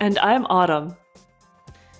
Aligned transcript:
And 0.00 0.16
I'm 0.20 0.46
Autumn. 0.46 0.96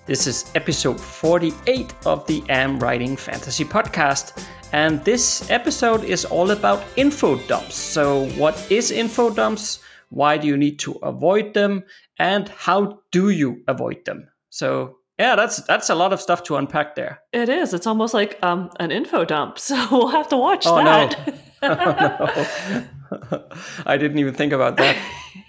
This 0.06 0.28
is 0.28 0.52
episode 0.54 1.00
48 1.00 1.92
of 2.06 2.24
the 2.28 2.44
Am 2.48 2.78
Writing 2.78 3.16
Fantasy 3.16 3.64
Podcast. 3.64 4.46
And 4.72 5.04
this 5.04 5.50
episode 5.50 6.04
is 6.04 6.24
all 6.24 6.52
about 6.52 6.84
info 6.94 7.38
dumps. 7.48 7.74
So, 7.74 8.26
what 8.30 8.70
is 8.70 8.92
info 8.92 9.30
dumps? 9.30 9.80
Why 10.10 10.38
do 10.38 10.46
you 10.46 10.56
need 10.56 10.78
to 10.80 10.92
avoid 11.02 11.54
them? 11.54 11.82
And 12.20 12.48
how 12.50 13.00
do 13.10 13.30
you 13.30 13.64
avoid 13.66 14.04
them? 14.04 14.28
So, 14.50 14.98
yeah, 15.18 15.34
that's 15.34 15.62
that's 15.62 15.90
a 15.90 15.96
lot 15.96 16.12
of 16.12 16.20
stuff 16.20 16.44
to 16.44 16.56
unpack 16.56 16.94
there. 16.94 17.20
It 17.32 17.48
is. 17.48 17.74
It's 17.74 17.86
almost 17.88 18.14
like 18.14 18.38
um, 18.44 18.70
an 18.78 18.92
info 18.92 19.24
dump. 19.24 19.58
So 19.68 19.74
we'll 19.90 20.08
have 20.08 20.28
to 20.28 20.36
watch 20.36 20.66
oh, 20.66 20.76
that. 20.76 21.34
No. 21.62 21.68
oh, 23.22 23.28
no. 23.32 23.44
I 23.86 23.96
didn't 23.96 24.18
even 24.20 24.34
think 24.34 24.52
about 24.52 24.76
that. 24.76 24.96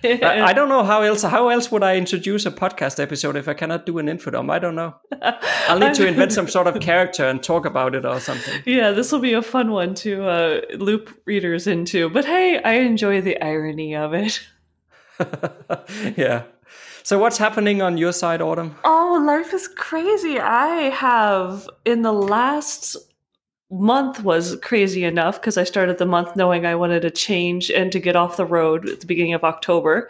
I, 0.04 0.42
I, 0.50 0.54
don't 0.54 0.70
know 0.70 0.84
how 0.84 1.02
else 1.02 1.24
how 1.24 1.50
else 1.50 1.72
would 1.72 1.84
I 1.84 1.98
introduce 1.98 2.46
a 2.46 2.52
podcast 2.52 3.00
episode 3.00 3.36
if 3.36 3.48
I 3.48 3.54
cannot 3.54 3.86
do 3.86 3.98
an 3.98 4.08
info 4.08 4.32
dump? 4.32 4.50
I 4.50 4.60
don't 4.60 4.76
know. 4.76 4.96
I'll 5.68 5.80
need 5.80 5.94
to 5.96 6.08
invent 6.08 6.32
some 6.32 6.48
sort 6.48 6.68
of 6.68 6.80
character 6.82 7.28
and 7.28 7.42
talk 7.42 7.66
about 7.66 7.96
it 7.96 8.06
or 8.06 8.20
something. 8.20 8.62
Yeah, 8.66 8.92
this 8.92 9.12
will 9.12 9.20
be 9.20 9.34
a 9.34 9.42
fun 9.42 9.72
one 9.72 9.96
to 9.96 10.28
uh, 10.28 10.62
loop 10.78 11.10
readers 11.26 11.68
into. 11.68 12.10
But 12.10 12.26
hey, 12.26 12.62
I 12.64 12.74
enjoy 12.74 13.22
the 13.22 13.42
irony 13.42 13.96
of 13.96 14.14
it. 14.14 14.42
yeah. 16.18 16.44
So 17.04 17.18
what's 17.18 17.38
happening 17.38 17.82
on 17.82 17.98
your 17.98 18.14
side, 18.14 18.42
Autumn? 18.42 18.76
Oh, 18.84 19.24
life 19.26 19.54
is 19.54 19.68
crazy. 19.68 20.40
I 20.40 20.90
have 20.90 21.68
in 21.86 22.04
the 22.04 22.14
last 22.14 22.98
month 23.72 24.24
was 24.24 24.58
crazy 24.62 25.04
enough 25.04 25.40
because 25.40 25.58
I 25.58 25.64
started 25.64 25.98
the 25.98 26.06
month 26.06 26.36
knowing 26.36 26.66
I 26.66 26.76
wanted 26.76 27.02
to 27.02 27.12
change 27.12 27.70
and 27.70 27.92
to 27.92 28.00
get 28.00 28.16
off 28.16 28.38
the 28.38 28.46
road 28.46 28.88
at 28.90 29.00
the 29.00 29.06
beginning 29.08 29.34
of 29.34 29.44
October 29.44 30.10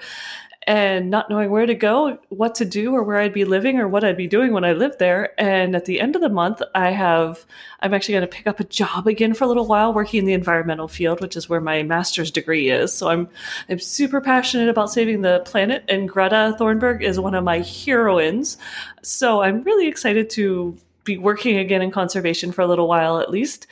and 0.63 1.09
not 1.09 1.29
knowing 1.29 1.49
where 1.49 1.65
to 1.65 1.73
go, 1.73 2.19
what 2.29 2.53
to 2.55 2.65
do, 2.65 2.93
or 2.93 3.01
where 3.01 3.17
I'd 3.17 3.33
be 3.33 3.45
living, 3.45 3.79
or 3.79 3.87
what 3.87 4.03
I'd 4.03 4.17
be 4.17 4.27
doing 4.27 4.53
when 4.53 4.65
I 4.65 4.73
lived 4.73 4.99
there. 4.99 5.33
And 5.41 5.75
at 5.75 5.85
the 5.85 5.99
end 5.99 6.15
of 6.15 6.21
the 6.21 6.29
month, 6.29 6.61
I 6.75 6.91
have 6.91 7.45
I'm 7.79 7.93
actually 7.93 8.13
going 8.13 8.21
to 8.21 8.27
pick 8.27 8.45
up 8.45 8.59
a 8.59 8.65
job 8.65 9.07
again 9.07 9.33
for 9.33 9.45
a 9.45 9.47
little 9.47 9.65
while, 9.65 9.93
working 9.93 10.19
in 10.19 10.25
the 10.25 10.33
environmental 10.33 10.87
field, 10.87 11.21
which 11.21 11.35
is 11.35 11.49
where 11.49 11.61
my 11.61 11.81
master's 11.81 12.29
degree 12.29 12.69
is. 12.69 12.93
So 12.93 13.09
I'm 13.09 13.29
I'm 13.69 13.79
super 13.79 14.21
passionate 14.21 14.69
about 14.69 14.91
saving 14.91 15.21
the 15.21 15.41
planet, 15.45 15.85
and 15.87 16.09
Greta 16.09 16.55
Thunberg 16.59 17.01
is 17.01 17.19
one 17.19 17.35
of 17.35 17.43
my 17.43 17.59
heroines. 17.59 18.57
So 19.01 19.41
I'm 19.41 19.63
really 19.63 19.87
excited 19.87 20.29
to 20.31 20.77
be 21.09 21.17
working 21.17 21.57
again 21.57 21.81
in 21.81 21.91
conservation 21.91 22.51
for 22.51 22.61
a 22.61 22.67
little 22.67 22.87
while 22.87 23.19
at 23.19 23.29
least 23.29 23.67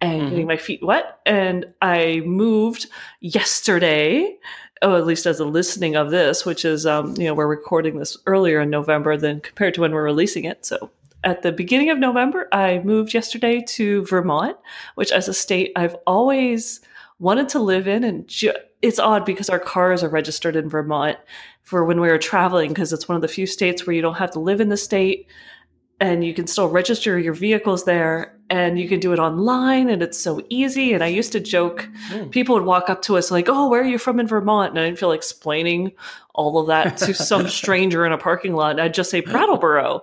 and 0.00 0.20
mm-hmm. 0.20 0.30
getting 0.30 0.46
my 0.46 0.56
feet 0.56 0.82
wet. 0.82 1.18
And 1.26 1.66
I 1.82 2.22
moved 2.24 2.86
yesterday. 3.20 4.36
Oh, 4.80 4.96
at 4.96 5.06
least 5.06 5.26
as 5.26 5.40
a 5.40 5.44
listening 5.44 5.96
of 5.96 6.12
this, 6.12 6.46
which 6.46 6.64
is, 6.64 6.86
um, 6.86 7.14
you 7.16 7.24
know, 7.24 7.34
we're 7.34 7.48
recording 7.48 7.98
this 7.98 8.16
earlier 8.26 8.60
in 8.60 8.70
November 8.70 9.16
than 9.16 9.40
compared 9.40 9.74
to 9.74 9.80
when 9.80 9.92
we're 9.92 10.04
releasing 10.04 10.44
it. 10.44 10.64
So 10.64 10.90
at 11.24 11.42
the 11.42 11.50
beginning 11.50 11.90
of 11.90 11.98
November, 11.98 12.46
I 12.52 12.78
moved 12.84 13.12
yesterday 13.12 13.60
to 13.70 14.04
Vermont, 14.06 14.56
which 14.94 15.10
as 15.10 15.26
a 15.26 15.34
state 15.34 15.72
I've 15.74 15.96
always 16.06 16.80
wanted 17.18 17.48
to 17.48 17.58
live 17.58 17.88
in. 17.88 18.04
And 18.04 18.28
ju- 18.28 18.52
it's 18.80 19.00
odd 19.00 19.26
because 19.26 19.50
our 19.50 19.58
cars 19.58 20.04
are 20.04 20.08
registered 20.08 20.54
in 20.54 20.68
Vermont 20.68 21.18
for 21.64 21.84
when 21.84 22.00
we 22.00 22.08
were 22.08 22.18
traveling, 22.18 22.68
because 22.68 22.92
it's 22.92 23.08
one 23.08 23.16
of 23.16 23.22
the 23.22 23.26
few 23.26 23.46
states 23.46 23.84
where 23.84 23.96
you 23.96 24.02
don't 24.02 24.14
have 24.14 24.30
to 24.30 24.38
live 24.40 24.60
in 24.60 24.68
the 24.68 24.76
state 24.76 25.26
and 26.00 26.24
you 26.24 26.32
can 26.32 26.46
still 26.46 26.68
register 26.68 27.18
your 27.18 27.34
vehicles 27.34 27.84
there 27.84 28.34
and 28.50 28.78
you 28.78 28.88
can 28.88 29.00
do 29.00 29.12
it 29.12 29.18
online 29.18 29.90
and 29.90 30.02
it's 30.02 30.18
so 30.18 30.40
easy. 30.48 30.92
And 30.92 31.02
i 31.02 31.06
used 31.06 31.32
to 31.32 31.40
joke 31.40 31.88
mm. 32.10 32.30
people 32.30 32.54
would 32.54 32.64
walk 32.64 32.88
up 32.88 33.02
to 33.02 33.16
us 33.16 33.30
like 33.30 33.48
oh 33.48 33.68
where 33.68 33.82
are 33.82 33.86
you 33.86 33.98
from 33.98 34.20
in 34.20 34.26
vermont? 34.26 34.70
And 34.70 34.78
i 34.78 34.86
didn't 34.86 34.98
feel 34.98 35.08
like 35.08 35.18
explaining 35.18 35.92
all 36.34 36.58
of 36.58 36.68
that 36.68 36.96
to 36.98 37.14
some 37.14 37.48
stranger 37.60 38.06
in 38.06 38.12
a 38.12 38.18
parking 38.18 38.54
lot 38.54 38.72
and 38.72 38.80
i'd 38.80 38.94
just 38.94 39.10
say 39.10 39.20
brattleboro. 39.20 40.02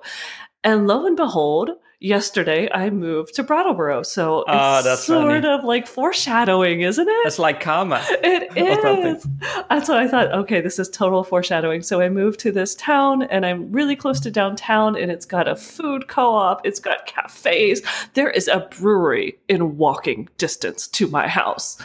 And 0.63 0.87
lo 0.87 1.05
and 1.05 1.15
behold 1.15 1.71
yesterday 2.05 2.69
I 2.71 2.91
moved 2.91 3.33
to 3.35 3.43
Brattleboro. 3.43 4.03
So 4.03 4.41
it's 4.41 4.49
oh, 4.49 4.81
that's 4.83 5.05
sort 5.05 5.27
funny. 5.27 5.47
of 5.47 5.63
like 5.63 5.87
foreshadowing, 5.87 6.81
isn't 6.81 7.07
it? 7.07 7.27
It's 7.27 7.39
like 7.39 7.59
karma. 7.59 8.05
It 8.09 8.55
is. 8.55 9.27
That's 9.69 9.89
what 9.89 9.97
I 9.97 10.07
thought. 10.07 10.31
Okay, 10.31 10.61
this 10.61 10.77
is 10.77 10.87
total 10.89 11.23
foreshadowing. 11.23 11.81
So 11.81 12.01
I 12.01 12.09
moved 12.09 12.39
to 12.41 12.51
this 12.51 12.75
town 12.75 13.23
and 13.23 13.45
I'm 13.45 13.71
really 13.71 13.95
close 13.95 14.19
to 14.21 14.31
downtown 14.31 14.95
and 14.95 15.11
it's 15.11 15.25
got 15.25 15.47
a 15.47 15.55
food 15.55 16.07
co-op, 16.07 16.65
it's 16.65 16.79
got 16.79 17.07
cafes. 17.07 17.81
There 18.13 18.29
is 18.29 18.47
a 18.47 18.67
brewery 18.77 19.39
in 19.49 19.77
walking 19.77 20.29
distance 20.37 20.87
to 20.89 21.07
my 21.07 21.27
house. 21.27 21.81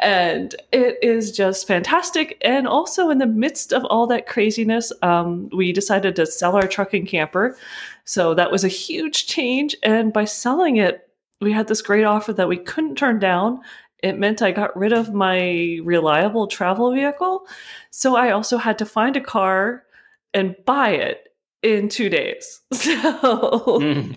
And 0.00 0.54
it 0.72 0.98
is 1.00 1.30
just 1.30 1.66
fantastic. 1.68 2.36
And 2.42 2.66
also 2.66 3.08
in 3.08 3.18
the 3.18 3.26
midst 3.26 3.72
of 3.72 3.84
all 3.84 4.08
that 4.08 4.26
craziness, 4.26 4.92
um, 5.02 5.48
we 5.52 5.72
decided 5.72 6.16
to 6.16 6.26
sell 6.26 6.56
our 6.56 6.66
truck 6.66 6.92
and 6.92 7.06
camper 7.06 7.56
so 8.04 8.34
that 8.34 8.50
was 8.50 8.64
a 8.64 8.68
huge 8.68 9.26
change. 9.26 9.76
And 9.82 10.12
by 10.12 10.24
selling 10.24 10.76
it, 10.76 11.08
we 11.40 11.52
had 11.52 11.68
this 11.68 11.82
great 11.82 12.04
offer 12.04 12.32
that 12.32 12.48
we 12.48 12.58
couldn't 12.58 12.96
turn 12.96 13.18
down. 13.18 13.60
It 14.02 14.18
meant 14.18 14.42
I 14.42 14.52
got 14.52 14.76
rid 14.76 14.92
of 14.92 15.12
my 15.12 15.78
reliable 15.82 16.46
travel 16.46 16.92
vehicle. 16.92 17.46
So 17.90 18.16
I 18.16 18.30
also 18.30 18.56
had 18.56 18.78
to 18.78 18.86
find 18.86 19.16
a 19.16 19.20
car 19.20 19.84
and 20.32 20.56
buy 20.64 20.90
it 20.90 21.28
in 21.62 21.88
two 21.88 22.08
days. 22.08 22.60
So 22.72 23.78
mm. 23.80 24.16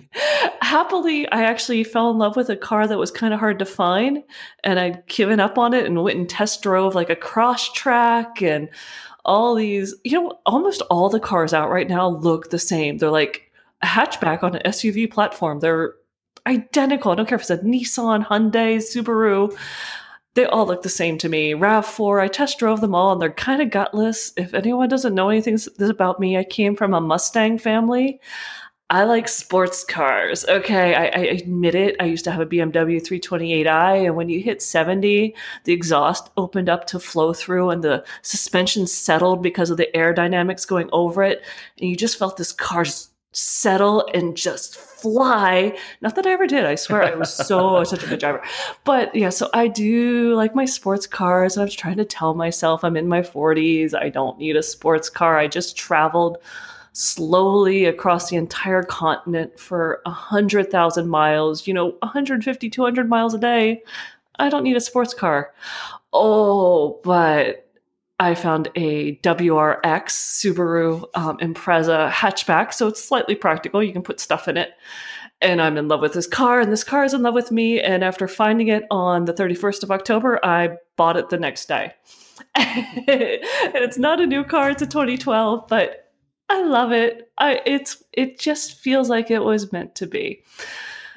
happily, 0.62 1.30
I 1.30 1.44
actually 1.44 1.84
fell 1.84 2.10
in 2.12 2.18
love 2.18 2.36
with 2.36 2.50
a 2.50 2.56
car 2.56 2.88
that 2.88 2.98
was 2.98 3.12
kind 3.12 3.34
of 3.34 3.40
hard 3.40 3.60
to 3.60 3.66
find. 3.66 4.24
And 4.64 4.80
I'd 4.80 5.06
given 5.08 5.40
up 5.40 5.58
on 5.58 5.74
it 5.74 5.86
and 5.86 6.02
went 6.02 6.18
and 6.18 6.30
test 6.30 6.62
drove 6.64 6.96
like 6.96 7.10
a 7.10 7.16
Crosstrek 7.16 8.42
and 8.42 8.70
all 9.26 9.56
these, 9.56 9.94
you 10.04 10.20
know, 10.20 10.40
almost 10.46 10.82
all 10.84 11.10
the 11.10 11.20
cars 11.20 11.54
out 11.54 11.70
right 11.70 11.88
now 11.88 12.08
look 12.08 12.50
the 12.50 12.60
same. 12.60 12.98
They're 12.98 13.12
like 13.12 13.52
hatchback 13.84 14.44
on 14.44 14.56
an 14.56 14.62
SUV 14.66 15.12
platform. 15.12 15.60
They're 15.60 15.96
identical. 16.48 17.12
I 17.12 17.16
don't 17.16 17.28
care 17.28 17.36
if 17.36 17.42
it's 17.42 17.50
a 17.50 17.58
Nissan, 17.60 18.26
Hyundai, 18.26 18.78
Subaru. 18.78 19.56
They 20.36 20.46
all 20.46 20.66
look 20.66 20.82
the 20.82 20.90
same 20.90 21.18
to 21.20 21.30
me. 21.30 21.54
RAV4, 21.54 22.22
I 22.22 22.28
test 22.28 22.58
drove 22.58 22.82
them 22.82 22.96
all 22.96 23.14
and 23.14 23.22
they're 23.22 23.32
kind 23.32 23.62
of 23.62 23.70
gutless. 23.70 24.34
If 24.36 24.54
anyone 24.54 24.90
doesn't 24.90 25.14
know 25.14 25.30
anything 25.30 25.60
about 25.80 26.20
me, 26.20 26.38
I 26.38 26.44
came 26.44 26.76
from 26.76 26.94
a 26.94 27.02
Mustang 27.02 27.60
family. 27.60 28.20
I 28.90 29.06
like 29.06 29.28
sports 29.28 29.84
cars. 29.84 30.46
Okay, 30.46 30.94
I, 30.94 31.06
I, 31.06 31.26
admit 31.26 31.74
it. 31.74 31.96
I 32.00 32.06
used 32.06 32.26
to 32.26 32.32
have 32.32 32.42
a 32.42 32.46
BMW 32.46 33.02
328i, 33.02 34.06
and 34.06 34.16
when 34.16 34.30
you 34.30 34.40
hit 34.40 34.62
70, 34.62 35.34
the 35.64 35.74
exhaust 35.74 36.30
opened 36.38 36.70
up 36.70 36.86
to 36.88 37.00
flow 37.00 37.34
through, 37.34 37.72
and 37.72 37.84
the 37.84 38.06
suspension 38.22 38.86
settled 38.86 39.42
because 39.42 39.72
of 39.72 39.78
the 39.78 39.90
aerodynamics 39.96 40.68
going 40.68 40.90
over 40.92 41.24
it, 41.24 41.44
and 41.80 41.90
you 41.90 41.96
just 41.96 42.20
felt 42.20 42.38
this 42.38 42.52
car's 42.52 43.10
settle 43.34 44.08
and 44.14 44.38
just 44.38 44.76
fly. 44.76 45.78
Not 46.02 46.16
that 46.16 46.26
I 46.26 46.32
ever 46.32 46.48
did. 46.48 46.66
I 46.66 46.76
swear 46.76 47.04
I 47.04 47.16
was 47.16 47.34
so 47.34 47.84
such 47.84 48.04
a 48.04 48.08
good 48.08 48.20
driver. 48.20 48.42
But 48.84 49.14
yeah, 49.14 49.30
so 49.30 49.50
I 49.54 49.68
do 49.68 50.34
like 50.36 50.56
my 50.56 50.66
sports 50.66 51.06
cars. 51.06 51.58
I 51.58 51.64
was 51.64 51.76
trying 51.76 51.98
to 51.98 52.06
tell 52.06 52.34
myself 52.34 52.84
I'm 52.84 52.96
in 52.96 53.08
my 53.08 53.22
40s. 53.22 53.94
I 53.94 54.10
don't 54.10 54.38
need 54.38 54.56
a 54.56 54.64
sports 54.64 55.10
car. 55.10 55.38
I 55.38 55.48
just 55.48 55.76
traveled 55.76 56.38
slowly 56.94 57.86
across 57.86 58.30
the 58.30 58.38
entire 58.38 58.84
continent 58.84 59.60
for 59.60 60.02
a 60.06 60.12
hundred 60.12 60.70
thousand 60.72 61.10
miles, 61.10 61.68
you 61.68 61.74
know, 61.74 61.96
150, 62.00 62.70
200 62.70 63.10
miles 63.10 63.34
a 63.34 63.40
day. 63.40 63.84
I 64.40 64.50
don't 64.50 64.64
need 64.64 64.78
a 64.78 64.82
sports 64.82 65.14
car. 65.14 65.54
Oh, 66.14 67.00
but 67.04 67.63
I 68.24 68.36
found 68.36 68.70
a 68.76 69.18
WRX 69.18 69.84
Subaru 69.84 71.04
um, 71.14 71.38
Impreza 71.40 72.10
hatchback, 72.10 72.74
so 72.74 72.88
it's 72.88 73.04
slightly 73.04 73.36
practical. 73.36 73.84
You 73.84 73.92
can 73.92 74.02
put 74.02 74.22
stuff 74.22 74.48
in 74.48 74.56
it. 74.56 74.70
And 75.42 75.62
I'm 75.62 75.78
in 75.78 75.90
love 75.90 76.00
with 76.00 76.14
this 76.14 76.26
car, 76.26 76.62
and 76.62 76.72
this 76.72 76.86
car 76.86 77.04
is 77.04 77.14
in 77.14 77.22
love 77.22 77.34
with 77.34 77.52
me. 77.52 77.82
And 77.82 78.02
after 78.02 78.30
finding 78.30 78.70
it 78.70 78.86
on 78.90 79.26
the 79.26 79.34
31st 79.34 79.84
of 79.84 79.92
October, 79.92 80.40
I 80.42 80.78
bought 80.96 81.18
it 81.18 81.32
the 81.32 81.38
next 81.38 81.68
day. 81.68 81.96
and 82.56 82.66
it's 83.08 83.98
not 83.98 84.22
a 84.22 84.26
new 84.26 84.46
car; 84.46 84.70
it's 84.70 84.82
a 84.82 84.88
2012, 84.88 85.68
but 85.68 86.14
I 86.48 86.64
love 86.64 86.94
it. 86.94 87.30
I 87.38 87.60
it's 87.66 88.02
it 88.14 88.40
just 88.40 88.80
feels 88.80 89.10
like 89.10 89.32
it 89.32 89.44
was 89.44 89.74
meant 89.74 89.96
to 89.96 90.08
be. 90.08 90.44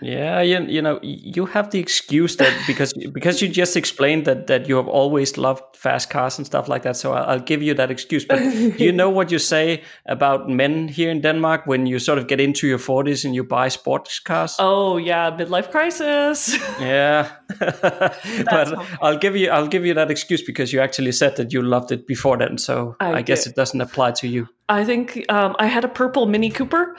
Yeah, 0.03 0.43
you, 0.43 0.61
you 0.61 0.83
know, 0.83 1.01
you 1.03 1.47
have 1.47 1.71
the 1.71 1.79
excuse 1.79 2.37
that 2.37 2.53
because 2.67 2.93
because 3.13 3.41
you 3.41 3.49
just 3.49 3.77
explained 3.77 4.27
that 4.27 4.47
that 4.47 4.69
you 4.69 4.77
have 4.77 4.89
always 4.89 5.39
loved 5.39 5.63
fast 5.77 6.11
cars 6.11 6.39
and 6.39 6.47
stuff 6.47 6.69
like 6.69 6.83
that. 6.83 6.97
So 6.97 7.13
I'll, 7.13 7.25
I'll 7.25 7.41
give 7.41 7.63
you 7.63 7.75
that 7.75 7.91
excuse. 7.91 8.25
But 8.25 8.39
do 8.39 8.85
you 8.85 8.93
know 8.93 9.09
what 9.09 9.31
you 9.31 9.39
say 9.39 9.83
about 10.07 10.49
men 10.49 10.89
here 10.89 11.11
in 11.11 11.21
Denmark 11.21 11.67
when 11.67 11.87
you 11.87 11.99
sort 11.99 12.19
of 12.19 12.27
get 12.27 12.41
into 12.41 12.67
your 12.67 12.79
forties 12.79 13.25
and 13.25 13.35
you 13.35 13.45
buy 13.45 13.69
sports 13.69 14.19
cars? 14.19 14.57
Oh 14.59 14.99
yeah, 14.99 15.31
midlife 15.31 15.71
crisis. 15.71 16.57
yeah, 16.81 17.31
but 17.59 18.75
I'll 19.01 19.19
give 19.19 19.37
you 19.37 19.51
I'll 19.51 19.69
give 19.69 19.87
you 19.87 19.95
that 19.95 20.11
excuse 20.11 20.43
because 20.43 20.73
you 20.73 20.81
actually 20.81 21.13
said 21.13 21.37
that 21.37 21.53
you 21.53 21.63
loved 21.63 21.93
it 21.93 22.07
before 22.07 22.37
then. 22.37 22.59
So 22.59 22.97
I, 22.99 23.15
I 23.15 23.23
guess 23.23 23.47
it 23.47 23.55
doesn't 23.55 23.81
apply 23.81 24.13
to 24.13 24.29
you. 24.29 24.49
I 24.69 24.85
think 24.85 25.25
um, 25.29 25.55
I 25.61 25.67
had 25.67 25.85
a 25.85 25.89
purple 25.89 26.27
Mini 26.27 26.51
Cooper 26.51 26.97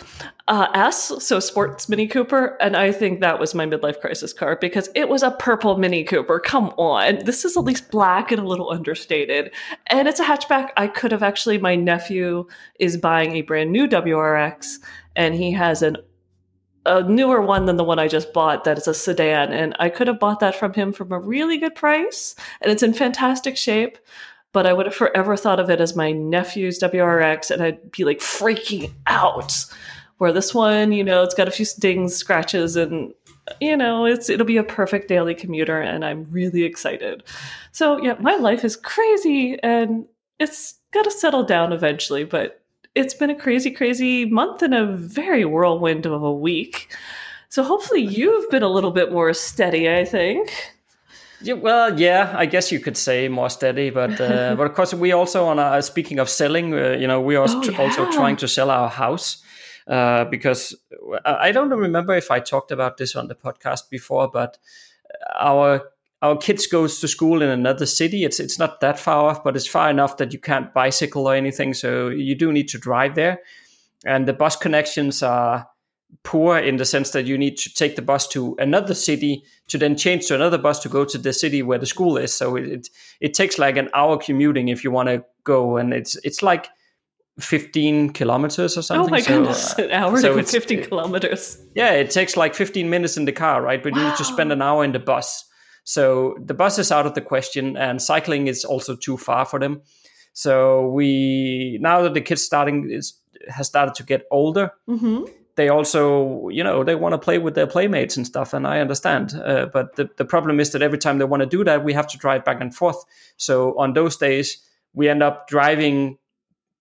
uh, 0.48 0.68
S, 0.74 1.12
so 1.20 1.42
sports 1.42 1.90
Mini 1.90 2.08
Cooper, 2.08 2.58
and 2.62 2.78
I 2.78 2.94
think 2.94 3.20
that 3.20 3.40
was 3.40 3.54
my 3.54 3.66
midlife 3.66 4.00
crisis 4.00 4.32
car 4.32 4.58
because 4.60 4.90
it 4.96 5.10
was 5.10 5.22
a 5.22 5.32
purple 5.32 5.78
Mini 5.78 6.06
Cooper. 6.06 6.40
Come 6.40 6.70
on, 6.78 7.26
this 7.26 7.44
is 7.44 7.58
at 7.58 7.66
least 7.66 7.92
black 7.92 8.32
and 8.32 8.42
a 8.42 8.46
little 8.46 8.72
understated, 8.72 9.52
and 9.88 10.08
it's 10.08 10.22
a 10.22 10.24
hatchback. 10.24 10.70
I 10.78 10.88
could 10.88 11.12
have 11.12 11.24
actually. 11.24 11.58
My 11.58 11.76
nephew 11.76 12.48
is 12.80 12.96
buying 12.96 13.34
a 13.34 13.42
brand 13.42 13.72
new 13.72 13.88
WRX, 13.88 14.78
and 15.18 15.36
he 15.36 15.52
has 15.52 15.82
an 15.82 15.98
a 16.88 17.04
newer 17.04 17.42
one 17.42 17.66
than 17.66 17.78
the 17.78 17.84
one 17.84 18.00
I 18.00 18.08
just 18.08 18.34
bought 18.34 18.64
that 18.64 18.78
is 18.78 18.88
a 18.88 18.94
sedan, 18.94 19.54
and 19.54 19.76
I 19.80 19.90
could 19.90 20.08
have 20.08 20.20
bought 20.20 20.40
that 20.40 20.56
from 20.56 20.74
him 20.74 20.94
from 20.94 21.12
a 21.12 21.20
really 21.20 21.58
good 21.58 21.76
price, 21.76 22.36
and 22.62 22.72
it's 22.72 22.84
in 22.84 22.94
fantastic 22.94 23.58
shape 23.58 23.98
but 24.58 24.66
I 24.66 24.74
would 24.74 24.88
have 24.88 24.96
forever 24.96 25.38
thought 25.38 25.60
of 25.60 25.70
it 25.70 25.82
as 25.82 25.96
my 25.96 26.12
nephew's 26.12 26.80
WRX, 26.80 27.52
and 27.52 27.62
I'd 27.62 27.92
be 27.92 28.04
like 28.04 28.18
freaking 28.20 28.92
out. 29.06 29.54
Where 30.18 30.34
this 30.34 30.52
one, 30.52 30.94
you 30.94 31.04
know, 31.04 31.22
it's 31.22 31.36
got 31.36 31.48
a 31.48 31.52
few 31.52 31.64
stings, 31.64 32.16
scratches, 32.16 32.76
and 32.76 33.14
you 33.62 33.78
know, 33.78 34.08
it's 34.08 34.32
it'll 34.32 34.48
be 34.48 34.58
a 34.58 34.64
perfect 34.64 35.08
daily 35.10 35.36
commuter, 35.36 35.80
and 35.80 36.04
I'm 36.04 36.26
really 36.32 36.64
excited. 36.64 37.24
So 37.72 38.02
yeah, 38.02 38.16
my 38.20 38.36
life 38.36 38.66
is 38.66 38.76
crazy, 38.76 39.60
and 39.62 40.08
it's 40.40 40.74
got 40.92 41.04
to 41.04 41.12
settle 41.12 41.44
down 41.44 41.72
eventually. 41.72 42.24
But 42.24 42.64
it's 42.98 43.14
been 43.14 43.30
a 43.30 43.36
crazy, 43.36 43.72
crazy 43.72 44.26
month 44.26 44.62
and 44.62 44.74
a 44.74 44.86
very 44.86 45.46
whirlwind 45.46 46.06
of 46.06 46.24
a 46.24 46.34
week. 46.34 46.96
So 47.50 47.64
hopefully 47.64 48.02
you've 48.18 48.50
been 48.50 48.64
a 48.64 48.70
little 48.70 48.92
bit 48.92 49.12
more 49.12 49.34
steady. 49.34 49.90
I 49.90 50.06
think. 50.06 50.52
Yeah, 51.40 51.54
well, 51.54 52.00
yeah, 52.00 52.34
I 52.36 52.48
guess 52.48 52.72
you 52.72 52.80
could 52.80 52.98
say 52.98 53.28
more 53.28 53.50
steady, 53.50 53.92
but 53.92 54.20
uh, 54.20 54.56
but 54.58 54.66
of 54.66 54.74
course 54.74 54.94
we 54.94 55.12
also 55.12 55.46
on 55.46 55.60
a, 55.60 55.82
speaking 55.82 56.20
of 56.20 56.30
selling, 56.30 56.74
uh, 56.74 56.98
you 57.00 57.08
know, 57.08 57.22
we 57.22 57.36
are 57.36 57.46
oh, 57.48 57.64
yeah. 57.64 57.80
also 57.80 58.12
trying 58.12 58.38
to 58.38 58.48
sell 58.48 58.72
our 58.72 58.90
house 58.90 59.44
uh, 59.88 60.26
because 60.26 60.76
I 61.24 61.52
don't 61.52 61.70
remember 61.70 62.16
if 62.16 62.32
I 62.32 62.40
talked 62.40 62.72
about 62.72 62.98
this 62.98 63.16
on 63.16 63.28
the 63.28 63.36
podcast 63.36 63.90
before, 63.92 64.28
but 64.30 64.58
our 65.40 65.92
our 66.22 66.38
kids 66.38 66.66
goes 66.66 67.00
to 67.00 67.08
school 67.08 67.42
in 67.42 67.50
another 67.50 67.86
city. 67.86 68.24
It's 68.24 68.40
it's 68.40 68.58
not 68.58 68.82
that 68.82 69.00
far 69.00 69.30
off, 69.30 69.44
but 69.44 69.56
it's 69.56 69.68
far 69.68 69.90
enough 69.90 70.18
that 70.18 70.34
you 70.34 70.40
can't 70.40 70.74
bicycle 70.74 71.28
or 71.28 71.36
anything, 71.36 71.74
so 71.74 72.10
you 72.10 72.36
do 72.36 72.52
need 72.52 72.68
to 72.70 72.78
drive 72.78 73.16
there, 73.16 73.40
and 74.06 74.28
the 74.28 74.34
bus 74.34 74.56
connections 74.56 75.22
are 75.22 75.68
poor 76.24 76.58
in 76.58 76.78
the 76.78 76.86
sense 76.86 77.12
that 77.12 77.26
you 77.26 77.38
need 77.38 77.58
to 77.58 77.74
take 77.74 77.96
the 77.98 78.02
bus 78.02 78.28
to 78.30 78.56
another 78.60 78.94
city 78.94 79.44
to 79.68 79.78
then 79.78 79.98
change 79.98 80.26
to 80.26 80.36
another 80.36 80.58
bus 80.58 80.80
to 80.80 80.90
go 80.90 81.04
to 81.04 81.18
the 81.18 81.34
city 81.34 81.62
where 81.62 81.78
the 81.78 81.86
school 81.86 82.18
is. 82.18 82.34
So 82.34 82.56
it 82.56 82.66
it, 82.66 82.90
it 83.20 83.34
takes 83.34 83.60
like 83.60 83.78
an 83.78 83.90
hour 83.94 84.18
commuting 84.18 84.70
if 84.70 84.84
you 84.84 84.92
want 84.92 85.10
to 85.10 85.24
go, 85.44 85.78
and 85.78 85.94
it's 85.94 86.16
it's 86.24 86.42
like 86.42 86.68
15 87.40 88.12
kilometers 88.12 88.78
or 88.78 88.82
something. 88.82 89.08
Oh 89.08 89.10
my 89.10 89.20
so, 89.20 89.38
goodness, 89.38 89.78
uh, 89.78 89.84
an 89.84 89.92
hour 89.92 90.20
so 90.20 90.36
to 90.36 90.44
50 90.44 90.78
kilometers. 90.78 91.62
Yeah, 91.76 91.92
it 91.92 92.10
takes 92.10 92.36
like 92.36 92.56
15 92.56 92.90
minutes 92.90 93.18
in 93.18 93.26
the 93.26 93.32
car, 93.32 93.62
right? 93.62 93.82
But 93.82 93.94
wow. 93.94 94.00
you 94.00 94.08
need 94.08 94.18
to 94.18 94.24
spend 94.24 94.52
an 94.52 94.62
hour 94.62 94.84
in 94.84 94.94
the 94.94 95.00
bus. 95.00 95.46
So 95.88 96.36
the 96.44 96.54
bus 96.54 96.78
is 96.80 96.92
out 96.92 97.06
of 97.06 97.14
the 97.14 97.22
question, 97.22 97.78
and 97.78 98.02
cycling 98.02 98.48
is 98.48 98.66
also 98.66 98.94
too 98.94 99.16
far 99.16 99.46
for 99.46 99.58
them. 99.58 99.82
So 100.34 100.90
we 100.90 101.78
now 101.80 102.02
that 102.02 102.14
the 102.14 102.20
kids 102.20 102.44
starting 102.44 102.92
is 102.92 103.14
has 103.48 103.68
started 103.68 103.96
to 103.96 104.04
get 104.04 104.26
older, 104.30 104.72
mm-hmm 104.90 105.24
they 105.58 105.70
also, 105.70 106.50
you 106.50 106.64
know, 106.64 106.84
they 106.84 106.94
want 106.94 107.14
to 107.14 107.18
play 107.18 107.40
with 107.40 107.56
their 107.56 107.66
playmates 107.66 108.16
and 108.16 108.28
stuff, 108.28 108.54
and 108.54 108.68
I 108.68 108.80
understand. 108.80 109.34
Uh, 109.34 109.66
but 109.66 109.96
the, 109.96 110.08
the 110.18 110.24
problem 110.24 110.60
is 110.60 110.70
that 110.72 110.84
every 110.84 111.00
time 111.00 111.18
they 111.18 111.26
want 111.26 111.42
to 111.42 111.50
do 111.50 111.64
that, 111.64 111.84
we 111.84 111.94
have 111.94 112.06
to 112.10 112.18
drive 112.18 112.46
back 112.46 112.62
and 112.62 112.74
forth. 112.76 113.04
So 113.38 113.76
on 113.80 113.94
those 113.94 114.18
days, 114.18 114.64
we 114.94 115.10
end 115.10 115.24
up 115.24 115.48
driving 115.48 116.20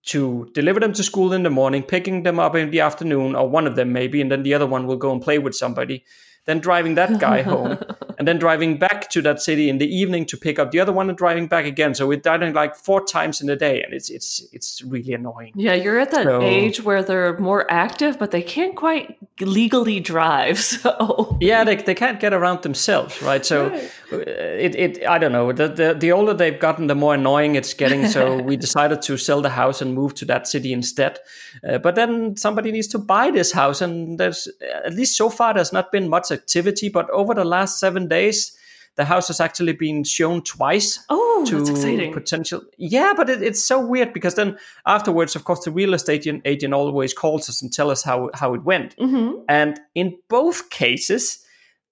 to 0.03 0.47
deliver 0.53 0.79
them 0.79 0.93
to 0.93 1.01
school 1.01 1.33
in 1.33 1.41
the 1.41 1.49
morning, 1.49 1.81
picking 1.81 2.21
them 2.21 2.39
up 2.39 2.55
in 2.55 2.69
the 2.69 2.81
afternoon, 2.81 3.35
or 3.35 3.49
one 3.49 3.65
of 3.65 3.75
them 3.75 3.93
maybe, 3.93 4.21
and 4.21 4.31
then 4.31 4.43
the 4.43 4.53
other 4.53 4.67
one 4.67 4.85
will 4.85 4.95
go 4.95 5.11
and 5.11 5.23
play 5.23 5.39
with 5.39 5.55
somebody 5.55 6.05
then 6.47 6.59
driving 6.59 6.95
that 6.95 7.19
guy 7.19 7.43
home, 7.43 7.77
and 8.17 8.27
then 8.27 8.39
driving 8.39 8.77
back 8.77 9.09
to 9.11 9.21
that 9.21 9.41
city 9.41 9.69
in 9.69 9.77
the 9.77 9.87
evening 9.87 10.25
to 10.25 10.37
pick 10.37 10.57
up 10.57 10.71
the 10.71 10.79
other 10.79 10.91
one 10.91 11.09
and 11.09 11.17
driving 11.17 11.47
back 11.47 11.65
again. 11.65 11.93
So 11.93 12.07
we're 12.07 12.17
driving 12.17 12.53
like 12.53 12.75
four 12.75 13.05
times 13.05 13.41
in 13.41 13.49
a 13.49 13.55
day, 13.55 13.83
and 13.83 13.93
it's 13.93 14.09
it's 14.09 14.45
it's 14.51 14.81
really 14.83 15.13
annoying. 15.13 15.53
Yeah, 15.55 15.73
you're 15.73 15.99
at 15.99 16.11
that 16.11 16.23
so, 16.23 16.41
age 16.41 16.81
where 16.81 17.03
they're 17.03 17.37
more 17.37 17.69
active, 17.71 18.17
but 18.17 18.31
they 18.31 18.41
can't 18.41 18.75
quite 18.75 19.17
legally 19.39 19.99
drive. 19.99 20.57
So 20.77 21.37
yeah, 21.41 21.63
they, 21.63 21.75
they 21.75 21.95
can't 21.95 22.19
get 22.19 22.33
around 22.33 22.61
themselves, 22.61 23.21
right? 23.21 23.45
So 23.45 23.69
right. 23.69 23.91
Uh, 24.11 24.17
it 24.17 24.75
it 24.75 25.07
I 25.07 25.17
don't 25.17 25.31
know. 25.31 25.51
The, 25.51 25.67
the 25.67 25.93
the 25.93 26.11
older 26.11 26.33
they've 26.33 26.59
gotten, 26.59 26.87
the 26.87 26.95
more 26.95 27.15
annoying 27.15 27.55
it's 27.55 27.73
getting. 27.73 28.07
So 28.07 28.41
we 28.49 28.57
decided 28.57 29.01
to 29.03 29.17
sell 29.17 29.41
the 29.41 29.49
house 29.49 29.81
and 29.81 29.93
move 29.93 30.13
to 30.15 30.25
that 30.25 30.47
city 30.47 30.71
instead. 30.71 31.19
Uh, 31.67 31.77
but 31.77 31.95
then 31.95 32.35
somebody 32.37 32.71
needs 32.71 32.87
to 32.87 32.97
buy 32.97 33.31
this 33.31 33.51
house, 33.51 33.81
and 33.81 34.19
there's 34.19 34.47
at 34.85 34.93
least 34.93 35.17
so 35.17 35.29
far 35.29 35.53
there's 35.53 35.73
not 35.73 35.91
been 35.91 36.09
much 36.09 36.31
activity. 36.31 36.89
But 36.89 37.09
over 37.09 37.33
the 37.33 37.45
last 37.45 37.79
seven 37.79 38.06
days, 38.07 38.57
the 38.95 39.05
house 39.05 39.27
has 39.27 39.39
actually 39.39 39.73
been 39.73 40.03
shown 40.03 40.41
twice. 40.41 40.99
Oh, 41.09 41.45
to 41.47 41.57
that's 41.57 41.69
exciting! 41.69 42.13
Potential, 42.13 42.61
yeah, 42.77 43.13
but 43.15 43.29
it, 43.29 43.41
it's 43.41 43.63
so 43.63 43.79
weird 43.79 44.11
because 44.13 44.35
then 44.35 44.57
afterwards, 44.85 45.35
of 45.35 45.43
course, 45.43 45.63
the 45.63 45.71
real 45.71 45.93
estate 45.93 46.27
agent 46.45 46.73
always 46.73 47.13
calls 47.13 47.47
us 47.49 47.61
and 47.61 47.71
tell 47.71 47.91
us 47.91 48.03
how 48.03 48.29
how 48.33 48.53
it 48.53 48.63
went. 48.63 48.95
Mm-hmm. 48.97 49.41
And 49.47 49.79
in 49.93 50.17
both 50.29 50.69
cases, 50.71 51.45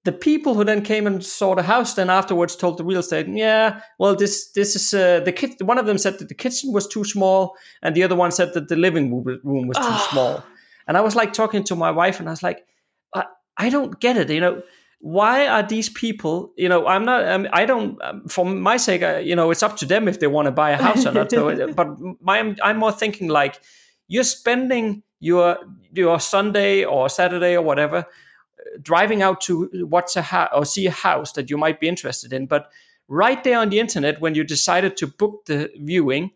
the 0.06 0.12
people 0.12 0.53
who 0.53 0.63
then 0.63 0.83
came 0.83 1.07
and 1.07 1.23
saw 1.23 1.56
the 1.56 1.63
house 1.63 1.95
then 1.95 2.09
afterwards 2.09 2.56
told 2.56 2.77
the 2.77 2.85
real 2.85 3.00
estate, 3.00 3.27
yeah, 3.27 3.81
well, 4.00 4.15
this 4.15 4.51
this 4.51 4.75
is 4.75 4.94
uh, 4.94 5.19
the 5.19 5.31
kit. 5.31 5.61
One 5.61 5.77
of 5.77 5.88
them 5.88 5.97
said 5.97 6.19
that 6.19 6.29
the 6.29 6.35
kitchen 6.35 6.71
was 6.71 6.88
too 6.88 7.03
small, 7.03 7.56
and 7.81 7.95
the 7.95 8.03
other 8.03 8.15
one 8.15 8.31
said 8.31 8.53
that 8.53 8.68
the 8.68 8.75
living 8.75 9.23
room 9.23 9.68
was 9.68 9.77
too 9.77 10.11
small. 10.11 10.44
And 10.88 10.97
I 10.97 11.01
was 11.01 11.15
like 11.15 11.33
talking 11.33 11.63
to 11.65 11.75
my 11.75 11.91
wife, 11.91 12.19
and 12.19 12.29
I 12.29 12.31
was 12.31 12.44
like, 12.44 12.65
I, 13.15 13.25
I 13.57 13.69
don't 13.69 14.00
get 14.00 14.18
it. 14.18 14.29
You 14.29 14.39
know, 14.39 14.61
why 15.06 15.46
are 15.46 15.62
these 15.62 15.88
people? 15.88 16.52
You 16.57 16.68
know, 16.68 16.88
I'm 16.88 17.06
not. 17.06 17.28
Um, 17.28 17.48
I 17.54 17.68
don't. 17.68 18.02
Um, 18.02 18.28
for 18.28 18.44
my 18.44 18.78
sake, 18.78 19.04
uh, 19.04 19.18
you 19.18 19.36
know, 19.36 19.52
it's 19.52 19.62
up 19.62 19.78
to 19.78 19.86
them 19.86 20.07
if 20.07 20.19
they 20.19 20.25
want 20.25 20.48
to 20.48 20.52
buy 20.52 20.72
a 20.72 20.81
house 20.81 21.06
or 21.06 21.12
not. 21.12 21.30
so, 21.30 21.68
but 21.74 21.90
my, 22.22 22.40
I'm, 22.40 22.56
I'm 22.63 22.78
more 22.78 22.92
thinking 22.92 23.28
like 23.28 23.62
you're 24.07 24.24
spending 24.24 25.04
your 25.19 25.59
your 25.94 26.19
Sunday 26.19 26.85
or 26.85 27.07
Saturday 27.07 27.56
or 27.56 27.62
whatever 27.62 28.07
driving 28.81 29.21
out 29.21 29.42
to 29.42 29.69
watch 29.88 30.16
a 30.16 30.24
house 30.24 30.50
or 30.56 30.66
see 30.66 30.88
a 30.88 30.92
house 30.92 31.33
that 31.33 31.52
you 31.52 31.57
might 31.57 31.80
be 31.80 31.88
interested 31.88 32.33
in. 32.33 32.47
But 32.47 32.71
right 33.07 33.44
there 33.44 33.59
on 33.59 33.69
the 33.69 33.80
internet, 33.80 34.19
when 34.21 34.33
you 34.33 34.44
decided 34.44 34.97
to 34.97 35.06
book 35.06 35.45
the 35.45 35.71
viewing, 35.78 36.31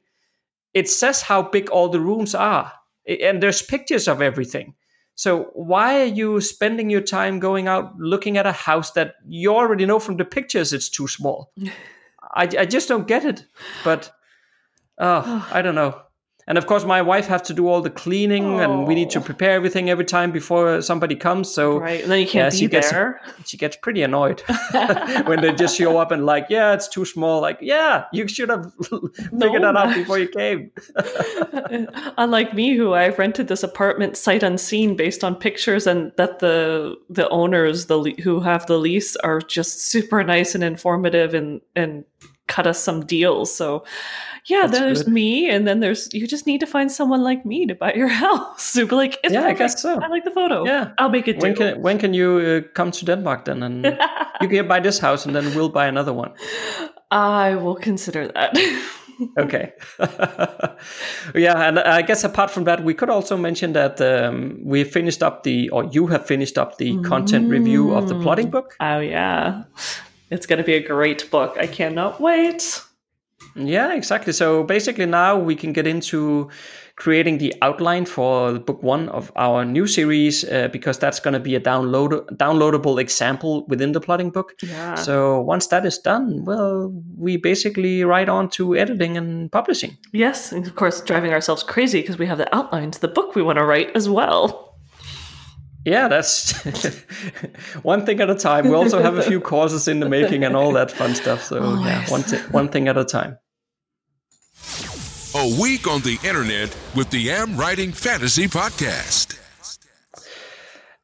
it 0.76 0.88
says 0.88 1.24
how 1.24 1.42
big 1.42 1.72
all 1.72 1.90
the 1.90 2.00
rooms 2.00 2.36
are, 2.36 2.72
and 3.08 3.42
there's 3.42 3.64
pictures 3.64 4.08
of 4.08 4.22
everything. 4.22 4.76
So 5.20 5.50
why 5.52 6.00
are 6.00 6.06
you 6.06 6.40
spending 6.40 6.90
your 6.90 7.02
time 7.02 7.42
going 7.42 7.68
out 7.68 8.00
looking 8.00 8.38
at 8.38 8.46
a 8.46 8.54
house 8.54 8.92
that 8.92 9.16
you 9.28 9.54
already 9.54 9.86
know 9.86 10.00
from 10.00 10.16
the 10.16 10.24
pictures 10.24 10.72
it's 10.72 10.88
too 10.88 11.10
small? 11.10 11.52
I, 12.34 12.44
I 12.44 12.66
just 12.66 12.88
don't 12.88 13.06
get 13.06 13.26
it. 13.26 13.44
But 13.84 14.14
oh, 14.98 15.46
I 15.52 15.62
don't 15.62 15.76
know 15.76 16.02
and 16.50 16.58
of 16.58 16.66
course 16.66 16.84
my 16.84 17.02
wife 17.02 17.28
has 17.28 17.44
to 17.44 17.54
do 17.54 17.68
all 17.68 17.80
the 17.80 17.92
cleaning 17.92 18.44
oh. 18.44 18.60
and 18.60 18.88
we 18.88 18.96
need 18.96 19.12
to 19.12 19.20
oh. 19.20 19.22
prepare 19.22 19.52
everything 19.52 19.90
every 19.90 20.04
time 20.04 20.32
before 20.32 20.82
somebody 20.82 21.16
comes. 21.16 21.50
So 21.50 21.78
right 21.78 22.02
and 22.02 22.12
then 22.12 22.20
you 22.20 22.28
can't 22.28 22.54
yeah, 22.54 22.58
be 22.58 22.58
she 22.58 22.68
there. 22.68 23.22
gets, 23.38 23.50
she 23.50 23.58
gets 23.58 23.76
pretty 23.78 24.02
annoyed 24.02 24.42
when 25.26 25.42
they 25.42 25.54
just 25.54 25.78
show 25.78 25.98
up 26.00 26.12
and 26.12 26.26
like 26.26 26.48
yeah 26.50 26.74
it's 26.74 26.88
too 26.88 27.06
small. 27.06 27.40
Like 27.40 27.60
yeah 27.62 28.06
you 28.12 28.28
should 28.28 28.50
have 28.50 28.74
figured 28.82 29.62
no. 29.62 29.72
that 29.72 29.76
out 29.78 29.94
before 29.94 30.20
you 30.20 30.28
came. 30.28 30.72
Unlike 32.18 32.54
me 32.56 32.76
who 32.76 32.94
i've 32.94 33.20
rented 33.20 33.48
this 33.48 33.64
apartment 33.64 34.18
sight 34.18 34.42
unseen 34.42 34.96
based 34.96 35.24
on 35.24 35.36
pictures 35.36 35.86
and 35.86 36.12
that 36.18 36.40
the 36.40 36.96
the 37.10 37.30
owners 37.30 37.86
the 37.86 38.16
who 38.24 38.40
have 38.40 38.66
the 38.66 38.78
lease 38.78 39.16
are 39.18 39.40
just 39.40 39.82
super 39.82 40.24
nice 40.24 40.56
and 40.56 40.64
informative 40.64 41.34
and 41.36 41.62
and 41.76 42.04
cut 42.50 42.68
us 42.68 42.84
some 42.84 43.06
deals. 43.06 43.56
So 43.56 43.86
yeah, 44.46 44.68
That's 44.68 44.80
there's 44.80 45.04
good. 45.04 45.14
me, 45.14 45.50
and 45.50 45.68
then 45.68 45.80
there's 45.80 46.14
you 46.14 46.28
just 46.28 46.48
need 46.48 46.60
to 46.60 46.68
find 46.68 46.92
someone 46.92 47.24
like 47.24 47.46
me 47.46 47.66
to 47.66 47.76
buy 47.76 47.94
your 47.94 48.08
house. 48.24 48.64
So 48.64 48.86
like, 48.86 49.18
yeah, 49.24 49.42
perfect. 49.42 49.46
I 49.46 49.54
guess 49.54 49.82
so. 49.82 50.00
I 50.02 50.08
like 50.08 50.24
the 50.24 50.32
photo. 50.32 50.66
Yeah, 50.66 50.92
I'll 50.98 51.10
make 51.10 51.28
it. 51.28 51.42
When 51.42 51.56
can 51.56 51.82
when 51.82 51.98
can 52.00 52.14
you 52.14 52.38
uh, 52.40 52.74
come 52.74 52.92
to 52.92 53.06
Denmark 53.06 53.46
then, 53.46 53.64
and 53.64 53.86
you 54.42 54.48
can 54.48 54.68
buy 54.68 54.80
this 54.80 55.00
house, 55.00 55.26
and 55.26 55.36
then 55.36 55.54
we'll 55.56 55.70
buy 55.70 55.88
another 55.88 56.14
one. 56.14 56.32
I 57.12 57.56
will 57.56 57.76
consider 57.76 58.28
that. 58.28 58.58
okay. 59.38 59.74
yeah, 61.36 61.68
and 61.68 61.80
I 61.80 62.02
guess 62.02 62.24
apart 62.24 62.52
from 62.52 62.64
that, 62.66 62.84
we 62.84 62.94
could 62.94 63.10
also 63.10 63.36
mention 63.36 63.74
that 63.74 64.00
um, 64.00 64.60
we 64.64 64.84
finished 64.84 65.24
up 65.24 65.44
the, 65.44 65.70
or 65.72 65.86
you 65.86 66.08
have 66.08 66.26
finished 66.26 66.58
up 66.58 66.78
the 66.78 66.98
content 67.02 67.50
review 67.50 67.94
of 67.94 68.08
the 68.08 68.16
plotting 68.16 68.50
book. 68.50 68.76
Oh 68.80 69.00
yeah, 69.00 69.64
it's 70.30 70.46
going 70.46 70.58
to 70.58 70.64
be 70.64 70.76
a 70.76 70.88
great 70.88 71.30
book. 71.32 71.58
I 71.60 71.68
cannot 71.68 72.22
wait. 72.22 72.82
Yeah, 73.60 73.94
exactly. 73.94 74.32
So 74.34 74.64
basically, 74.64 75.06
now 75.06 75.38
we 75.38 75.54
can 75.56 75.74
get 75.74 75.86
into 75.86 76.50
creating 76.96 77.38
the 77.38 77.54
outline 77.62 78.06
for 78.06 78.60
book 78.60 78.82
one 78.84 79.10
of 79.10 79.32
our 79.36 79.64
new 79.66 79.86
series 79.88 80.44
uh, 80.46 80.68
because 80.72 80.98
that's 81.00 81.20
going 81.20 81.34
to 81.34 81.40
be 81.40 81.56
a 81.56 81.60
download 81.60 82.26
downloadable 82.38 83.00
example 83.00 83.66
within 83.68 83.92
the 83.92 84.00
plotting 84.02 84.30
book. 84.32 84.54
Yeah. 84.64 84.96
So 84.96 85.42
once 85.42 85.68
that 85.68 85.86
is 85.86 85.98
done, 85.98 86.44
well, 86.46 86.92
we 87.18 87.38
basically 87.38 88.04
write 88.04 88.30
on 88.30 88.50
to 88.52 88.76
editing 88.78 89.18
and 89.18 89.52
publishing. 89.52 89.98
Yes, 90.14 90.52
and 90.52 90.66
of 90.68 90.76
course, 90.76 91.02
driving 91.02 91.34
ourselves 91.34 91.64
crazy 91.64 92.02
because 92.02 92.18
we 92.18 92.26
have 92.28 92.38
the 92.38 92.54
outline 92.56 92.92
to 92.92 93.00
the 93.02 93.08
book 93.10 93.36
we 93.36 93.42
want 93.42 93.58
to 93.60 93.66
write 93.66 93.96
as 93.96 94.08
well. 94.10 94.66
Yeah, 95.86 96.10
that's 96.10 96.52
one 97.84 98.06
thing 98.06 98.20
at 98.20 98.30
a 98.30 98.36
time. 98.36 98.68
We 98.68 98.76
also 98.76 99.02
have 99.02 99.18
a 99.18 99.24
few 99.24 99.40
courses 99.54 99.88
in 99.88 100.00
the 100.02 100.10
making 100.10 100.44
and 100.44 100.56
all 100.56 100.74
that 100.74 100.92
fun 100.92 101.16
stuff. 101.16 101.42
So 101.44 101.60
Oh, 101.62 101.80
yeah, 101.80 102.02
yes. 102.02 102.12
one 102.12 102.24
th- 102.24 102.42
one 102.52 102.68
thing 102.70 102.88
at 102.90 102.98
a 102.98 103.06
time. 103.06 103.38
A 105.36 105.62
week 105.62 105.86
on 105.86 106.02
the 106.02 106.18
internet 106.24 106.76
with 106.96 107.12
the 107.12 107.30
Am 107.30 107.56
Writing 107.56 107.92
Fantasy 107.92 108.48
Podcast. 108.48 109.38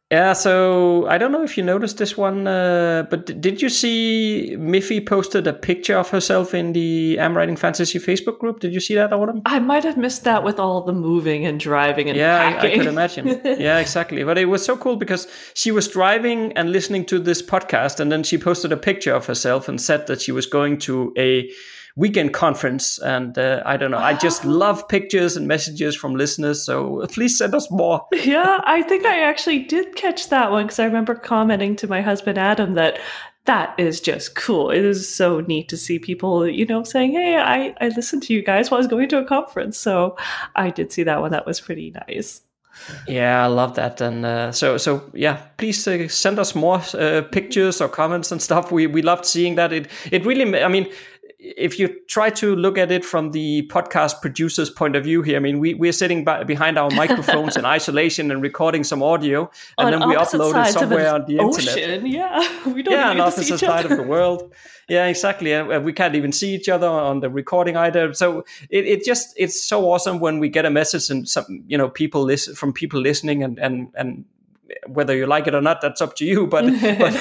Yeah, 0.09 0.33
so 0.33 1.05
I 1.07 1.19
don't 1.19 1.31
know 1.31 1.43
if 1.43 1.55
you 1.57 1.63
noticed 1.63 1.99
this 1.99 2.17
one, 2.17 2.47
uh, 2.47 3.05
but 3.07 3.39
did 3.39 3.61
you 3.61 3.69
see 3.69 4.55
Miffy 4.57 5.05
posted 5.05 5.45
a 5.45 5.53
picture 5.53 5.95
of 5.95 6.09
herself 6.09 6.55
in 6.55 6.73
the 6.73 7.19
Am 7.19 7.37
Writing 7.37 7.55
Fantasy 7.55 7.99
Facebook 7.99 8.39
group? 8.39 8.61
Did 8.61 8.73
you 8.73 8.79
see 8.79 8.95
that, 8.95 9.13
Autumn? 9.13 9.43
I 9.45 9.59
might 9.59 9.83
have 9.83 9.95
missed 9.95 10.23
that 10.23 10.43
with 10.43 10.57
all 10.57 10.81
the 10.81 10.93
moving 10.93 11.45
and 11.45 11.59
driving 11.59 12.09
and 12.09 12.17
Yeah, 12.17 12.57
I, 12.59 12.65
I 12.65 12.77
could 12.77 12.87
imagine. 12.87 13.27
yeah, 13.45 13.77
exactly. 13.77 14.23
But 14.23 14.39
it 14.39 14.45
was 14.45 14.65
so 14.65 14.75
cool 14.75 14.95
because 14.95 15.27
she 15.53 15.69
was 15.69 15.87
driving 15.87 16.51
and 16.53 16.71
listening 16.71 17.05
to 17.05 17.19
this 17.19 17.43
podcast, 17.43 17.99
and 17.99 18.11
then 18.11 18.23
she 18.23 18.39
posted 18.39 18.71
a 18.71 18.77
picture 18.77 19.13
of 19.13 19.27
herself 19.27 19.69
and 19.69 19.79
said 19.79 20.07
that 20.07 20.19
she 20.19 20.31
was 20.31 20.47
going 20.47 20.79
to 20.79 21.13
a 21.15 21.47
weekend 21.95 22.33
conference. 22.33 22.99
And 22.99 23.37
uh, 23.37 23.63
I 23.65 23.77
don't 23.77 23.91
know, 23.91 23.97
I 23.97 24.13
just 24.13 24.45
love 24.45 24.87
pictures 24.87 25.35
and 25.35 25.47
messages 25.47 25.95
from 25.95 26.15
listeners. 26.15 26.63
So 26.63 27.05
please 27.09 27.37
send 27.37 27.55
us 27.55 27.69
more. 27.71 28.05
yeah, 28.13 28.61
I 28.65 28.81
think 28.83 29.05
I 29.05 29.21
actually 29.21 29.59
did 29.59 29.95
catch 29.95 30.29
that 30.29 30.51
one 30.51 30.65
because 30.65 30.79
I 30.79 30.85
remember 30.85 31.15
commenting 31.15 31.75
to 31.77 31.87
my 31.87 32.01
husband 32.01 32.37
Adam 32.37 32.73
that 32.73 32.99
that 33.45 33.79
is 33.79 34.01
just 34.01 34.35
cool. 34.35 34.71
It 34.71 34.83
is 34.83 35.13
so 35.13 35.39
neat 35.41 35.69
to 35.69 35.77
see 35.77 35.99
people, 35.99 36.47
you 36.47 36.65
know, 36.65 36.83
saying, 36.83 37.11
"Hey, 37.11 37.37
I 37.37 37.75
I 37.79 37.89
listened 37.89 38.23
to 38.23 38.33
you 38.33 38.41
guys 38.41 38.71
while 38.71 38.79
I 38.79 38.79
was 38.79 38.87
going 38.87 39.07
to 39.09 39.19
a 39.19 39.25
conference." 39.25 39.77
So 39.77 40.17
I 40.55 40.71
did 40.71 40.91
see 40.91 41.03
that 41.03 41.21
one. 41.21 41.29
That 41.29 41.45
was 41.45 41.61
pretty 41.61 41.93
nice. 42.07 42.41
Yeah, 43.07 43.43
I 43.43 43.47
love 43.47 43.75
that. 43.75 44.01
And 44.01 44.25
uh, 44.25 44.51
so, 44.51 44.77
so 44.77 45.03
yeah, 45.13 45.41
please 45.57 45.87
uh, 45.87 46.07
send 46.07 46.39
us 46.39 46.55
more 46.55 46.81
uh, 46.93 47.21
pictures 47.31 47.81
or 47.81 47.87
comments 47.87 48.31
and 48.31 48.41
stuff. 48.41 48.71
We 48.71 48.87
we 48.87 49.01
loved 49.01 49.25
seeing 49.25 49.55
that. 49.55 49.71
It 49.71 49.87
it 50.11 50.25
really, 50.25 50.61
I 50.61 50.67
mean, 50.67 50.91
if 51.57 51.77
you 51.79 51.87
try 52.07 52.29
to 52.31 52.55
look 52.55 52.77
at 52.77 52.91
it 52.91 53.05
from 53.05 53.31
the 53.31 53.67
podcast 53.67 54.21
producer's 54.21 54.69
point 54.69 54.95
of 54.95 55.03
view 55.03 55.21
here, 55.21 55.37
I 55.37 55.39
mean, 55.39 55.59
we 55.59 55.73
we're 55.73 55.91
sitting 55.91 56.23
by, 56.23 56.43
behind 56.43 56.77
our 56.77 56.89
microphones 56.91 57.55
in 57.59 57.65
isolation 57.65 58.31
and 58.31 58.41
recording 58.41 58.83
some 58.83 59.03
audio, 59.03 59.49
and 59.77 59.93
On 59.93 59.99
then 59.99 60.09
we 60.09 60.15
upload 60.15 60.67
it 60.67 60.73
somewhere 60.73 61.13
on 61.13 61.25
the 61.25 61.37
internet. 61.37 61.77
ocean. 61.77 62.05
Yeah, 62.07 62.39
we 62.73 62.83
don't 62.83 62.93
Yeah, 62.93 63.09
on 63.11 63.19
opposite 63.19 63.59
side 63.59 63.85
other. 63.85 63.93
of 63.95 63.97
the 63.97 64.07
world. 64.07 64.53
Yeah, 64.87 65.07
exactly. 65.07 65.51
And 65.53 65.83
we 65.83 65.93
can't 65.93 66.15
even 66.15 66.31
see 66.31 66.53
each 66.53 66.69
other 66.69 66.87
on 66.87 67.19
the 67.19 67.29
recording 67.29 67.75
either. 67.75 68.13
So 68.13 68.45
it, 68.69 68.85
it 68.85 69.03
just 69.05 69.33
it's 69.37 69.59
so 69.63 69.89
awesome 69.91 70.19
when 70.19 70.39
we 70.39 70.49
get 70.49 70.65
a 70.65 70.69
message 70.69 71.09
and 71.09 71.27
some 71.27 71.63
you 71.67 71.77
know 71.77 71.89
people 71.89 72.23
listen 72.23 72.55
from 72.55 72.73
people 72.73 73.01
listening 73.01 73.43
and 73.43 73.57
and 73.59 73.87
and 73.95 74.25
whether 74.87 75.15
you 75.15 75.25
like 75.25 75.47
it 75.47 75.55
or 75.55 75.61
not, 75.61 75.81
that's 75.81 76.01
up 76.01 76.15
to 76.17 76.25
you. 76.25 76.47
But 76.47 76.65
but, 76.81 77.13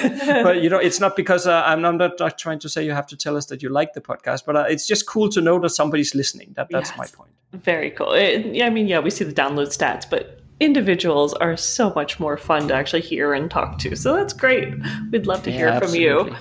but 0.43 0.61
you 0.61 0.69
know, 0.69 0.77
it's 0.77 0.99
not 0.99 1.15
because 1.15 1.47
uh, 1.47 1.63
I'm, 1.65 1.85
I'm 1.85 1.97
not, 1.97 2.19
not 2.19 2.37
trying 2.37 2.59
to 2.59 2.69
say 2.69 2.85
you 2.85 2.91
have 2.91 3.07
to 3.07 3.17
tell 3.17 3.37
us 3.37 3.45
that 3.47 3.61
you 3.63 3.69
like 3.69 3.93
the 3.93 4.01
podcast, 4.01 4.45
but 4.45 4.55
uh, 4.55 4.65
it's 4.67 4.87
just 4.87 5.05
cool 5.07 5.29
to 5.29 5.41
know 5.41 5.59
that 5.59 5.69
somebody's 5.69 6.15
listening. 6.15 6.53
That 6.55 6.67
that's 6.69 6.95
my 6.97 7.07
point. 7.07 7.31
Very 7.53 7.91
cool. 7.91 8.13
It- 8.13 8.45
yeah, 8.53 8.67
I 8.67 8.69
mean, 8.69 8.87
yeah, 8.87 8.99
we 8.99 9.09
see 9.09 9.23
the 9.23 9.33
download 9.33 9.67
stats, 9.75 10.09
but 10.09 10.41
individuals 10.59 11.33
are 11.33 11.57
so 11.57 11.91
much 11.95 12.19
more 12.19 12.37
fun 12.37 12.67
to 12.69 12.73
actually 12.73 13.01
hear 13.01 13.33
and 13.33 13.51
talk 13.51 13.77
to. 13.79 13.95
So 13.95 14.15
that's 14.15 14.33
great. 14.33 14.73
We'd 15.11 15.27
love 15.27 15.43
to 15.43 15.51
hear 15.51 15.67
Yeah, 15.67 15.79
from 15.79 15.95
you. 15.95 16.35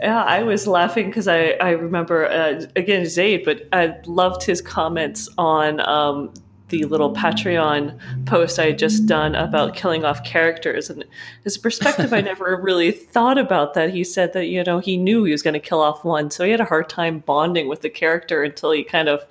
Yeah, 0.00 0.22
I 0.22 0.42
was 0.42 0.66
laughing 0.66 1.06
because 1.06 1.28
I, 1.28 1.50
I 1.60 1.70
remember, 1.70 2.26
uh, 2.26 2.66
again, 2.74 3.06
Zaid, 3.06 3.44
but 3.44 3.68
I 3.72 3.94
loved 4.04 4.42
his 4.42 4.60
comments 4.60 5.28
on 5.38 5.80
um, 5.88 6.34
the 6.68 6.84
little 6.84 7.14
Patreon 7.14 7.98
post 8.26 8.58
I 8.58 8.66
had 8.66 8.78
just 8.78 9.06
done 9.06 9.34
about 9.34 9.76
killing 9.76 10.04
off 10.04 10.24
characters. 10.24 10.90
And 10.90 11.04
his 11.44 11.56
perspective, 11.56 12.12
I 12.12 12.20
never 12.22 12.60
really 12.60 12.90
thought 12.90 13.38
about 13.38 13.74
that. 13.74 13.90
He 13.90 14.02
said 14.02 14.32
that, 14.32 14.46
you 14.46 14.64
know, 14.64 14.78
he 14.78 14.96
knew 14.96 15.24
he 15.24 15.32
was 15.32 15.42
going 15.42 15.54
to 15.54 15.60
kill 15.60 15.80
off 15.80 16.04
one. 16.04 16.30
So 16.30 16.44
he 16.44 16.50
had 16.50 16.60
a 16.60 16.64
hard 16.64 16.88
time 16.88 17.20
bonding 17.20 17.68
with 17.68 17.82
the 17.82 17.90
character 17.90 18.42
until 18.42 18.72
he 18.72 18.82
kind 18.82 19.08
of 19.08 19.24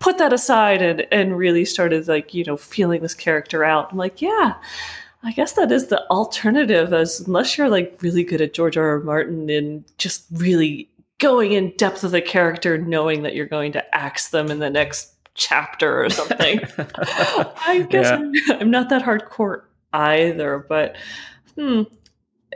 put 0.00 0.18
that 0.18 0.32
aside 0.32 0.82
and, 0.82 1.06
and 1.12 1.38
really 1.38 1.64
started, 1.64 2.08
like, 2.08 2.34
you 2.34 2.44
know, 2.44 2.56
feeling 2.56 3.02
this 3.02 3.14
character 3.14 3.64
out. 3.64 3.92
I'm 3.92 3.98
like, 3.98 4.20
yeah. 4.20 4.54
I 5.24 5.30
guess 5.30 5.52
that 5.52 5.70
is 5.70 5.86
the 5.86 6.04
alternative, 6.10 6.92
as 6.92 7.20
unless 7.20 7.56
you're 7.56 7.68
like 7.68 7.96
really 8.00 8.24
good 8.24 8.40
at 8.40 8.54
George 8.54 8.76
R. 8.76 8.88
R. 8.88 9.00
Martin 9.00 9.48
and 9.50 9.84
just 9.96 10.24
really 10.32 10.88
going 11.18 11.52
in 11.52 11.72
depth 11.76 12.02
with 12.02 12.10
the 12.10 12.20
character, 12.20 12.76
knowing 12.76 13.22
that 13.22 13.36
you're 13.36 13.46
going 13.46 13.70
to 13.72 13.94
axe 13.94 14.30
them 14.30 14.50
in 14.50 14.58
the 14.58 14.68
next 14.68 15.11
chapter 15.34 16.04
or 16.04 16.10
something. 16.10 16.60
I 16.78 17.86
guess 17.88 18.06
Yeah. 18.06 18.16
I'm, 18.16 18.60
I'm 18.60 18.70
not 18.70 18.88
that 18.90 19.02
hardcore 19.02 19.62
either, 19.92 20.64
but 20.68 20.96
hmm, 21.56 21.82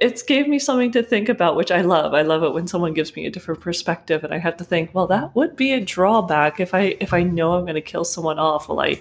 it's 0.00 0.22
gave 0.22 0.46
me 0.48 0.58
something 0.58 0.92
to 0.92 1.02
think 1.02 1.28
about, 1.28 1.56
which 1.56 1.70
I 1.70 1.80
love. 1.80 2.14
I 2.14 2.22
love 2.22 2.42
it 2.42 2.52
when 2.52 2.66
someone 2.66 2.94
gives 2.94 3.14
me 3.16 3.26
a 3.26 3.30
different 3.30 3.60
perspective, 3.60 4.24
and 4.24 4.34
I 4.34 4.38
have 4.38 4.56
to 4.58 4.64
think, 4.64 4.94
well, 4.94 5.06
that 5.06 5.34
would 5.34 5.56
be 5.56 5.72
a 5.72 5.80
drawback 5.80 6.60
if 6.60 6.74
I 6.74 6.96
if 7.00 7.12
I 7.12 7.22
know 7.22 7.54
I'm 7.54 7.64
going 7.64 7.74
to 7.74 7.80
kill 7.80 8.04
someone 8.04 8.38
off. 8.38 8.68
Will 8.68 8.80
I 8.80 9.00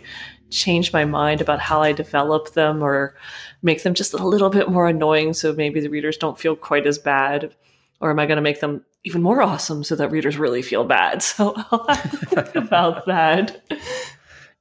change 0.51 0.94
my 0.94 1.03
mind 1.03 1.41
about 1.41 1.60
how 1.60 1.82
I 1.82 1.91
develop 1.91 2.53
them, 2.53 2.82
or 2.82 3.15
make 3.62 3.84
them 3.84 3.94
just 3.94 4.13
a 4.13 4.25
little 4.25 4.50
bit 4.50 4.70
more 4.70 4.88
annoying, 4.88 5.34
so 5.34 5.53
maybe 5.53 5.79
the 5.82 5.89
readers 5.89 6.17
don't 6.17 6.39
feel 6.39 6.55
quite 6.55 6.88
as 6.88 6.98
bad? 6.98 7.53
Or 8.02 8.10
am 8.12 8.20
I 8.20 8.25
going 8.25 8.38
to 8.38 8.42
make 8.42 8.60
them 8.60 8.84
even 9.04 9.22
more 9.22 9.42
awesome 9.42 9.84
so 9.84 9.96
that 9.96 10.12
readers 10.12 10.38
really 10.38 10.62
feel 10.62 10.84
bad? 10.84 11.24
So 11.38 11.54
I'll 11.72 11.96
think 11.96 12.56
about 12.56 13.06
that. 13.06 13.62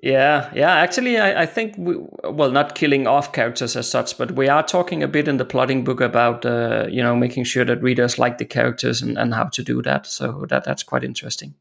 Yeah, 0.04 0.50
yeah. 0.54 0.74
Actually, 0.74 1.18
I, 1.18 1.44
I 1.44 1.46
think 1.46 1.76
we, 1.78 1.96
well, 2.24 2.50
not 2.50 2.74
killing 2.74 3.06
off 3.06 3.32
characters 3.32 3.74
as 3.74 3.90
such, 3.90 4.18
but 4.18 4.32
we 4.32 4.50
are 4.50 4.62
talking 4.62 5.02
a 5.02 5.08
bit 5.08 5.28
in 5.28 5.38
the 5.38 5.46
plotting 5.46 5.82
book 5.82 6.02
about 6.02 6.44
uh, 6.44 6.86
you 6.90 7.02
know 7.02 7.16
making 7.16 7.44
sure 7.44 7.64
that 7.64 7.82
readers 7.82 8.18
like 8.18 8.36
the 8.36 8.44
characters 8.44 9.00
and, 9.00 9.16
and 9.16 9.32
how 9.32 9.44
to 9.44 9.62
do 9.62 9.80
that. 9.80 10.06
So 10.06 10.44
that 10.50 10.64
that's 10.64 10.82
quite 10.82 11.04
interesting. 11.04 11.54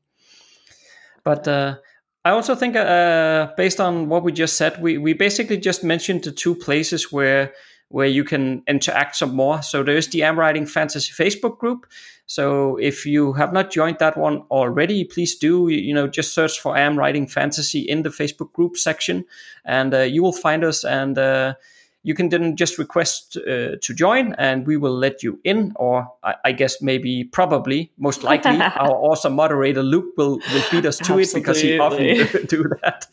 But 1.23 1.47
uh, 1.47 1.77
I 2.25 2.31
also 2.31 2.53
think, 2.53 2.75
uh, 2.75 3.51
based 3.55 3.79
on 3.79 4.09
what 4.09 4.23
we 4.23 4.33
just 4.33 4.57
said, 4.57 4.81
we 4.81 4.97
we 4.97 5.13
basically 5.13 5.57
just 5.57 5.81
mentioned 5.81 6.23
the 6.23 6.31
two 6.33 6.53
places 6.53 7.13
where 7.13 7.53
where 7.89 8.07
you 8.07 8.23
can 8.23 8.63
interact 8.67 9.15
some 9.15 9.35
more. 9.35 9.61
So 9.61 9.83
there's 9.83 10.07
the 10.07 10.23
Am 10.23 10.39
Writing 10.39 10.65
Fantasy 10.65 11.11
Facebook 11.11 11.59
group. 11.59 11.85
So 12.25 12.77
if 12.77 13.05
you 13.05 13.33
have 13.33 13.53
not 13.53 13.71
joined 13.71 13.97
that 13.99 14.17
one 14.17 14.43
already, 14.49 15.03
please 15.03 15.35
do. 15.35 15.67
You 15.67 15.77
you 15.77 15.93
know, 15.93 16.07
just 16.07 16.33
search 16.33 16.59
for 16.59 16.77
Am 16.77 16.97
Writing 16.97 17.27
Fantasy 17.27 17.81
in 17.81 18.03
the 18.03 18.09
Facebook 18.09 18.51
group 18.53 18.77
section, 18.77 19.25
and 19.65 19.93
uh, 19.93 19.99
you 19.99 20.23
will 20.23 20.33
find 20.33 20.63
us. 20.63 20.83
And 20.83 21.17
uh, 21.17 21.55
you 22.03 22.13
can 22.13 22.29
then 22.29 22.55
just 22.55 22.77
request 22.77 23.37
uh, 23.37 23.77
to 23.81 23.93
join, 23.93 24.33
and 24.33 24.67
we 24.67 24.77
will 24.77 24.95
let 24.95 25.23
you 25.23 25.39
in. 25.43 25.71
Or 25.75 26.11
I, 26.23 26.35
I 26.45 26.51
guess 26.51 26.81
maybe, 26.81 27.23
probably, 27.23 27.91
most 27.97 28.23
likely, 28.23 28.61
our 28.61 28.91
awesome 28.91 29.33
moderator 29.33 29.81
Luke 29.81 30.13
will 30.17 30.39
will 30.53 30.63
beat 30.69 30.85
us 30.85 30.97
to 30.99 31.19
it 31.19 31.33
because 31.33 31.61
he 31.61 31.79
often 31.79 32.05
do 32.47 32.63
that, 32.81 33.07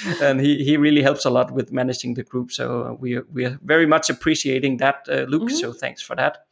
and 0.22 0.40
he, 0.40 0.64
he 0.64 0.76
really 0.76 1.02
helps 1.02 1.24
a 1.24 1.30
lot 1.30 1.50
with 1.50 1.72
managing 1.72 2.14
the 2.14 2.22
group. 2.22 2.52
So 2.52 2.96
we 3.00 3.16
are, 3.16 3.26
we 3.32 3.44
are 3.44 3.58
very 3.62 3.86
much 3.86 4.08
appreciating 4.10 4.78
that, 4.78 5.06
uh, 5.08 5.26
Luke. 5.28 5.50
So 5.50 5.72
thanks 5.72 6.00
for 6.00 6.16
that. 6.16 6.47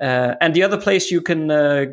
Uh, 0.00 0.34
and 0.40 0.54
the 0.54 0.62
other 0.62 0.80
place 0.80 1.10
you 1.10 1.20
can 1.20 1.50
uh, 1.50 1.86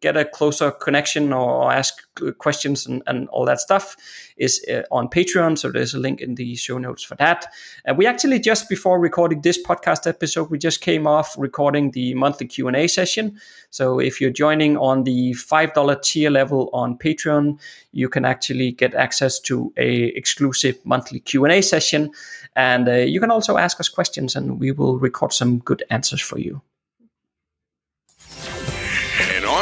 get 0.00 0.16
a 0.16 0.24
closer 0.24 0.70
connection 0.70 1.32
or 1.32 1.72
ask 1.72 1.94
questions 2.38 2.86
and, 2.86 3.02
and 3.06 3.28
all 3.28 3.44
that 3.44 3.60
stuff 3.60 3.96
is 4.36 4.64
uh, 4.70 4.82
on 4.90 5.08
Patreon. 5.08 5.56
So 5.56 5.70
there's 5.70 5.94
a 5.94 5.98
link 5.98 6.20
in 6.20 6.34
the 6.34 6.56
show 6.56 6.78
notes 6.78 7.02
for 7.02 7.14
that. 7.16 7.46
Uh, 7.88 7.94
we 7.94 8.06
actually 8.06 8.40
just 8.40 8.68
before 8.68 8.98
recording 8.98 9.42
this 9.42 9.62
podcast 9.62 10.06
episode, 10.06 10.50
we 10.50 10.58
just 10.58 10.80
came 10.80 11.06
off 11.06 11.34
recording 11.38 11.92
the 11.92 12.14
monthly 12.14 12.46
Q 12.46 12.68
and 12.68 12.76
A 12.76 12.88
session. 12.88 13.38
So 13.70 14.00
if 14.00 14.20
you're 14.20 14.30
joining 14.30 14.76
on 14.76 15.04
the 15.04 15.32
five 15.34 15.72
dollar 15.72 15.96
tier 15.96 16.30
level 16.30 16.68
on 16.72 16.98
Patreon, 16.98 17.58
you 17.92 18.08
can 18.08 18.24
actually 18.24 18.72
get 18.72 18.94
access 18.94 19.40
to 19.40 19.72
a 19.76 20.06
exclusive 20.16 20.78
monthly 20.84 21.20
Q 21.20 21.44
and 21.44 21.52
A 21.52 21.62
session, 21.62 22.10
and 22.54 22.88
uh, 22.88 22.92
you 22.92 23.20
can 23.20 23.30
also 23.30 23.56
ask 23.56 23.80
us 23.80 23.88
questions, 23.88 24.36
and 24.36 24.60
we 24.60 24.72
will 24.72 24.98
record 24.98 25.32
some 25.32 25.58
good 25.58 25.82
answers 25.90 26.20
for 26.20 26.38
you. 26.38 26.60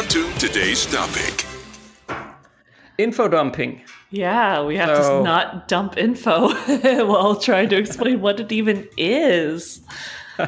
And 0.04 0.16
on 0.16 0.32
to 0.32 0.38
today's 0.38 0.86
topic. 0.86 1.46
info 2.98 3.28
dumping. 3.28 3.82
Yeah, 4.10 4.62
we 4.62 4.76
have 4.76 4.96
so, 5.02 5.18
to 5.18 5.24
not 5.24 5.68
dump 5.68 5.96
info 5.96 6.48
while 7.06 7.36
trying 7.36 7.68
to 7.70 7.76
explain 7.76 8.20
what 8.20 8.40
it 8.40 8.52
even 8.52 8.88
is. 8.96 9.80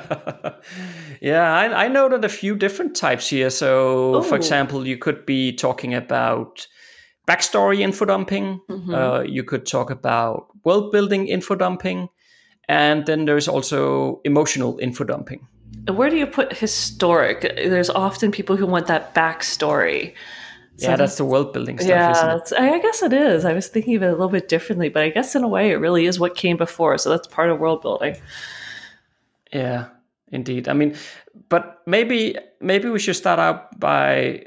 yeah, 1.21 1.53
I, 1.53 1.85
I 1.85 1.89
noted 1.89 2.25
a 2.25 2.29
few 2.29 2.57
different 2.57 2.95
types 2.97 3.29
here. 3.29 3.51
So, 3.51 4.17
Ooh. 4.17 4.23
for 4.23 4.37
example, 4.37 4.87
you 4.87 4.99
could 4.99 5.25
be 5.27 5.53
talking 5.53 5.95
about 5.95 6.67
backstory 7.27 7.81
info 7.81 8.05
dumping. 8.05 8.61
Mm-hmm. 8.69 8.95
Uh, 8.95 9.21
you 9.23 9.43
could 9.43 9.67
talk 9.67 9.91
about 9.91 10.49
world 10.65 10.93
building 10.93 11.29
info 11.29 11.55
dumping, 11.55 12.09
and 12.69 13.07
then 13.07 13.25
there's 13.25 13.49
also 13.49 14.21
emotional 14.25 14.79
info 14.81 15.05
dumping. 15.05 15.47
Where 15.88 16.11
do 16.11 16.16
you 16.16 16.26
put 16.26 16.52
historic? 16.52 17.42
There's 17.42 17.90
often 17.90 18.32
people 18.32 18.56
who 18.56 18.66
want 18.66 18.87
that 18.88 19.14
backstory. 19.14 20.14
So 20.78 20.90
yeah, 20.90 20.96
that's 20.96 21.16
the 21.16 21.25
world 21.25 21.52
building 21.52 21.78
stuff. 21.78 21.88
Yeah, 21.88 22.38
I 22.58 22.78
guess 22.80 23.02
it 23.02 23.12
is. 23.12 23.44
I 23.44 23.54
was 23.54 23.68
thinking 23.68 23.96
of 23.96 24.02
it 24.02 24.08
a 24.08 24.12
little 24.12 24.28
bit 24.28 24.49
differently, 24.49 24.90
but 24.90 25.02
I 25.02 25.08
guess 25.08 25.35
in 25.35 25.42
a 25.42 25.49
way 25.49 25.70
it 25.70 25.76
really 25.76 26.06
is 26.06 26.20
what 26.20 26.37
came 26.37 26.56
before. 26.56 26.99
So 26.99 27.08
that's 27.08 27.26
part 27.28 27.49
of 27.49 27.58
world 27.58 27.80
building. 27.80 28.16
Yeah, 29.52 29.87
indeed. 30.32 30.68
I 30.68 30.75
mean, 30.75 30.94
but 31.49 31.82
maybe 31.87 32.37
maybe 32.61 32.90
we 32.90 32.99
should 32.99 33.16
start 33.16 33.38
out 33.38 33.78
by 33.80 34.46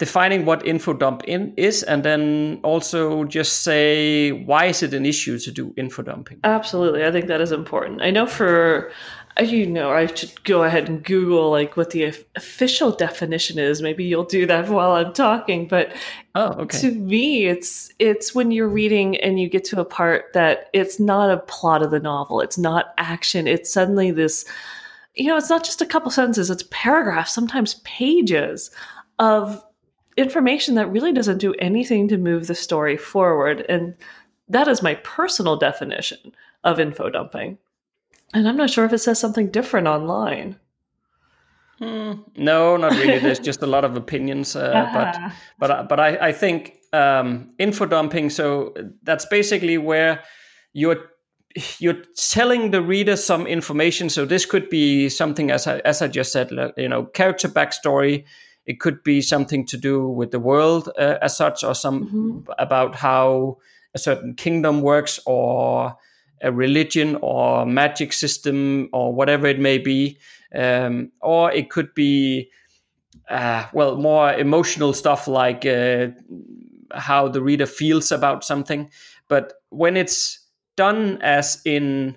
defining 0.00 0.46
what 0.46 0.66
info 0.66 0.94
dump 0.94 1.22
in 1.24 1.52
is 1.58 1.82
and 1.82 2.02
then 2.02 2.58
also 2.62 3.24
just 3.24 3.62
say 3.64 4.32
why 4.32 4.64
is 4.64 4.82
it 4.82 4.94
an 4.94 5.04
issue 5.04 5.38
to 5.38 5.52
do 5.52 5.74
info 5.76 6.02
dumping 6.02 6.40
absolutely 6.42 7.04
i 7.04 7.12
think 7.12 7.26
that 7.26 7.38
is 7.38 7.52
important 7.52 8.00
i 8.00 8.10
know 8.10 8.24
for 8.24 8.90
you 9.38 9.64
know 9.66 9.90
i 9.90 10.06
should 10.06 10.42
go 10.44 10.64
ahead 10.64 10.88
and 10.88 11.04
google 11.04 11.50
like 11.50 11.76
what 11.76 11.90
the 11.90 12.04
official 12.36 12.90
definition 12.90 13.58
is. 13.58 13.80
Maybe 13.80 14.04
you'll 14.04 14.24
do 14.24 14.46
that 14.46 14.68
while 14.68 14.92
i'm 14.92 15.12
talking 15.12 15.66
but 15.66 15.94
oh 16.34 16.52
okay. 16.62 16.78
to 16.80 16.90
me 16.92 17.46
it's 17.46 17.92
it's 17.98 18.34
when 18.34 18.50
you're 18.50 18.68
reading 18.68 19.16
and 19.18 19.40
you 19.40 19.48
get 19.48 19.64
to 19.64 19.80
a 19.80 19.84
part 19.84 20.32
that 20.34 20.68
it's 20.72 20.98
not 20.98 21.30
a 21.30 21.38
plot 21.38 21.82
of 21.82 21.90
the 21.90 22.00
novel. 22.00 22.40
It's 22.40 22.58
not 22.58 22.92
action. 22.98 23.46
It's 23.46 23.72
suddenly 23.72 24.10
this 24.10 24.44
you 25.14 25.28
know 25.28 25.36
it's 25.36 25.50
not 25.50 25.64
just 25.64 25.80
a 25.80 25.86
couple 25.86 26.10
sentences. 26.10 26.50
It's 26.50 26.64
paragraphs 26.70 27.32
sometimes 27.32 27.74
pages 27.84 28.70
of 29.18 29.64
information 30.16 30.74
that 30.74 30.90
really 30.90 31.12
doesn't 31.12 31.38
do 31.38 31.54
anything 31.54 32.08
to 32.08 32.18
move 32.18 32.46
the 32.46 32.54
story 32.54 32.96
forward. 32.96 33.64
And 33.68 33.94
that 34.48 34.68
is 34.68 34.82
my 34.82 34.96
personal 34.96 35.56
definition 35.56 36.18
of 36.64 36.80
info 36.80 37.08
dumping. 37.08 37.58
And 38.32 38.48
I'm 38.48 38.56
not 38.56 38.70
sure 38.70 38.84
if 38.84 38.92
it 38.92 38.98
says 38.98 39.18
something 39.18 39.50
different 39.50 39.88
online. 39.88 40.56
Mm, 41.80 42.24
no, 42.36 42.76
not 42.76 42.92
really. 42.92 43.18
There's 43.18 43.38
just 43.50 43.62
a 43.62 43.66
lot 43.66 43.84
of 43.84 43.96
opinions, 43.96 44.54
uh, 44.54 44.60
uh-huh. 44.60 45.18
but 45.58 45.68
but 45.68 45.88
but 45.88 46.00
I, 46.00 46.28
I 46.28 46.32
think 46.32 46.76
um, 46.92 47.50
info 47.58 47.86
dumping. 47.86 48.30
So 48.30 48.74
that's 49.02 49.24
basically 49.24 49.78
where 49.78 50.22
you're 50.72 51.10
you're 51.78 52.02
telling 52.16 52.70
the 52.70 52.82
reader 52.82 53.16
some 53.16 53.46
information. 53.46 54.10
So 54.10 54.24
this 54.24 54.44
could 54.44 54.68
be 54.68 55.08
something 55.08 55.50
as 55.50 55.66
I 55.66 55.78
as 55.78 56.02
I 56.02 56.08
just 56.08 56.32
said, 56.32 56.50
you 56.76 56.88
know, 56.88 57.06
character 57.06 57.48
backstory, 57.48 58.24
it 58.66 58.78
could 58.78 59.02
be 59.02 59.22
something 59.22 59.66
to 59.66 59.76
do 59.76 60.06
with 60.06 60.30
the 60.30 60.38
world 60.38 60.90
uh, 60.98 61.18
as 61.22 61.36
such, 61.36 61.64
or 61.64 61.74
some 61.74 62.06
mm-hmm. 62.06 62.52
about 62.58 62.94
how 62.94 63.58
a 63.94 63.98
certain 63.98 64.34
kingdom 64.34 64.82
works, 64.82 65.18
or 65.24 65.96
a 66.42 66.52
religion, 66.52 67.18
or 67.22 67.66
magic 67.66 68.12
system, 68.12 68.88
or 68.92 69.12
whatever 69.12 69.46
it 69.46 69.58
may 69.58 69.78
be. 69.78 70.18
Um, 70.54 71.12
or 71.20 71.52
it 71.52 71.70
could 71.70 71.94
be, 71.94 72.50
uh, 73.28 73.66
well, 73.72 73.96
more 73.96 74.32
emotional 74.32 74.92
stuff 74.92 75.28
like 75.28 75.64
uh, 75.64 76.08
how 76.92 77.28
the 77.28 77.42
reader 77.42 77.66
feels 77.66 78.10
about 78.10 78.44
something. 78.44 78.90
But 79.28 79.54
when 79.68 79.96
it's 79.96 80.40
done 80.76 81.18
as 81.22 81.60
in 81.64 82.16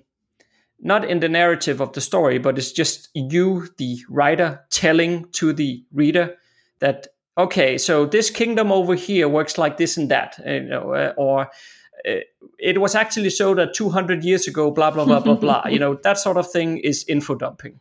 not 0.84 1.06
in 1.06 1.22
the 1.22 1.30
narrative 1.30 1.80
of 1.80 1.94
the 1.94 2.02
story, 2.02 2.38
but 2.38 2.58
it's 2.58 2.72
just 2.72 3.10
you, 3.14 3.68
the 3.78 3.98
writer, 4.10 4.66
telling 4.70 5.26
to 5.32 5.54
the 5.54 5.84
reader 5.94 6.36
that 6.80 7.08
okay, 7.38 7.78
so 7.78 8.06
this 8.06 8.30
kingdom 8.30 8.72
over 8.72 8.94
here 8.94 9.28
works 9.28 9.58
like 9.58 9.78
this 9.78 9.98
and 9.98 10.12
that, 10.12 10.40
you 10.46 10.62
know, 10.62 10.94
uh, 10.94 11.14
or 11.18 11.50
Eh, 12.06 12.22
it 12.60 12.80
was 12.80 12.96
actually 12.96 13.30
so 13.30 13.54
that 13.56 13.74
200 13.74 14.24
years 14.24 14.48
ago, 14.48 14.72
blah 14.72 14.92
blah 14.92 15.06
blah 15.06 15.20
blah 15.20 15.36
blah. 15.36 15.68
You 15.68 15.80
know, 15.84 15.96
that 16.04 16.18
sort 16.18 16.38
of 16.38 16.50
thing 16.52 16.78
is 16.78 17.06
info 17.08 17.36
dumping. 17.36 17.80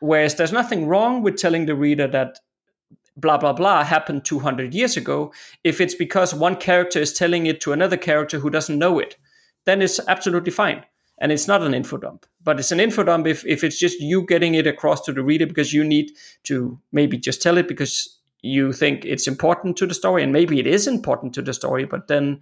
Whereas 0.00 0.36
there's 0.36 0.52
nothing 0.52 0.86
wrong 0.86 1.22
with 1.22 1.36
telling 1.36 1.66
the 1.66 1.74
reader 1.74 2.06
that 2.08 2.38
blah 3.16 3.36
blah 3.36 3.52
blah 3.52 3.84
happened 3.84 4.24
200 4.24 4.74
years 4.74 4.96
ago 4.96 5.32
if 5.64 5.80
it's 5.80 5.94
because 5.94 6.32
one 6.32 6.56
character 6.56 6.98
is 6.98 7.12
telling 7.12 7.46
it 7.46 7.60
to 7.60 7.72
another 7.72 7.96
character 7.96 8.38
who 8.38 8.50
doesn't 8.50 8.78
know 8.78 8.98
it 8.98 9.16
then 9.66 9.82
it's 9.82 10.00
absolutely 10.08 10.52
fine 10.52 10.84
and 11.18 11.32
it's 11.32 11.48
not 11.48 11.62
an 11.62 11.74
info 11.74 11.96
dump 11.96 12.24
but 12.42 12.58
it's 12.58 12.72
an 12.72 12.80
info 12.80 13.02
dump 13.02 13.26
if, 13.26 13.44
if 13.46 13.62
it's 13.62 13.78
just 13.78 14.00
you 14.00 14.24
getting 14.26 14.54
it 14.54 14.66
across 14.66 15.02
to 15.02 15.12
the 15.12 15.22
reader 15.22 15.46
because 15.46 15.72
you 15.74 15.84
need 15.84 16.12
to 16.44 16.78
maybe 16.92 17.18
just 17.18 17.42
tell 17.42 17.58
it 17.58 17.68
because 17.68 18.18
you 18.42 18.72
think 18.72 19.04
it's 19.04 19.26
important 19.26 19.76
to 19.76 19.86
the 19.86 19.94
story 19.94 20.22
and 20.22 20.32
maybe 20.32 20.58
it 20.58 20.66
is 20.66 20.86
important 20.86 21.34
to 21.34 21.42
the 21.42 21.52
story 21.52 21.84
but 21.84 22.08
then 22.08 22.40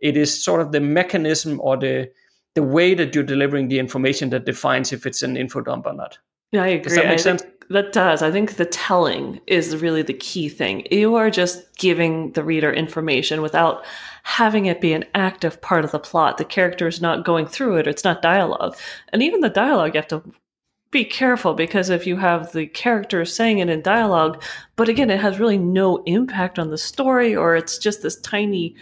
it 0.00 0.16
is 0.16 0.42
sort 0.42 0.60
of 0.60 0.72
the 0.72 0.80
mechanism 0.80 1.60
or 1.62 1.76
the 1.76 2.10
the 2.54 2.62
way 2.62 2.94
that 2.94 3.14
you're 3.14 3.24
delivering 3.24 3.68
the 3.68 3.78
information 3.78 4.30
that 4.30 4.46
defines 4.46 4.92
if 4.92 5.06
it's 5.06 5.22
an 5.22 5.36
info 5.36 5.60
dump 5.60 5.86
or 5.86 5.92
not. 5.92 6.18
Yeah 6.52 6.62
i 6.62 6.68
agree 6.68 6.82
does 6.82 6.94
that 6.94 7.06
make 7.06 7.18
sense? 7.18 7.42
that 7.70 7.92
does. 7.92 8.22
I 8.22 8.30
think 8.30 8.56
the 8.56 8.66
telling 8.66 9.40
is 9.46 9.76
really 9.76 10.02
the 10.02 10.14
key 10.14 10.48
thing. 10.48 10.86
You 10.90 11.16
are 11.16 11.30
just 11.30 11.76
giving 11.76 12.32
the 12.32 12.44
reader 12.44 12.72
information 12.72 13.42
without 13.42 13.84
having 14.22 14.66
it 14.66 14.80
be 14.80 14.92
an 14.92 15.04
active 15.14 15.60
part 15.60 15.84
of 15.84 15.90
the 15.90 15.98
plot. 15.98 16.38
The 16.38 16.44
character 16.44 16.86
is 16.86 17.00
not 17.00 17.24
going 17.24 17.46
through 17.46 17.76
it. 17.78 17.86
It's 17.86 18.04
not 18.04 18.22
dialogue. 18.22 18.76
And 19.12 19.22
even 19.22 19.40
the 19.40 19.48
dialogue 19.48 19.94
you 19.94 19.98
have 19.98 20.08
to 20.08 20.22
be 20.92 21.04
careful 21.04 21.54
because 21.54 21.90
if 21.90 22.06
you 22.06 22.16
have 22.16 22.52
the 22.52 22.66
characters 22.66 23.34
saying 23.34 23.58
it 23.58 23.68
in 23.68 23.82
dialogue, 23.82 24.42
but 24.76 24.88
again, 24.88 25.10
it 25.10 25.20
has 25.20 25.40
really 25.40 25.58
no 25.58 26.02
impact 26.04 26.58
on 26.58 26.70
the 26.70 26.78
story, 26.78 27.34
or 27.34 27.56
it's 27.56 27.78
just 27.78 28.02
this 28.02 28.20
tiny 28.20 28.76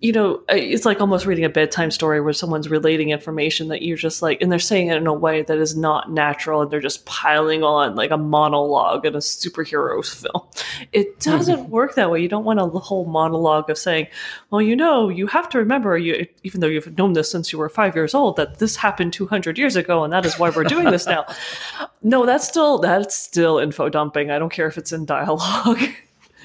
you 0.00 0.12
know, 0.12 0.36
uh, 0.48 0.54
it's 0.54 0.84
like 0.84 1.00
almost 1.00 1.26
reading 1.26 1.44
a 1.44 1.48
bedtime 1.48 1.90
story 1.90 2.20
where 2.20 2.32
someone's 2.32 2.68
relating 2.68 3.10
information 3.10 3.66
that 3.68 3.82
you're 3.82 3.96
just 3.96 4.22
like, 4.22 4.40
and 4.40 4.50
they're 4.50 4.60
saying 4.60 4.88
it 4.88 4.96
in 4.96 5.08
a 5.08 5.12
way 5.12 5.42
that 5.42 5.58
is 5.58 5.76
not 5.76 6.12
natural 6.12 6.62
and 6.62 6.70
they're 6.70 6.80
just 6.80 7.04
piling 7.04 7.64
on 7.64 7.96
like 7.96 8.12
a 8.12 8.16
monologue 8.16 9.04
in 9.04 9.16
a 9.16 9.18
superhero 9.18 10.04
film. 10.06 10.44
It 10.92 11.18
doesn't 11.20 11.58
mm-hmm. 11.58 11.70
work 11.70 11.96
that 11.96 12.10
way. 12.10 12.22
You 12.22 12.28
don't 12.28 12.44
want 12.44 12.60
a 12.60 12.66
whole 12.66 13.06
monologue 13.06 13.70
of 13.70 13.76
saying, 13.76 14.06
well, 14.50 14.62
you 14.62 14.76
know, 14.76 15.08
you 15.08 15.26
have 15.26 15.48
to 15.50 15.58
remember, 15.58 15.98
you, 15.98 16.28
even 16.44 16.60
though 16.60 16.68
you've 16.68 16.96
known 16.96 17.14
this 17.14 17.30
since 17.30 17.52
you 17.52 17.58
were 17.58 17.68
five 17.68 17.96
years 17.96 18.14
old, 18.14 18.36
that 18.36 18.60
this 18.60 18.76
happened 18.76 19.12
200 19.12 19.58
years 19.58 19.74
ago 19.74 20.04
and 20.04 20.12
that 20.12 20.24
is 20.24 20.38
why 20.38 20.50
we're 20.50 20.62
doing 20.62 20.90
this 20.90 21.06
now. 21.06 21.26
no, 22.02 22.24
that's 22.24 22.46
still, 22.46 22.78
that's 22.78 23.16
still 23.16 23.58
info 23.58 23.88
dumping. 23.88 24.30
I 24.30 24.38
don't 24.38 24.52
care 24.52 24.68
if 24.68 24.78
it's 24.78 24.92
in 24.92 25.06
dialogue. 25.06 25.80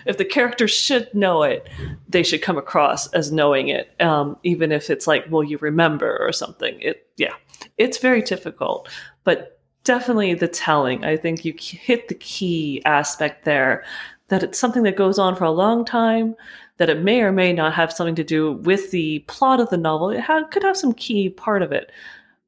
If 0.06 0.18
the 0.18 0.26
character 0.26 0.68
should 0.68 1.14
know 1.14 1.44
it, 1.44 1.68
they 2.08 2.24
should 2.24 2.42
come 2.42 2.58
across 2.58 3.08
as 3.14 3.32
knowing 3.32 3.70
it, 3.70 3.94
um, 4.02 4.38
even 4.44 4.72
if 4.72 4.90
it's 4.90 5.08
like, 5.08 5.30
"Will 5.30 5.44
you 5.44 5.58
remember?" 5.60 6.18
or 6.20 6.32
something. 6.32 6.80
It, 6.82 7.08
yeah, 7.18 7.34
it's 7.78 7.98
very 7.98 8.22
difficult, 8.22 8.90
but 9.24 9.60
definitely 9.84 10.34
the 10.34 10.48
telling. 10.48 11.04
I 11.04 11.18
think 11.18 11.46
you 11.46 11.54
hit 11.58 12.08
the 12.08 12.16
key 12.16 12.82
aspect 12.86 13.46
there. 13.46 13.84
That 14.30 14.44
it's 14.44 14.58
something 14.60 14.84
that 14.84 14.96
goes 14.96 15.20
on 15.20 15.36
for 15.36 15.44
a 15.44 15.52
long 15.52 15.86
time. 15.86 16.36
That 16.78 16.90
it 16.90 17.04
may 17.04 17.22
or 17.22 17.32
may 17.32 17.54
not 17.54 17.74
have 17.74 17.94
something 17.94 18.16
to 18.16 18.24
do 18.24 18.54
with 18.54 18.92
the 18.92 19.20
plot 19.28 19.60
of 19.60 19.70
the 19.70 19.78
novel. 19.78 20.10
It 20.10 20.26
could 20.52 20.64
have 20.64 20.78
some 20.78 20.94
key 20.94 21.30
part 21.30 21.62
of 21.62 21.72
it, 21.72 21.92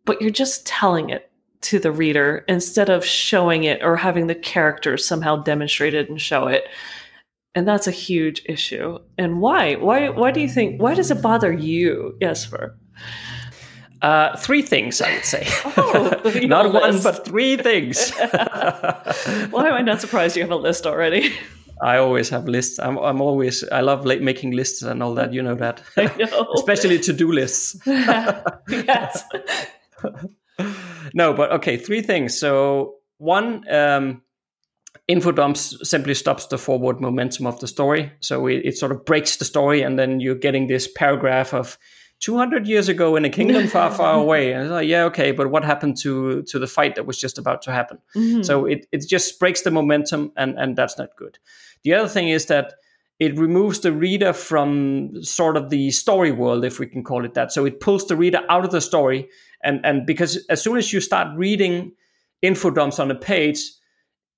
but 0.05 0.21
you're 0.21 0.31
just 0.31 0.65
telling 0.65 1.09
it 1.09 1.29
to 1.65 1.79
the 1.79 1.91
reader 1.91 2.45
instead 2.47 2.89
of 2.89 3.03
showing 3.03 3.63
it 3.63 3.81
or 3.83 3.95
having 3.95 4.27
the 4.27 4.35
characters 4.35 5.05
somehow 5.05 5.35
demonstrate 5.35 5.95
it 5.95 6.09
and 6.09 6.21
show 6.21 6.47
it 6.47 6.67
and 7.55 7.65
that's 7.65 7.87
a 7.87 7.91
huge 7.91 8.43
issue. 8.45 8.99
And 9.17 9.39
why? 9.39 9.75
Why? 9.75 10.09
Why 10.09 10.31
do 10.31 10.41
you 10.41 10.49
think? 10.49 10.81
Why 10.81 10.93
does 10.93 11.09
it 11.09 11.21
bother 11.21 11.51
you, 11.51 12.17
Jesper? 12.21 12.77
Uh, 14.01 14.35
three 14.37 14.61
things, 14.61 15.01
I 15.01 15.15
would 15.15 15.25
say. 15.25 15.47
Oh, 15.77 16.21
not 16.43 16.73
one, 16.73 17.01
but 17.01 17.25
three 17.25 17.57
things. 17.57 18.11
Why 19.49 19.67
am 19.67 19.73
I 19.73 19.81
not 19.81 19.99
surprised 19.99 20.35
you 20.35 20.43
have 20.43 20.51
a 20.51 20.55
list 20.55 20.85
already? 20.85 21.33
I 21.81 21.97
always 21.97 22.29
have 22.29 22.45
lists. 22.47 22.77
I'm, 22.77 22.97
I'm 22.97 23.19
always, 23.19 23.67
I 23.69 23.81
love 23.81 24.05
making 24.05 24.51
lists 24.51 24.83
and 24.83 25.01
all 25.01 25.15
that. 25.15 25.33
You 25.33 25.41
know 25.41 25.55
that. 25.55 25.81
I 25.97 26.11
know. 26.17 26.47
Especially 26.55 26.99
to 26.99 27.13
do 27.13 27.31
lists. 27.31 27.77
yes. 27.87 29.23
no, 31.15 31.33
but 31.33 31.51
okay, 31.53 31.77
three 31.77 32.01
things. 32.01 32.37
So, 32.37 32.97
one, 33.17 33.63
um, 33.73 34.21
info 35.07 35.31
dumps 35.31 35.77
simply 35.87 36.13
stops 36.13 36.47
the 36.47 36.57
forward 36.57 36.99
momentum 36.99 37.45
of 37.45 37.59
the 37.59 37.67
story. 37.67 38.11
So 38.21 38.47
it, 38.47 38.61
it, 38.65 38.77
sort 38.77 38.91
of 38.91 39.05
breaks 39.05 39.37
the 39.37 39.45
story, 39.45 39.81
and 39.81 39.99
then 39.99 40.19
you're 40.19 40.35
getting 40.35 40.67
this 40.67 40.87
paragraph 40.87 41.53
of 41.53 41.77
200 42.21 42.67
years 42.67 42.89
ago 42.89 43.15
in 43.15 43.25
a 43.25 43.29
kingdom 43.29 43.67
far, 43.75 43.91
far 43.91 44.15
away. 44.15 44.53
And 44.53 44.63
it's 44.63 44.71
like, 44.71 44.87
yeah, 44.87 45.03
okay, 45.05 45.31
but 45.31 45.51
what 45.51 45.63
happened 45.63 45.97
to 46.01 46.43
to 46.43 46.59
the 46.59 46.67
fight 46.67 46.95
that 46.95 47.05
was 47.05 47.19
just 47.19 47.37
about 47.37 47.61
to 47.63 47.71
happen? 47.71 47.99
Mm-hmm. 48.15 48.43
So 48.43 48.65
it, 48.65 48.87
it 48.91 49.07
just 49.07 49.39
breaks 49.39 49.61
the 49.61 49.71
momentum, 49.71 50.31
and 50.37 50.57
and 50.57 50.75
that's 50.75 50.97
not 50.97 51.09
good. 51.17 51.37
The 51.83 51.93
other 51.93 52.09
thing 52.09 52.29
is 52.29 52.47
that 52.47 52.73
it 53.19 53.37
removes 53.37 53.79
the 53.79 53.93
reader 53.93 54.33
from 54.33 55.23
sort 55.23 55.55
of 55.55 55.69
the 55.69 55.91
story 55.91 56.31
world, 56.31 56.65
if 56.65 56.79
we 56.79 56.87
can 56.87 57.03
call 57.03 57.23
it 57.23 57.33
that. 57.35 57.51
So 57.51 57.63
it 57.63 57.79
pulls 57.79 58.07
the 58.07 58.17
reader 58.17 58.41
out 58.49 58.65
of 58.65 58.71
the 58.71 58.81
story, 58.81 59.29
and 59.63 59.85
and 59.85 60.05
because 60.05 60.43
as 60.49 60.63
soon 60.63 60.77
as 60.77 60.91
you 60.91 60.99
start 60.99 61.37
reading 61.37 61.91
info 62.41 62.71
dumps 62.71 62.99
on 62.99 63.11
a 63.11 63.15
page, 63.15 63.59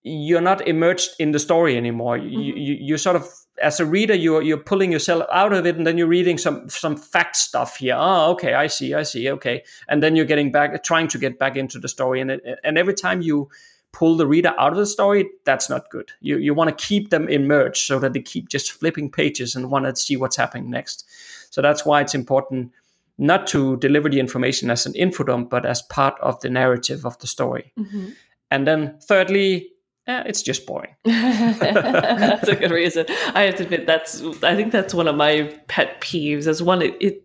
you're 0.07 0.41
not 0.41 0.67
immersed 0.67 1.19
in 1.19 1.31
the 1.31 1.39
story 1.39 1.77
anymore. 1.77 2.17
Mm-hmm. 2.17 2.39
You, 2.39 2.55
you 2.55 2.73
you 2.79 2.97
sort 2.97 3.15
of 3.15 3.27
as 3.61 3.79
a 3.79 3.85
reader 3.85 4.13
you're 4.13 4.41
you're 4.41 4.57
pulling 4.57 4.91
yourself 4.91 5.25
out 5.31 5.53
of 5.53 5.65
it, 5.65 5.75
and 5.75 5.85
then 5.85 5.97
you're 5.97 6.07
reading 6.07 6.37
some 6.37 6.69
some 6.69 6.95
fact 6.95 7.35
stuff 7.35 7.77
here. 7.77 7.95
Oh, 7.97 8.31
okay, 8.31 8.53
I 8.53 8.67
see, 8.67 8.93
I 8.93 9.03
see, 9.03 9.29
okay, 9.31 9.63
and 9.87 10.01
then 10.01 10.15
you're 10.15 10.25
getting 10.25 10.51
back, 10.51 10.83
trying 10.83 11.07
to 11.09 11.17
get 11.17 11.39
back 11.39 11.55
into 11.55 11.79
the 11.79 11.87
story, 11.87 12.21
and 12.21 12.31
it, 12.31 12.59
and 12.63 12.77
every 12.77 12.93
time 12.93 13.21
you 13.21 13.49
pull 13.93 14.17
the 14.17 14.27
reader 14.27 14.53
out 14.59 14.73
of 14.73 14.77
the 14.77 14.85
story, 14.85 15.29
that's 15.45 15.69
not 15.69 15.89
good. 15.89 16.11
You 16.21 16.37
you 16.37 16.53
want 16.53 16.69
to 16.69 16.85
keep 16.87 17.09
them 17.09 17.27
immersed 17.27 17.87
so 17.87 17.99
that 17.99 18.13
they 18.13 18.21
keep 18.21 18.49
just 18.49 18.71
flipping 18.71 19.11
pages 19.11 19.55
and 19.55 19.71
want 19.71 19.85
to 19.85 19.95
see 19.95 20.17
what's 20.17 20.35
happening 20.35 20.69
next. 20.69 21.05
So 21.49 21.61
that's 21.61 21.85
why 21.85 22.01
it's 22.01 22.15
important 22.15 22.71
not 23.17 23.47
to 23.47 23.77
deliver 23.77 24.09
the 24.09 24.19
information 24.19 24.69
as 24.69 24.85
an 24.85 24.93
info 24.93 25.23
dump, 25.23 25.49
but 25.49 25.65
as 25.65 25.81
part 25.81 26.19
of 26.21 26.39
the 26.41 26.49
narrative 26.49 27.05
of 27.05 27.17
the 27.19 27.27
story. 27.27 27.73
Mm-hmm. 27.79 28.09
And 28.51 28.67
then 28.67 28.99
thirdly, 29.07 29.71
eh, 30.07 30.23
it's 30.25 30.41
just 30.41 30.65
boring. 30.65 30.95
that's 31.05 32.47
a 32.47 32.55
good 32.55 32.71
reason. 32.71 33.05
I 33.33 33.43
have 33.43 33.55
to 33.55 33.63
admit 33.63 33.85
that's 33.85 34.21
I 34.43 34.55
think 34.55 34.71
that's 34.71 34.93
one 34.93 35.07
of 35.07 35.15
my 35.15 35.55
pet 35.67 36.01
peeves. 36.01 36.47
As 36.47 36.63
one, 36.63 36.81
it, 36.81 36.97
it 36.99 37.23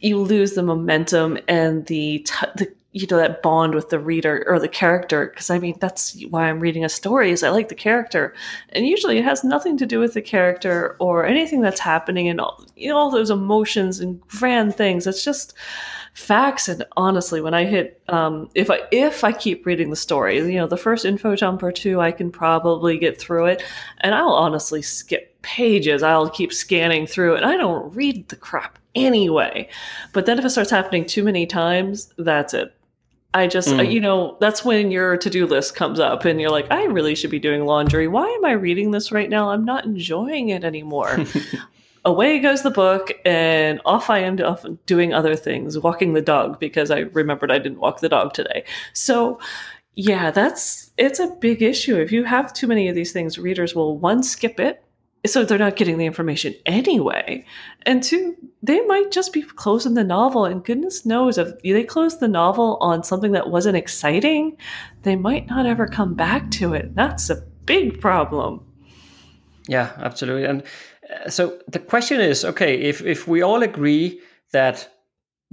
you 0.00 0.18
lose 0.18 0.52
the 0.52 0.62
momentum 0.62 1.38
and 1.48 1.86
the 1.86 2.20
t- 2.20 2.46
the 2.56 2.72
you 2.92 3.06
know 3.10 3.16
that 3.16 3.42
bond 3.42 3.74
with 3.74 3.88
the 3.88 3.98
reader 3.98 4.44
or 4.46 4.58
the 4.58 4.68
character 4.68 5.28
because 5.28 5.50
i 5.50 5.58
mean 5.58 5.74
that's 5.80 6.22
why 6.28 6.48
i'm 6.48 6.60
reading 6.60 6.84
a 6.84 6.88
story 6.88 7.30
is 7.30 7.42
i 7.42 7.48
like 7.48 7.68
the 7.68 7.74
character 7.74 8.34
and 8.70 8.86
usually 8.86 9.18
it 9.18 9.24
has 9.24 9.42
nothing 9.42 9.76
to 9.78 9.86
do 9.86 9.98
with 9.98 10.12
the 10.12 10.22
character 10.22 10.96
or 11.00 11.24
anything 11.24 11.62
that's 11.62 11.80
happening 11.80 12.28
and 12.28 12.40
all, 12.40 12.64
you 12.76 12.88
know, 12.88 12.96
all 12.96 13.10
those 13.10 13.30
emotions 13.30 13.98
and 13.98 14.20
grand 14.28 14.74
things 14.74 15.06
it's 15.06 15.24
just 15.24 15.54
facts 16.14 16.68
and 16.68 16.84
honestly 16.96 17.40
when 17.40 17.54
i 17.54 17.64
hit 17.64 18.02
um, 18.08 18.48
if 18.54 18.70
i 18.70 18.80
if 18.90 19.24
i 19.24 19.32
keep 19.32 19.64
reading 19.64 19.88
the 19.90 19.96
story 19.96 20.36
you 20.36 20.58
know 20.58 20.66
the 20.66 20.76
first 20.76 21.04
info 21.04 21.34
dump 21.34 21.62
or 21.62 21.72
two 21.72 22.00
i 22.00 22.12
can 22.12 22.30
probably 22.30 22.98
get 22.98 23.18
through 23.18 23.46
it 23.46 23.62
and 24.00 24.14
i'll 24.14 24.32
honestly 24.32 24.82
skip 24.82 25.40
pages 25.40 26.02
i'll 26.02 26.28
keep 26.28 26.52
scanning 26.52 27.06
through 27.06 27.34
it 27.34 27.38
and 27.38 27.46
i 27.46 27.56
don't 27.56 27.94
read 27.94 28.28
the 28.28 28.36
crap 28.36 28.78
anyway 28.94 29.66
but 30.12 30.26
then 30.26 30.38
if 30.38 30.44
it 30.44 30.50
starts 30.50 30.70
happening 30.70 31.06
too 31.06 31.22
many 31.22 31.46
times 31.46 32.12
that's 32.18 32.52
it 32.52 32.74
I 33.34 33.46
just, 33.46 33.68
mm. 33.68 33.90
you 33.90 34.00
know, 34.00 34.36
that's 34.40 34.64
when 34.64 34.90
your 34.90 35.16
to 35.16 35.30
do 35.30 35.46
list 35.46 35.74
comes 35.74 35.98
up 35.98 36.26
and 36.26 36.38
you're 36.38 36.50
like, 36.50 36.70
I 36.70 36.84
really 36.84 37.14
should 37.14 37.30
be 37.30 37.38
doing 37.38 37.64
laundry. 37.64 38.06
Why 38.06 38.26
am 38.26 38.44
I 38.44 38.52
reading 38.52 38.90
this 38.90 39.10
right 39.10 39.30
now? 39.30 39.48
I'm 39.48 39.64
not 39.64 39.86
enjoying 39.86 40.50
it 40.50 40.64
anymore. 40.64 41.18
Away 42.04 42.40
goes 42.40 42.62
the 42.62 42.70
book, 42.70 43.12
and 43.24 43.80
off 43.84 44.10
I 44.10 44.18
am 44.18 44.40
off 44.40 44.66
doing 44.86 45.14
other 45.14 45.36
things, 45.36 45.78
walking 45.78 46.14
the 46.14 46.22
dog 46.22 46.58
because 46.58 46.90
I 46.90 47.00
remembered 47.00 47.52
I 47.52 47.58
didn't 47.58 47.78
walk 47.78 48.00
the 48.00 48.08
dog 48.08 48.34
today. 48.34 48.64
So, 48.92 49.38
yeah, 49.94 50.30
that's 50.30 50.90
it's 50.98 51.20
a 51.20 51.28
big 51.40 51.62
issue. 51.62 51.96
If 51.96 52.10
you 52.10 52.24
have 52.24 52.52
too 52.52 52.66
many 52.66 52.88
of 52.88 52.94
these 52.94 53.12
things, 53.12 53.38
readers 53.38 53.74
will 53.74 53.98
one 53.98 54.22
skip 54.22 54.58
it 54.58 54.82
so 55.24 55.44
they're 55.44 55.58
not 55.58 55.76
getting 55.76 55.98
the 55.98 56.06
information 56.06 56.54
anyway. 56.66 57.44
And 57.82 58.02
two, 58.02 58.36
they 58.62 58.80
might 58.86 59.12
just 59.12 59.32
be 59.32 59.42
closing 59.42 59.94
the 59.94 60.04
novel. 60.04 60.44
And 60.44 60.64
goodness 60.64 61.06
knows 61.06 61.38
if 61.38 61.60
they 61.62 61.84
close 61.84 62.18
the 62.18 62.28
novel 62.28 62.78
on 62.80 63.04
something 63.04 63.32
that 63.32 63.50
wasn't 63.50 63.76
exciting, 63.76 64.56
they 65.02 65.14
might 65.14 65.46
not 65.48 65.66
ever 65.66 65.86
come 65.86 66.14
back 66.14 66.50
to 66.52 66.74
it. 66.74 66.94
That's 66.94 67.30
a 67.30 67.42
big 67.66 68.00
problem. 68.00 68.64
Yeah, 69.68 69.92
absolutely. 69.98 70.44
And 70.44 70.64
so 71.28 71.58
the 71.68 71.78
question 71.78 72.20
is 72.20 72.44
okay, 72.44 72.74
if, 72.74 73.02
if 73.02 73.26
we 73.28 73.42
all 73.42 73.62
agree 73.62 74.20
that 74.52 74.88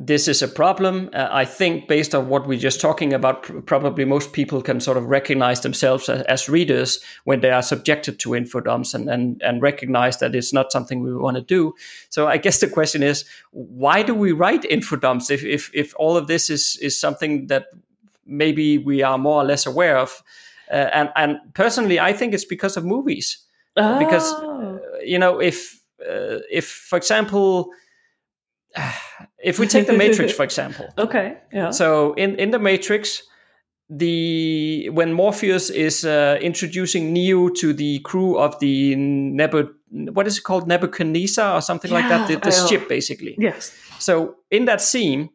this 0.02 0.30
is 0.30 0.42
a 0.42 0.48
problem. 0.48 1.10
Uh, 1.14 1.28
I 1.30 1.44
think, 1.44 1.90
based 1.90 2.16
on 2.16 2.30
what 2.30 2.48
we're 2.48 2.58
just 2.58 2.80
talking 2.80 3.12
about, 3.14 3.44
pr- 3.44 3.60
probably 3.60 4.06
most 4.06 4.32
people 4.32 4.62
can 4.62 4.80
sort 4.80 4.96
of 4.96 5.06
recognize 5.08 5.60
themselves 5.60 6.08
as, 6.08 6.22
as, 6.22 6.48
readers 6.48 7.02
when 7.26 7.42
they 7.42 7.52
are 7.52 7.62
subjected 7.62 8.18
to 8.20 8.34
info 8.34 8.62
dumps 8.62 8.94
and, 8.94 9.10
and, 9.10 9.42
and 9.44 9.62
recognize 9.62 10.18
that 10.20 10.34
it's 10.34 10.54
not 10.54 10.72
something 10.72 11.04
we 11.04 11.14
want 11.14 11.36
to 11.36 11.44
do. 11.44 11.74
So, 12.10 12.28
I 12.28 12.38
guess 12.38 12.62
the 12.62 12.70
question 12.70 13.04
is, 13.04 13.26
why 13.52 14.02
do 14.02 14.16
we 14.16 14.32
write 14.32 14.64
info 14.64 14.96
dumps 14.96 15.30
if, 15.30 15.44
if, 15.44 15.70
if 15.74 15.94
all 15.98 16.16
of 16.16 16.28
this 16.28 16.50
is, 16.50 16.78
is 16.82 16.98
something 16.98 17.48
that 17.48 17.66
maybe 18.26 18.78
we 18.78 19.04
are 19.04 19.18
more 19.18 19.42
or 19.42 19.46
less 19.46 19.66
aware 19.66 19.98
of? 19.98 20.24
Uh, 20.72 20.90
and, 20.94 21.10
and 21.18 21.40
personally, 21.56 22.00
I 22.00 22.14
think 22.14 22.34
it's 22.34 22.46
because 22.46 22.78
of 22.78 22.86
movies. 22.86 23.38
Oh. 23.76 24.00
Because, 24.00 24.32
you 25.10 25.20
know, 25.20 25.42
if, 25.42 25.82
uh, 26.02 26.40
if, 26.52 26.66
for 26.90 26.98
example, 26.98 27.72
if 29.44 29.60
we 29.60 29.68
take 29.68 29.88
the 29.88 29.94
Matrix 29.94 30.34
for 30.34 30.44
example. 30.44 30.88
Okay. 30.98 31.38
Yeah. 31.52 31.72
So 31.72 32.14
in 32.14 32.36
in 32.36 32.52
the 32.52 32.60
Matrix, 32.60 33.24
the 33.90 34.90
when 34.94 35.14
Morpheus 35.14 35.70
is 35.70 36.06
uh, 36.06 36.38
introducing 36.42 37.12
Neo 37.14 37.50
to 37.50 37.74
the 37.74 38.00
crew 38.00 38.38
of 38.38 38.60
the 38.60 38.96
Nebu, 38.96 39.70
what 40.14 40.28
is 40.28 40.38
it 40.38 40.44
called 40.44 40.68
Nebuchadnezzar 40.68 41.56
or 41.56 41.62
something 41.62 41.92
yeah, 41.92 42.00
like 42.00 42.10
that, 42.10 42.28
the, 42.28 42.36
the 42.38 42.68
ship 42.68 42.88
basically. 42.88 43.36
Yes. 43.40 43.74
So 44.00 44.36
in 44.52 44.66
that 44.66 44.82
scene, 44.82 45.30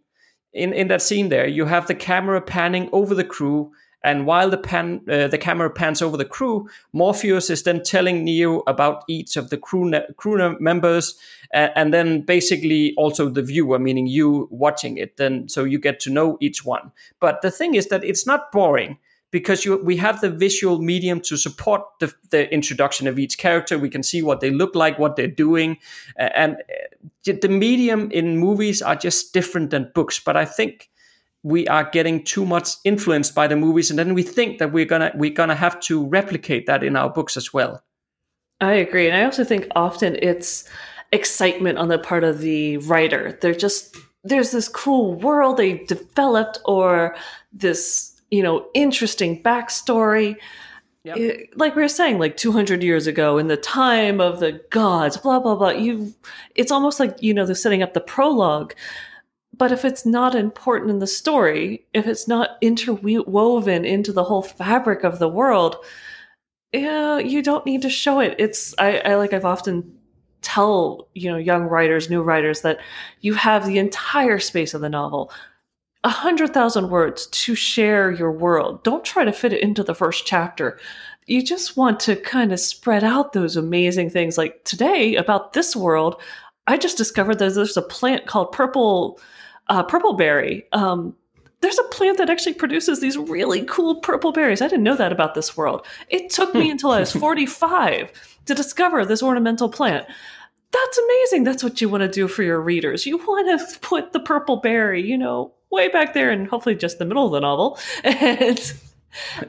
in 0.52 0.72
in 0.72 0.88
that 0.88 1.02
scene 1.02 1.28
there, 1.28 1.48
you 1.48 1.66
have 1.66 1.86
the 1.86 1.94
camera 1.94 2.40
panning 2.40 2.88
over 2.92 3.14
the 3.14 3.24
crew 3.24 3.72
and 4.04 4.26
while 4.26 4.50
the 4.50 4.58
pan, 4.58 5.00
uh, 5.10 5.28
the 5.28 5.38
camera 5.38 5.70
pans 5.70 6.02
over 6.02 6.16
the 6.16 6.24
crew, 6.24 6.68
Morpheus 6.92 7.48
is 7.50 7.62
then 7.62 7.82
telling 7.82 8.22
Neo 8.22 8.62
about 8.66 9.02
each 9.08 9.36
of 9.36 9.50
the 9.50 9.56
crew 9.56 9.88
ne- 9.88 10.06
crew 10.16 10.56
members, 10.60 11.18
uh, 11.54 11.68
and 11.74 11.92
then 11.92 12.20
basically 12.20 12.94
also 12.96 13.28
the 13.28 13.42
viewer, 13.42 13.78
meaning 13.78 14.06
you 14.06 14.46
watching 14.50 14.98
it. 14.98 15.16
Then 15.16 15.48
so 15.48 15.64
you 15.64 15.78
get 15.78 16.00
to 16.00 16.10
know 16.10 16.36
each 16.40 16.64
one. 16.64 16.92
But 17.18 17.42
the 17.42 17.50
thing 17.50 17.74
is 17.74 17.88
that 17.88 18.04
it's 18.04 18.26
not 18.26 18.52
boring 18.52 18.98
because 19.30 19.64
you, 19.64 19.78
we 19.78 19.96
have 19.96 20.20
the 20.20 20.30
visual 20.30 20.80
medium 20.80 21.20
to 21.20 21.36
support 21.36 21.82
the, 21.98 22.14
the, 22.30 22.52
introduction 22.54 23.08
of 23.08 23.18
each 23.18 23.36
character. 23.36 23.76
We 23.76 23.90
can 23.90 24.04
see 24.04 24.22
what 24.22 24.38
they 24.38 24.50
look 24.50 24.76
like, 24.76 24.96
what 24.98 25.16
they're 25.16 25.26
doing, 25.26 25.78
uh, 26.20 26.28
and 26.36 26.56
the 27.24 27.48
medium 27.48 28.10
in 28.12 28.38
movies 28.38 28.80
are 28.80 28.94
just 28.94 29.32
different 29.32 29.70
than 29.70 29.90
books. 29.94 30.20
But 30.20 30.36
I 30.36 30.44
think 30.44 30.90
we 31.44 31.68
are 31.68 31.88
getting 31.90 32.24
too 32.24 32.44
much 32.44 32.70
influenced 32.84 33.34
by 33.34 33.46
the 33.46 33.54
movies 33.54 33.90
and 33.90 33.98
then 33.98 34.14
we 34.14 34.22
think 34.22 34.58
that 34.58 34.72
we're 34.72 34.84
gonna 34.84 35.12
we're 35.14 35.30
gonna 35.30 35.54
have 35.54 35.78
to 35.78 36.04
replicate 36.06 36.66
that 36.66 36.82
in 36.82 36.96
our 36.96 37.08
books 37.08 37.36
as 37.36 37.52
well 37.52 37.84
i 38.60 38.72
agree 38.72 39.06
and 39.06 39.16
i 39.16 39.24
also 39.24 39.44
think 39.44 39.68
often 39.76 40.16
it's 40.20 40.68
excitement 41.12 41.78
on 41.78 41.88
the 41.88 41.98
part 41.98 42.24
of 42.24 42.40
the 42.40 42.78
writer 42.78 43.38
they're 43.40 43.54
just 43.54 43.96
there's 44.24 44.50
this 44.50 44.68
cool 44.68 45.14
world 45.14 45.58
they 45.58 45.84
developed 45.84 46.58
or 46.64 47.14
this 47.52 48.20
you 48.30 48.42
know 48.42 48.66
interesting 48.74 49.40
backstory 49.42 50.36
Yep. 51.04 51.16
It, 51.18 51.58
like 51.58 51.76
we 51.76 51.82
were 51.82 51.88
saying, 51.88 52.18
like 52.18 52.38
200 52.38 52.82
years 52.82 53.06
ago, 53.06 53.36
in 53.36 53.48
the 53.48 53.58
time 53.58 54.22
of 54.22 54.40
the 54.40 54.52
gods, 54.70 55.18
blah 55.18 55.38
blah 55.38 55.54
blah. 55.54 55.68
You, 55.68 56.14
it's 56.54 56.72
almost 56.72 56.98
like 56.98 57.22
you 57.22 57.34
know 57.34 57.44
they're 57.44 57.54
setting 57.54 57.82
up 57.82 57.92
the 57.92 58.00
prologue 58.00 58.74
but 59.56 59.72
if 59.72 59.84
it's 59.84 60.04
not 60.04 60.34
important 60.34 60.90
in 60.90 60.98
the 60.98 61.06
story, 61.06 61.86
if 61.92 62.06
it's 62.06 62.26
not 62.26 62.56
interwoven 62.60 63.84
into 63.84 64.12
the 64.12 64.24
whole 64.24 64.42
fabric 64.42 65.04
of 65.04 65.18
the 65.18 65.28
world, 65.28 65.76
yeah, 66.72 67.18
you 67.18 67.42
don't 67.42 67.66
need 67.66 67.82
to 67.82 67.90
show 67.90 68.20
it. 68.20 68.34
It's 68.38 68.74
I, 68.78 68.98
I 68.98 69.14
like 69.14 69.32
I've 69.32 69.44
often 69.44 69.98
tell 70.42 71.08
you 71.14 71.30
know 71.30 71.38
young 71.38 71.64
writers, 71.64 72.10
new 72.10 72.22
writers 72.22 72.62
that 72.62 72.78
you 73.20 73.34
have 73.34 73.66
the 73.66 73.78
entire 73.78 74.38
space 74.38 74.74
of 74.74 74.80
the 74.80 74.88
novel, 74.88 75.30
a 76.02 76.08
hundred 76.08 76.52
thousand 76.52 76.90
words 76.90 77.26
to 77.28 77.54
share 77.54 78.10
your 78.10 78.32
world. 78.32 78.82
Don't 78.82 79.04
try 79.04 79.24
to 79.24 79.32
fit 79.32 79.52
it 79.52 79.62
into 79.62 79.84
the 79.84 79.94
first 79.94 80.26
chapter. 80.26 80.78
You 81.26 81.42
just 81.42 81.76
want 81.76 82.00
to 82.00 82.16
kind 82.16 82.52
of 82.52 82.60
spread 82.60 83.04
out 83.04 83.32
those 83.32 83.56
amazing 83.56 84.10
things. 84.10 84.36
Like 84.36 84.64
today 84.64 85.14
about 85.14 85.52
this 85.52 85.76
world, 85.76 86.20
I 86.66 86.76
just 86.76 86.98
discovered 86.98 87.38
that 87.38 87.54
there's 87.54 87.76
a 87.76 87.82
plant 87.82 88.26
called 88.26 88.52
purple 88.52 89.20
uh, 89.68 89.82
purple 89.82 90.14
berry. 90.14 90.66
Um, 90.72 91.16
there's 91.60 91.78
a 91.78 91.84
plant 91.84 92.18
that 92.18 92.28
actually 92.28 92.54
produces 92.54 93.00
these 93.00 93.16
really 93.16 93.64
cool 93.64 93.96
purple 93.96 94.32
berries. 94.32 94.60
I 94.60 94.68
didn't 94.68 94.82
know 94.82 94.96
that 94.96 95.12
about 95.12 95.34
this 95.34 95.56
world. 95.56 95.86
It 96.10 96.28
took 96.28 96.54
me 96.54 96.70
until 96.70 96.90
I 96.90 97.00
was 97.00 97.12
45 97.16 98.12
to 98.46 98.54
discover 98.54 99.04
this 99.06 99.22
ornamental 99.22 99.70
plant. 99.70 100.06
That's 100.70 100.98
amazing. 100.98 101.44
That's 101.44 101.62
what 101.62 101.80
you 101.80 101.88
want 101.88 102.02
to 102.02 102.08
do 102.08 102.28
for 102.28 102.42
your 102.42 102.60
readers. 102.60 103.06
You 103.06 103.16
want 103.16 103.58
to 103.58 103.78
put 103.78 104.12
the 104.12 104.20
purple 104.20 104.56
berry, 104.56 105.02
you 105.02 105.16
know, 105.16 105.54
way 105.74 105.88
back 105.88 106.14
there 106.14 106.30
and 106.30 106.46
hopefully 106.46 106.74
just 106.74 106.98
the 106.98 107.04
middle 107.04 107.26
of 107.26 107.32
the 107.32 107.40
novel 107.40 107.78
and 108.04 108.74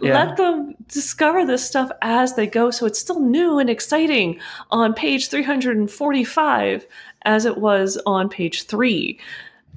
yeah. 0.01 0.25
let 0.25 0.37
them 0.37 0.75
discover 0.87 1.45
this 1.45 1.65
stuff 1.65 1.89
as 2.01 2.35
they 2.35 2.47
go 2.47 2.71
so 2.71 2.85
it's 2.85 2.99
still 2.99 3.19
new 3.19 3.59
and 3.59 3.69
exciting 3.69 4.39
on 4.71 4.93
page 4.93 5.29
345 5.29 6.87
as 7.23 7.45
it 7.45 7.57
was 7.57 7.97
on 8.05 8.27
page 8.27 8.63
3 8.63 9.19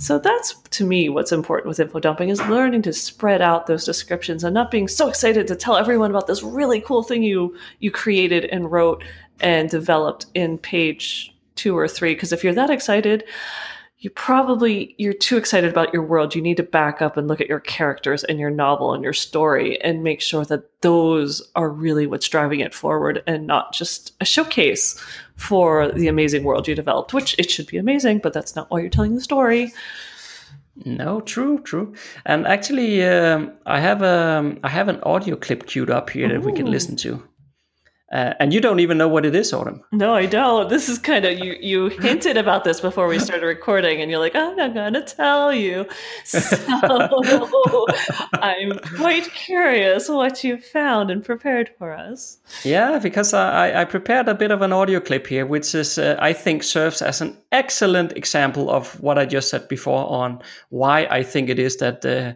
So 0.00 0.18
that's 0.18 0.54
to 0.54 0.86
me 0.86 1.08
what's 1.08 1.32
important 1.32 1.68
with 1.68 1.80
info 1.80 1.98
dumping 1.98 2.28
is 2.28 2.40
learning 2.42 2.82
to 2.82 2.92
spread 2.92 3.42
out 3.42 3.66
those 3.66 3.84
descriptions 3.84 4.44
and 4.44 4.54
not 4.54 4.70
being 4.70 4.86
so 4.86 5.08
excited 5.08 5.48
to 5.48 5.56
tell 5.56 5.76
everyone 5.76 6.10
about 6.10 6.28
this 6.28 6.42
really 6.42 6.80
cool 6.80 7.02
thing 7.02 7.24
you 7.24 7.56
you 7.80 7.90
created 7.90 8.44
and 8.46 8.70
wrote 8.70 9.02
and 9.40 9.68
developed 9.68 10.26
in 10.34 10.56
page 10.56 11.34
2 11.56 11.76
or 11.76 11.88
3 11.88 12.14
because 12.14 12.32
if 12.32 12.44
you're 12.44 12.54
that 12.54 12.70
excited 12.70 13.24
you 14.00 14.10
probably 14.10 14.94
you're 14.96 15.12
too 15.12 15.36
excited 15.36 15.70
about 15.70 15.92
your 15.92 16.04
world. 16.04 16.34
You 16.34 16.42
need 16.42 16.58
to 16.58 16.62
back 16.62 17.02
up 17.02 17.16
and 17.16 17.26
look 17.26 17.40
at 17.40 17.48
your 17.48 17.58
characters 17.58 18.22
and 18.22 18.38
your 18.38 18.50
novel 18.50 18.94
and 18.94 19.02
your 19.02 19.12
story 19.12 19.80
and 19.80 20.04
make 20.04 20.20
sure 20.20 20.44
that 20.44 20.80
those 20.82 21.42
are 21.56 21.68
really 21.68 22.06
what's 22.06 22.28
driving 22.28 22.60
it 22.60 22.72
forward 22.72 23.22
and 23.26 23.46
not 23.46 23.72
just 23.72 24.12
a 24.20 24.24
showcase 24.24 25.02
for 25.34 25.90
the 25.90 26.06
amazing 26.06 26.44
world 26.44 26.68
you 26.68 26.74
developed 26.74 27.12
which 27.12 27.36
it 27.38 27.50
should 27.50 27.66
be 27.66 27.76
amazing 27.76 28.18
but 28.18 28.32
that's 28.32 28.54
not 28.54 28.70
why 28.70 28.78
you're 28.80 28.88
telling 28.88 29.16
the 29.16 29.20
story. 29.20 29.72
No 30.84 31.20
true 31.20 31.58
true. 31.62 31.92
And 32.24 32.46
actually 32.46 33.04
um, 33.04 33.52
i 33.66 33.80
have 33.80 34.02
a 34.02 34.56
i 34.62 34.68
have 34.68 34.86
an 34.86 35.00
audio 35.02 35.34
clip 35.34 35.66
queued 35.66 35.90
up 35.90 36.10
here 36.10 36.26
Ooh. 36.26 36.34
that 36.34 36.42
we 36.42 36.52
can 36.52 36.66
listen 36.70 36.94
to 36.98 37.20
uh, 38.10 38.32
and 38.40 38.54
you 38.54 38.60
don't 38.60 38.80
even 38.80 38.96
know 38.96 39.08
what 39.08 39.26
it 39.26 39.34
is, 39.34 39.52
Autumn. 39.52 39.82
No, 39.92 40.14
I 40.14 40.24
don't. 40.24 40.70
This 40.70 40.88
is 40.88 40.98
kind 40.98 41.26
of 41.26 41.38
you. 41.38 41.56
You 41.60 41.88
hinted 41.88 42.38
about 42.38 42.64
this 42.64 42.80
before 42.80 43.06
we 43.06 43.18
started 43.18 43.44
recording, 43.44 44.00
and 44.00 44.10
you're 44.10 44.20
like, 44.20 44.34
"I'm 44.34 44.56
not 44.56 44.72
going 44.72 44.94
to 44.94 45.02
tell 45.02 45.52
you." 45.52 45.86
So 46.24 46.56
I'm 48.32 48.78
quite 48.96 49.30
curious 49.32 50.08
what 50.08 50.42
you 50.42 50.56
found 50.56 51.10
and 51.10 51.22
prepared 51.22 51.70
for 51.76 51.92
us. 51.92 52.38
Yeah, 52.64 52.98
because 52.98 53.34
I, 53.34 53.82
I 53.82 53.84
prepared 53.84 54.26
a 54.26 54.34
bit 54.34 54.50
of 54.52 54.62
an 54.62 54.72
audio 54.72 55.00
clip 55.00 55.26
here, 55.26 55.44
which 55.44 55.74
is 55.74 55.98
uh, 55.98 56.16
I 56.18 56.32
think 56.32 56.62
serves 56.62 57.02
as 57.02 57.20
an 57.20 57.36
excellent 57.52 58.12
example 58.16 58.70
of 58.70 58.98
what 59.02 59.18
I 59.18 59.26
just 59.26 59.50
said 59.50 59.68
before 59.68 60.08
on 60.10 60.40
why 60.70 61.06
I 61.10 61.22
think 61.22 61.50
it 61.50 61.58
is 61.58 61.76
that. 61.76 62.06
Uh, 62.06 62.32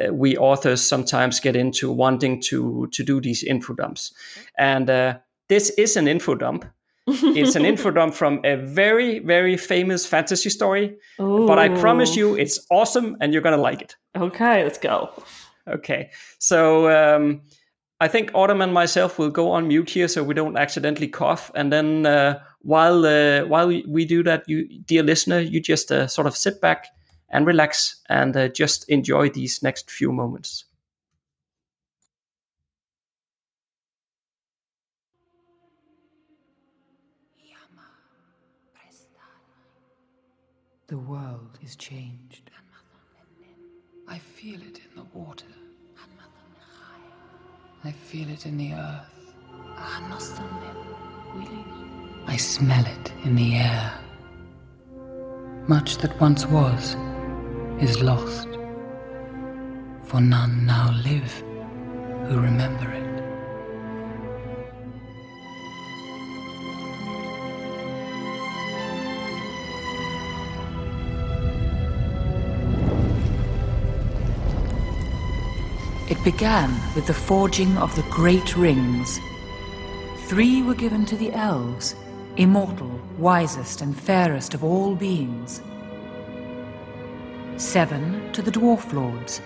uh, 0.00 0.12
we 0.12 0.36
authors 0.36 0.80
sometimes 0.80 1.40
get 1.40 1.56
into 1.56 1.90
wanting 1.90 2.40
to 2.40 2.88
to 2.92 3.02
do 3.02 3.20
these 3.20 3.42
info 3.42 3.74
dumps, 3.74 4.12
and 4.58 4.88
uh, 4.90 5.18
this 5.48 5.70
is 5.70 5.96
an 5.96 6.08
info 6.08 6.34
dump. 6.34 6.64
it's 7.06 7.56
an 7.56 7.64
info 7.64 7.90
dump 7.98 8.14
from 8.14 8.40
a 8.44 8.56
very 8.56 9.18
very 9.18 9.56
famous 9.56 10.06
fantasy 10.06 10.50
story, 10.50 10.96
Ooh. 11.20 11.46
but 11.46 11.58
I 11.58 11.68
promise 11.68 12.16
you, 12.16 12.36
it's 12.36 12.64
awesome, 12.70 13.16
and 13.20 13.32
you're 13.32 13.42
gonna 13.42 13.56
like 13.56 13.82
it. 13.82 13.96
Okay, 14.16 14.62
let's 14.62 14.78
go. 14.78 15.10
Okay, 15.68 16.10
so. 16.38 16.88
Um, 16.90 17.42
I 18.02 18.08
think 18.08 18.32
Autumn 18.34 18.60
and 18.62 18.74
myself 18.74 19.16
will 19.16 19.30
go 19.30 19.52
on 19.52 19.68
mute 19.68 19.88
here 19.88 20.08
so 20.08 20.24
we 20.24 20.34
don't 20.34 20.56
accidentally 20.56 21.06
cough. 21.06 21.52
And 21.54 21.72
then 21.72 22.04
uh, 22.04 22.40
while 22.62 23.06
uh, 23.06 23.44
while 23.44 23.68
we 23.68 24.04
do 24.04 24.24
that, 24.24 24.42
you 24.48 24.66
dear 24.86 25.04
listener, 25.04 25.38
you 25.38 25.60
just 25.60 25.92
uh, 25.92 26.08
sort 26.08 26.26
of 26.26 26.36
sit 26.36 26.60
back, 26.60 26.88
and 27.32 27.46
relax 27.46 27.96
and 28.08 28.36
uh, 28.36 28.48
just 28.48 28.88
enjoy 28.88 29.30
these 29.30 29.62
next 29.62 29.90
few 29.90 30.12
moments. 30.12 30.64
The 40.88 40.98
world 40.98 41.58
is 41.62 41.74
changed. 41.76 42.50
I 44.06 44.18
feel 44.18 44.60
it 44.60 44.78
in 44.84 44.94
the 44.94 45.04
water. 45.14 45.46
I 47.82 47.92
feel 47.92 48.28
it 48.28 48.44
in 48.44 48.58
the 48.58 48.74
earth. 48.74 49.34
I 52.26 52.36
smell 52.36 52.84
it 52.84 53.12
in 53.24 53.36
the 53.36 53.54
air. 53.56 53.94
Much 55.66 55.96
that 55.98 56.20
once 56.20 56.44
was 56.44 56.94
is 57.80 58.00
lost, 58.02 58.48
for 60.04 60.20
none 60.20 60.66
now 60.66 60.90
live 61.04 61.42
who 62.28 62.40
remember 62.40 62.90
it. 62.90 63.02
It 76.10 76.22
began 76.24 76.70
with 76.94 77.06
the 77.06 77.14
forging 77.14 77.76
of 77.78 77.94
the 77.96 78.02
great 78.10 78.56
rings. 78.56 79.18
Three 80.26 80.62
were 80.62 80.74
given 80.74 81.04
to 81.06 81.16
the 81.16 81.32
elves, 81.32 81.94
immortal, 82.36 83.00
wisest, 83.18 83.80
and 83.80 83.98
fairest 83.98 84.54
of 84.54 84.62
all 84.62 84.94
beings 84.94 85.60
seven 87.62 88.30
to 88.32 88.42
the 88.42 88.50
dwarf 88.50 88.92
lords, 88.92 89.40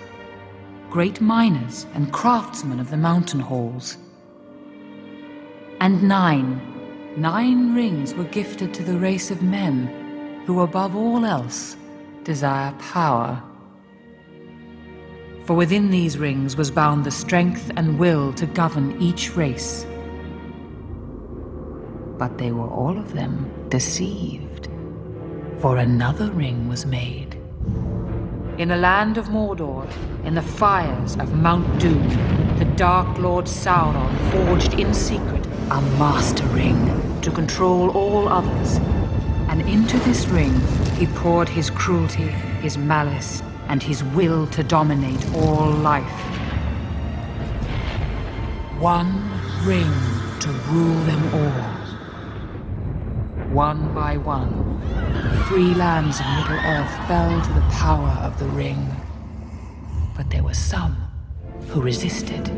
great 0.90 1.20
miners 1.20 1.86
and 1.94 2.12
craftsmen 2.12 2.80
of 2.80 2.90
the 2.90 2.96
mountain 2.96 3.40
halls. 3.40 3.98
And 5.80 6.02
nine, 6.02 6.60
nine 7.16 7.74
rings 7.74 8.14
were 8.14 8.24
gifted 8.24 8.72
to 8.74 8.82
the 8.82 8.98
race 8.98 9.30
of 9.30 9.42
men 9.42 10.42
who, 10.46 10.62
above 10.62 10.96
all 10.96 11.26
else, 11.26 11.76
desire 12.24 12.72
power. 12.78 13.42
For 15.44 15.54
within 15.54 15.90
these 15.90 16.16
rings 16.16 16.56
was 16.56 16.70
bound 16.70 17.04
the 17.04 17.10
strength 17.10 17.70
and 17.76 17.98
will 17.98 18.32
to 18.32 18.46
govern 18.46 19.00
each 19.00 19.36
race. 19.36 19.86
But 22.16 22.38
they 22.38 22.50
were 22.50 22.68
all 22.68 22.96
of 22.98 23.12
them 23.12 23.68
deceived, 23.68 24.68
for 25.60 25.76
another 25.76 26.30
ring 26.30 26.66
was 26.66 26.86
made 26.86 27.35
in 28.58 28.68
the 28.68 28.76
land 28.76 29.18
of 29.18 29.26
Mordor, 29.26 29.86
in 30.24 30.34
the 30.34 30.42
fires 30.42 31.16
of 31.16 31.34
Mount 31.34 31.78
Doom, 31.78 32.08
the 32.58 32.64
Dark 32.64 33.18
Lord 33.18 33.44
Sauron 33.44 34.16
forged 34.30 34.80
in 34.80 34.94
secret 34.94 35.44
a 35.70 35.80
master 35.98 36.46
ring 36.46 37.20
to 37.20 37.30
control 37.30 37.90
all 37.90 38.28
others. 38.28 38.78
And 39.48 39.60
into 39.68 39.98
this 39.98 40.26
ring 40.28 40.58
he 40.96 41.06
poured 41.06 41.50
his 41.50 41.68
cruelty, 41.68 42.28
his 42.62 42.78
malice, 42.78 43.42
and 43.68 43.82
his 43.82 44.02
will 44.02 44.46
to 44.48 44.62
dominate 44.62 45.26
all 45.34 45.70
life. 45.70 46.20
One 48.80 49.30
ring 49.64 49.92
to 50.40 50.48
rule 50.70 51.00
them 51.04 51.34
all. 51.34 51.86
One 53.52 53.92
by 53.92 54.16
one, 54.16 54.80
free 55.46 55.74
lands 55.74 56.18
of 56.18 56.26
Middle-earth 56.26 57.06
fell 57.06 57.40
to 57.40 57.52
the 57.52 57.60
power 57.70 58.08
of 58.20 58.36
the 58.40 58.46
ring. 58.46 58.96
But 60.16 60.28
there 60.28 60.42
were 60.42 60.54
some 60.54 60.96
who 61.68 61.80
resisted. 61.80 62.50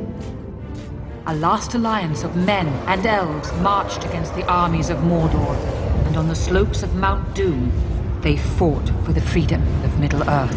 A 1.27 1.35
last 1.35 1.75
alliance 1.75 2.25
of 2.25 2.35
men 2.35 2.67
and 2.87 3.05
elves 3.05 3.53
marched 3.61 4.07
against 4.07 4.35
the 4.35 4.47
armies 4.47 4.89
of 4.89 4.99
Mordor, 4.99 5.55
and 6.07 6.17
on 6.17 6.29
the 6.29 6.35
slopes 6.35 6.83
of 6.83 6.95
Mount 6.95 7.35
Doom, 7.35 7.71
they 8.23 8.39
fought 8.39 8.89
for 9.05 9.13
the 9.13 9.21
freedom 9.21 9.63
of 9.85 10.01
Middle-earth. 10.01 10.57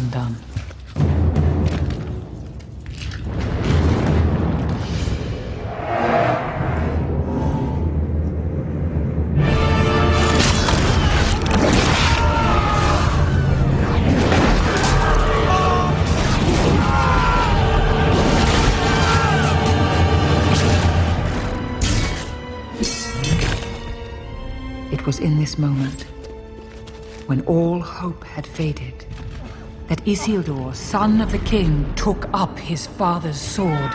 Undone. 0.00 0.36
was 25.10 25.18
in 25.18 25.40
this 25.40 25.58
moment, 25.58 26.02
when 27.26 27.40
all 27.40 27.80
hope 27.80 28.22
had 28.22 28.46
faded, 28.46 29.04
that 29.90 30.04
Isildur, 30.04 30.72
son 30.72 31.20
of 31.20 31.32
the 31.32 31.38
king, 31.38 31.92
took 31.96 32.28
up 32.32 32.56
his 32.56 32.86
father's 32.86 33.40
sword. 33.40 33.90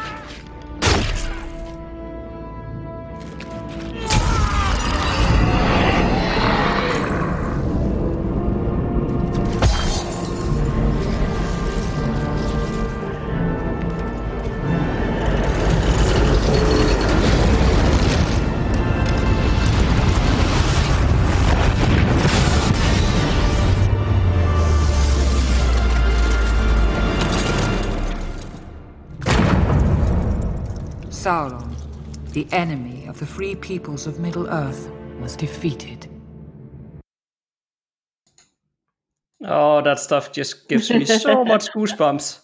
The 32.35 32.45
enemy 32.51 33.05
of 33.05 33.17
the 33.17 33.25
free 33.25 33.55
peoples 33.55 34.05
of 34.05 34.19
Middle 34.19 34.49
Earth, 34.49 34.91
was 35.21 35.37
defeated. 35.37 36.05
Oh, 39.45 39.81
that 39.81 39.99
stuff 39.99 40.33
just 40.33 40.67
gives 40.67 40.91
me 40.91 41.05
so 41.05 41.45
much 41.53 41.67
goosebumps. 41.71 42.41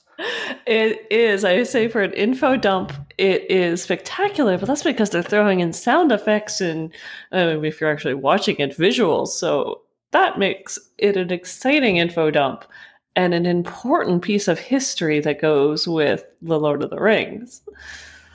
It 0.65 1.05
is. 1.11 1.43
I 1.43 1.63
say 1.63 1.89
for 1.89 2.01
an 2.01 2.13
info 2.13 2.55
dump, 2.55 2.93
it 3.17 3.51
is 3.51 3.83
spectacular, 3.83 4.57
but 4.57 4.67
that's 4.67 4.83
because 4.83 5.09
they're 5.09 5.21
throwing 5.21 5.59
in 5.59 5.73
sound 5.73 6.13
effects 6.13 6.61
and 6.61 6.93
uh, 7.33 7.59
if 7.61 7.81
you're 7.81 7.91
actually 7.91 8.13
watching 8.13 8.55
it, 8.59 8.77
visuals. 8.77 9.29
So 9.29 9.81
that 10.11 10.39
makes 10.39 10.79
it 10.99 11.17
an 11.17 11.33
exciting 11.33 11.97
info 11.97 12.31
dump 12.31 12.63
and 13.17 13.33
an 13.33 13.45
important 13.45 14.21
piece 14.21 14.47
of 14.47 14.57
history 14.57 15.19
that 15.19 15.41
goes 15.41 15.85
with 15.85 16.23
The 16.41 16.59
Lord 16.59 16.81
of 16.81 16.91
the 16.91 17.01
Rings. 17.01 17.61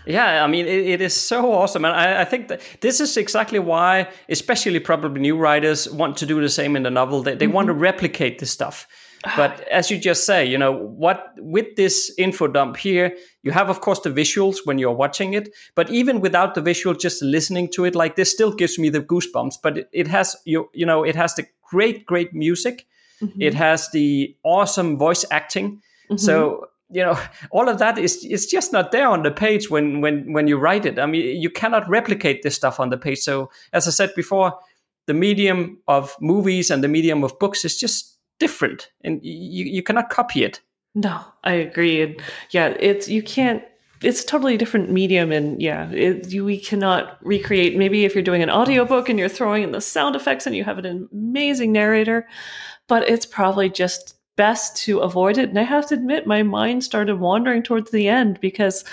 Yeah, 0.07 0.45
I 0.45 0.47
mean, 0.47 0.67
it, 0.67 0.87
it 0.87 1.01
is 1.01 1.15
so 1.15 1.53
awesome. 1.53 1.85
And 1.85 1.95
I, 1.95 2.23
I, 2.23 2.25
think 2.25 2.49
that 2.49 2.61
this 2.81 3.01
is 3.01 3.17
exactly 3.17 3.59
why, 3.59 4.09
especially 4.29 4.79
probably 4.79 5.21
new 5.21 5.37
writers, 5.37 5.91
want 5.91 6.17
to 6.19 6.27
do 6.27 6.41
the 6.41 6.49
same 6.49 6.77
in 6.77 6.85
the 6.85 6.91
novel. 6.91 7.23
They, 7.23 7.35
they 7.35 7.47
mm-hmm. 7.47 7.55
want 7.55 7.67
to 7.67 7.75
replicate 7.75 8.39
this 8.39 8.51
stuff. 8.51 8.87
But 9.35 9.67
as 9.69 9.91
you 9.91 9.99
just 9.99 10.25
say, 10.25 10.45
you 10.45 10.59
know, 10.59 10.73
what 10.73 11.33
with 11.39 11.75
this 11.75 12.13
info 12.17 12.47
dump 12.47 12.77
here, 12.77 13.17
you 13.43 13.51
have, 13.51 13.69
of 13.69 13.81
course, 13.81 14.01
the 14.01 14.11
visuals 14.11 14.59
when 14.65 14.79
you're 14.79 14.93
watching 14.93 15.35
it. 15.35 15.53
But 15.75 15.91
even 15.91 16.21
without 16.21 16.55
the 16.55 16.61
visual, 16.61 16.95
just 16.95 17.23
listening 17.23 17.69
to 17.73 17.85
it 17.85 17.97
like 17.97 18.15
this 18.15 18.31
still 18.31 18.53
gives 18.53 18.79
me 18.79 18.89
the 18.89 19.01
goosebumps. 19.01 19.57
But 19.63 19.79
it, 19.79 19.89
it 19.93 20.07
has, 20.07 20.37
you, 20.45 20.69
you 20.75 20.87
know, 20.87 21.03
it 21.03 21.17
has 21.17 21.35
the 21.35 21.47
great, 21.69 22.07
great 22.07 22.35
music. 22.35 22.87
Mm-hmm. 23.21 23.43
It 23.43 23.55
has 23.55 23.91
the 23.91 24.37
awesome 24.45 24.97
voice 24.99 25.25
acting. 25.31 25.83
Mm-hmm. 26.11 26.19
So 26.19 26.69
you 26.91 27.03
know 27.03 27.19
all 27.51 27.69
of 27.69 27.79
that 27.79 27.99
is 27.99 28.25
it's 28.25 28.47
just 28.47 28.73
not 28.73 28.93
there 28.93 29.09
on 29.09 29.23
the 29.23 29.31
page 29.31 29.71
when 29.71 30.01
when 30.01 30.33
when 30.33 30.47
you 30.47 30.57
write 30.57 30.87
it. 30.87 30.99
I 30.99 31.07
mean 31.07 31.41
you 31.41 31.51
cannot 31.51 31.89
replicate 31.89 32.43
this 32.43 32.55
stuff 32.55 32.81
on 32.81 32.91
the 32.91 32.99
page. 32.99 33.19
So 33.19 33.51
as 33.73 33.87
i 33.87 33.91
said 33.91 34.15
before 34.15 34.59
the 35.07 35.15
medium 35.15 35.79
of 35.87 36.17
movies 36.21 36.71
and 36.71 36.83
the 36.83 36.89
medium 36.89 37.23
of 37.23 37.39
books 37.39 37.65
is 37.65 37.79
just 37.79 38.19
different 38.39 38.91
and 39.03 39.21
you, 39.23 39.65
you 39.65 39.83
cannot 39.83 40.11
copy 40.11 40.45
it. 40.45 40.61
No 40.95 41.21
i 41.45 41.53
agree. 41.53 42.03
And 42.03 42.21
yeah 42.51 42.75
it's 42.79 43.09
you 43.09 43.23
can't 43.23 43.63
it's 44.03 44.23
a 44.23 44.27
totally 44.27 44.59
different 44.59 44.91
medium 44.91 45.33
and 45.33 45.61
yeah 45.61 45.91
it, 45.91 46.31
you, 46.31 46.45
we 46.45 46.59
cannot 46.59 47.19
recreate. 47.23 47.77
Maybe 47.77 48.05
if 48.05 48.15
you're 48.15 48.23
doing 48.23 48.43
an 48.43 48.51
audiobook 48.51 49.09
and 49.09 49.19
you're 49.19 49.29
throwing 49.29 49.63
in 49.63 49.73
the 49.73 49.81
sound 49.81 50.17
effects 50.17 50.47
and 50.47 50.55
you 50.55 50.65
have 50.65 50.79
an 50.79 51.09
amazing 51.13 51.73
narrator 51.73 52.27
but 52.89 53.09
it's 53.09 53.27
probably 53.27 53.69
just 53.69 54.16
best 54.37 54.77
to 54.85 54.99
avoid 54.99 55.39
it. 55.39 55.49
And 55.49 55.59
I 55.59 55.63
have 55.63 55.87
to 55.89 55.95
admit, 55.95 56.27
my 56.27 56.43
mind 56.43 56.85
started 56.85 57.17
wandering 57.17 57.63
towards 57.63 57.91
the 57.91 58.09
end 58.09 58.39
because, 58.41 58.85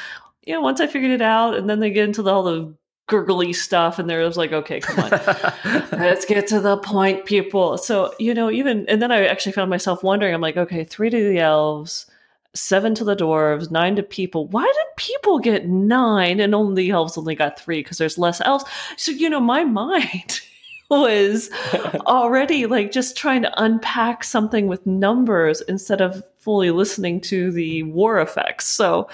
you 0.45 0.53
know, 0.53 0.61
once 0.61 0.79
I 0.79 0.87
figured 0.87 1.11
it 1.11 1.21
out, 1.21 1.55
and 1.55 1.69
then 1.69 1.79
they 1.79 1.91
get 1.91 2.05
into 2.05 2.23
the, 2.23 2.31
all 2.31 2.43
the 2.43 2.73
gurgly 3.07 3.53
stuff, 3.53 3.99
and 3.99 4.09
there 4.09 4.21
was 4.21 4.37
like, 4.37 4.53
okay, 4.53 4.79
come 4.79 4.99
on, 4.99 5.11
let's 5.91 6.25
get 6.25 6.47
to 6.47 6.59
the 6.59 6.77
point, 6.77 7.25
people. 7.25 7.77
So, 7.77 8.13
you 8.19 8.33
know, 8.33 8.49
even, 8.49 8.87
and 8.87 9.01
then 9.01 9.11
I 9.11 9.25
actually 9.25 9.51
found 9.51 9.69
myself 9.69 10.03
wondering, 10.03 10.33
I'm 10.33 10.41
like, 10.41 10.57
okay, 10.57 10.83
three 10.83 11.09
to 11.09 11.29
the 11.29 11.39
elves. 11.39 12.07
Seven 12.55 12.93
to 12.93 13.03
the 13.03 13.15
dwarves, 13.15 13.71
nine 13.71 13.95
to 13.95 14.03
people. 14.03 14.47
Why 14.47 14.61
did 14.61 14.95
people 14.95 15.39
get 15.39 15.67
nine 15.67 16.39
and 16.39 16.53
only 16.53 16.83
the 16.83 16.91
elves 16.91 17.17
only 17.17 17.33
got 17.33 17.59
three? 17.59 17.79
Because 17.79 17.97
there's 17.97 18.19
less 18.19 18.41
elves. 18.41 18.63
So, 18.95 19.11
you 19.11 19.27
know, 19.27 19.39
my 19.39 19.63
mind 19.63 20.39
was 21.01 21.49
already 22.05 22.65
like 22.65 22.91
just 22.91 23.17
trying 23.17 23.41
to 23.41 23.63
unpack 23.63 24.23
something 24.23 24.67
with 24.67 24.85
numbers 24.85 25.61
instead 25.61 26.01
of 26.01 26.23
fully 26.39 26.71
listening 26.71 27.21
to 27.21 27.51
the 27.51 27.83
war 27.83 28.19
effects. 28.19 28.67
So 28.67 29.09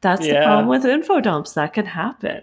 that's 0.00 0.26
yeah. 0.26 0.40
the 0.40 0.46
problem 0.46 0.68
with 0.68 0.84
info 0.84 1.20
dumps. 1.20 1.52
That 1.52 1.72
can 1.72 1.86
happen. 1.86 2.42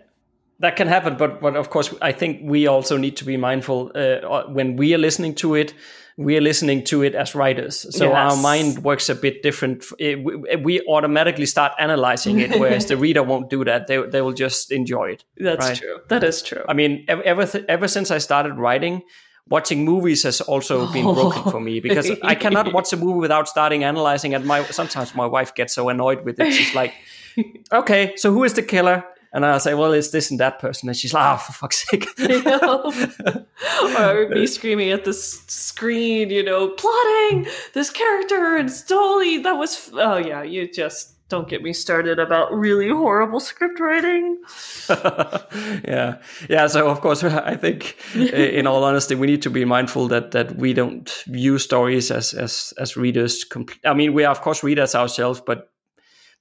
That 0.62 0.76
can 0.76 0.88
happen, 0.88 1.18
but 1.18 1.42
but 1.42 1.56
of 1.56 1.70
course, 1.70 1.94
I 2.02 2.12
think 2.12 2.40
we 2.44 2.68
also 2.68 2.98
need 2.98 3.18
to 3.18 3.26
be 3.26 3.38
mindful 3.38 3.92
uh, 3.96 4.44
when 4.48 4.76
we 4.76 4.94
are 4.94 5.00
listening 5.00 5.36
to 5.36 5.56
it 5.56 5.74
we 6.18 6.38
are 6.38 6.42
listening 6.42 6.84
to 6.86 7.04
it 7.04 7.16
as 7.16 7.36
writers. 7.36 7.88
So 7.96 8.06
yes. 8.10 8.16
our 8.16 8.42
mind 8.42 8.84
works 8.84 9.10
a 9.10 9.16
bit 9.16 9.44
different. 9.44 9.86
We 10.00 10.82
automatically 10.88 11.46
start 11.46 11.74
analyzing 11.80 12.40
it 12.40 12.60
whereas 12.60 12.86
the 12.86 12.98
reader 13.06 13.24
won't 13.24 13.50
do 13.50 13.64
that. 13.66 13.88
They, 13.88 14.02
they 14.02 14.22
will 14.22 14.34
just 14.34 14.72
enjoy 14.72 15.12
it 15.12 15.24
that's 15.38 15.68
right? 15.68 15.78
true. 15.78 16.00
That 16.10 16.24
is 16.24 16.42
true. 16.42 16.64
I 16.68 16.74
mean 16.74 17.06
ever 17.08 17.48
ever 17.68 17.88
since 17.88 18.12
i 18.12 18.18
started 18.18 18.54
writing 18.58 19.02
watching 19.48 19.84
movies 19.84 20.24
has 20.24 20.42
also 20.42 20.92
been 20.94 21.04
broken 21.04 21.52
for 21.52 21.60
me 21.60 21.80
because 21.80 22.12
I 22.24 22.36
cannot 22.36 22.74
watch 22.76 22.94
a 22.94 22.98
movie 22.98 23.20
without 23.20 23.48
starting 23.48 23.84
analyzing 23.84 24.34
and 24.34 24.46
my 24.46 24.64
sometimes 24.66 25.16
my 25.16 25.26
wife 25.26 25.56
gets 25.56 25.74
so 25.74 25.90
annoyed 25.90 26.24
with 26.24 26.40
it. 26.40 26.54
She's 26.54 26.76
like 26.76 26.94
okay 27.72 28.14
so 28.16 28.32
who 28.32 28.44
is 28.44 28.54
the 28.54 28.64
killer 28.64 29.04
and 29.34 29.46
I'll 29.46 29.60
say, 29.60 29.74
well, 29.74 29.94
it's 29.94 30.10
this 30.10 30.30
and 30.30 30.40
that 30.40 30.60
person. 30.60 30.90
And 30.90 30.98
she's 30.98 31.14
like, 31.14 31.36
oh, 31.36 31.38
for 31.38 31.54
fuck's 31.54 31.88
sake. 31.90 32.08
or 34.00 34.30
me 34.30 34.46
screaming 34.46 34.92
at 34.92 35.06
the 35.06 35.14
screen, 35.14 36.30
you 36.30 36.44
know, 36.44 36.70
plotting 36.70 37.48
this 37.74 37.90
character 37.90 38.58
and 38.58 38.70
Stoli. 38.70 39.42
That 39.42 39.54
was, 39.54 39.76
f- 39.76 39.94
oh, 39.94 40.18
yeah, 40.18 40.44
you 40.44 40.70
just 40.72 41.16
don't 41.30 41.48
get 41.48 41.64
me 41.64 41.72
started 41.72 42.20
about 42.20 42.54
really 42.54 42.90
horrible 42.90 43.40
script 43.40 43.80
writing. 43.80 44.38
yeah. 44.90 46.18
Yeah. 46.50 46.68
So, 46.68 46.90
of 46.90 47.00
course, 47.00 47.24
I 47.24 47.56
think, 47.56 47.96
in 48.14 48.68
all 48.68 48.84
honesty, 48.84 49.16
we 49.16 49.28
need 49.28 49.42
to 49.44 49.50
be 49.50 49.64
mindful 49.64 50.10
that, 50.10 50.32
that 50.32 50.58
we 50.58 50.74
don't 50.74 51.10
view 51.28 51.58
stories 51.58 52.12
as, 52.12 52.34
as, 52.34 52.74
as 52.78 52.98
readers. 52.98 53.46
Compl- 53.50 53.80
I 53.86 53.94
mean, 53.94 54.14
we 54.14 54.26
are, 54.26 54.32
of 54.32 54.42
course, 54.42 54.62
readers 54.62 54.94
ourselves, 54.94 55.42
but 55.44 55.72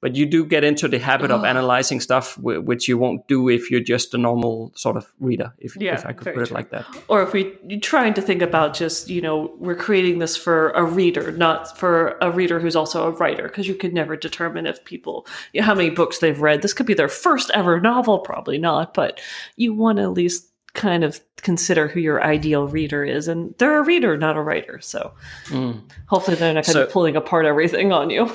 but 0.01 0.17
you 0.17 0.27
do 0.27 0.45
get 0.45 0.65
into 0.65 0.89
the 0.89 0.99
habit 0.99 1.31
of 1.31 1.45
analyzing 1.45 2.01
stuff 2.01 2.39
which 2.39 2.89
you 2.89 2.97
won't 2.97 3.27
do 3.29 3.49
if 3.49 3.71
you're 3.71 3.81
just 3.81 4.15
a 4.15 4.19
normal 4.19 4.73
sort 4.75 4.97
of 4.97 5.13
reader 5.21 5.53
if, 5.59 5.77
yeah, 5.77 5.95
if 5.95 6.07
i 6.07 6.13
could 6.13 6.27
put 6.27 6.35
true. 6.35 6.43
it 6.43 6.51
like 6.51 6.71
that 6.71 6.87
or 7.09 7.23
if 7.23 7.33
we 7.33 7.55
you're 7.69 7.81
trying 7.81 8.15
to 8.15 8.23
think 8.23 8.43
about 8.43 8.75
just 8.75 9.09
you 9.09 9.21
know 9.21 9.55
we're 9.59 9.75
creating 9.75 10.19
this 10.19 10.37
for 10.37 10.71
a 10.71 10.83
reader 10.83 11.31
not 11.33 11.77
for 11.79 12.17
a 12.21 12.31
reader 12.31 12.59
who's 12.59 12.77
also 12.77 13.07
a 13.07 13.11
writer 13.13 13.45
because 13.45 13.69
you 13.69 13.75
could 13.75 13.93
never 13.95 14.17
determine 14.17 14.67
if 14.67 14.85
people 14.85 15.27
you 15.53 15.61
know, 15.61 15.67
how 15.67 15.75
many 15.75 15.91
books 15.91 16.19
they've 16.19 16.41
read 16.41 16.63
this 16.63 16.73
could 16.73 16.87
be 16.87 16.95
their 16.95 17.09
first 17.09 17.51
ever 17.55 17.81
novel 17.81 18.19
probably 18.19 18.59
not 18.59 18.95
but 18.95 19.21
you 19.57 19.75
want 19.75 19.99
to 19.99 20.03
at 20.03 20.13
least 20.13 20.47
kind 20.73 21.03
of 21.03 21.21
consider 21.39 21.89
who 21.89 21.99
your 21.99 22.23
ideal 22.23 22.69
reader 22.69 23.05
is 23.05 23.27
and 23.27 23.55
they're 23.59 23.81
a 23.81 23.83
reader 23.83 24.17
not 24.17 24.37
a 24.37 24.43
writer 24.43 24.79
so 24.81 25.13
mm. 25.47 25.81
hopefully 26.07 26.37
they're 26.37 26.55
not 26.55 26.65
kind 26.65 26.75
so, 26.75 26.83
of 26.85 26.91
pulling 26.91 27.17
apart 27.17 27.45
everything 27.45 27.93
on 27.93 28.09
you 28.09 28.31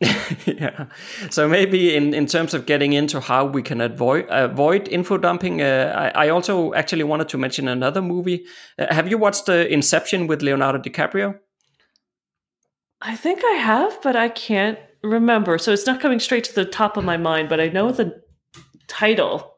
yeah. 0.46 0.86
So 1.30 1.48
maybe 1.48 1.96
in, 1.96 2.12
in 2.12 2.26
terms 2.26 2.52
of 2.52 2.66
getting 2.66 2.92
into 2.92 3.18
how 3.18 3.46
we 3.46 3.62
can 3.62 3.80
avoid 3.80 4.26
avoid 4.28 4.88
info 4.88 5.16
dumping, 5.16 5.62
uh, 5.62 6.12
I, 6.14 6.26
I, 6.26 6.28
also 6.28 6.74
actually 6.74 7.04
wanted 7.04 7.30
to 7.30 7.38
mention 7.38 7.66
another 7.66 8.02
movie. 8.02 8.44
Uh, 8.78 8.92
have 8.92 9.08
you 9.08 9.16
watched 9.16 9.48
uh, 9.48 9.52
Inception 9.52 10.26
with 10.26 10.42
Leonardo 10.42 10.78
DiCaprio? 10.78 11.38
I 13.00 13.16
think 13.16 13.42
I 13.42 13.52
have, 13.52 13.98
but 14.02 14.16
I 14.16 14.28
can't 14.28 14.78
remember. 15.02 15.56
So 15.56 15.72
it's 15.72 15.86
not 15.86 16.00
coming 16.00 16.20
straight 16.20 16.44
to 16.44 16.54
the 16.54 16.66
top 16.66 16.98
of 16.98 17.04
my 17.04 17.16
mind, 17.16 17.48
but 17.48 17.60
I 17.60 17.68
know 17.68 17.90
the 17.90 18.22
title. 18.88 19.54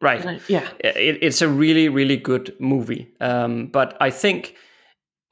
Right. 0.00 0.24
I, 0.26 0.40
yeah. 0.48 0.68
It, 0.80 1.18
it's 1.22 1.42
a 1.42 1.48
really, 1.48 1.88
really 1.88 2.16
good 2.16 2.54
movie. 2.58 3.12
Um, 3.20 3.68
but 3.68 3.96
I 4.00 4.10
think 4.10 4.56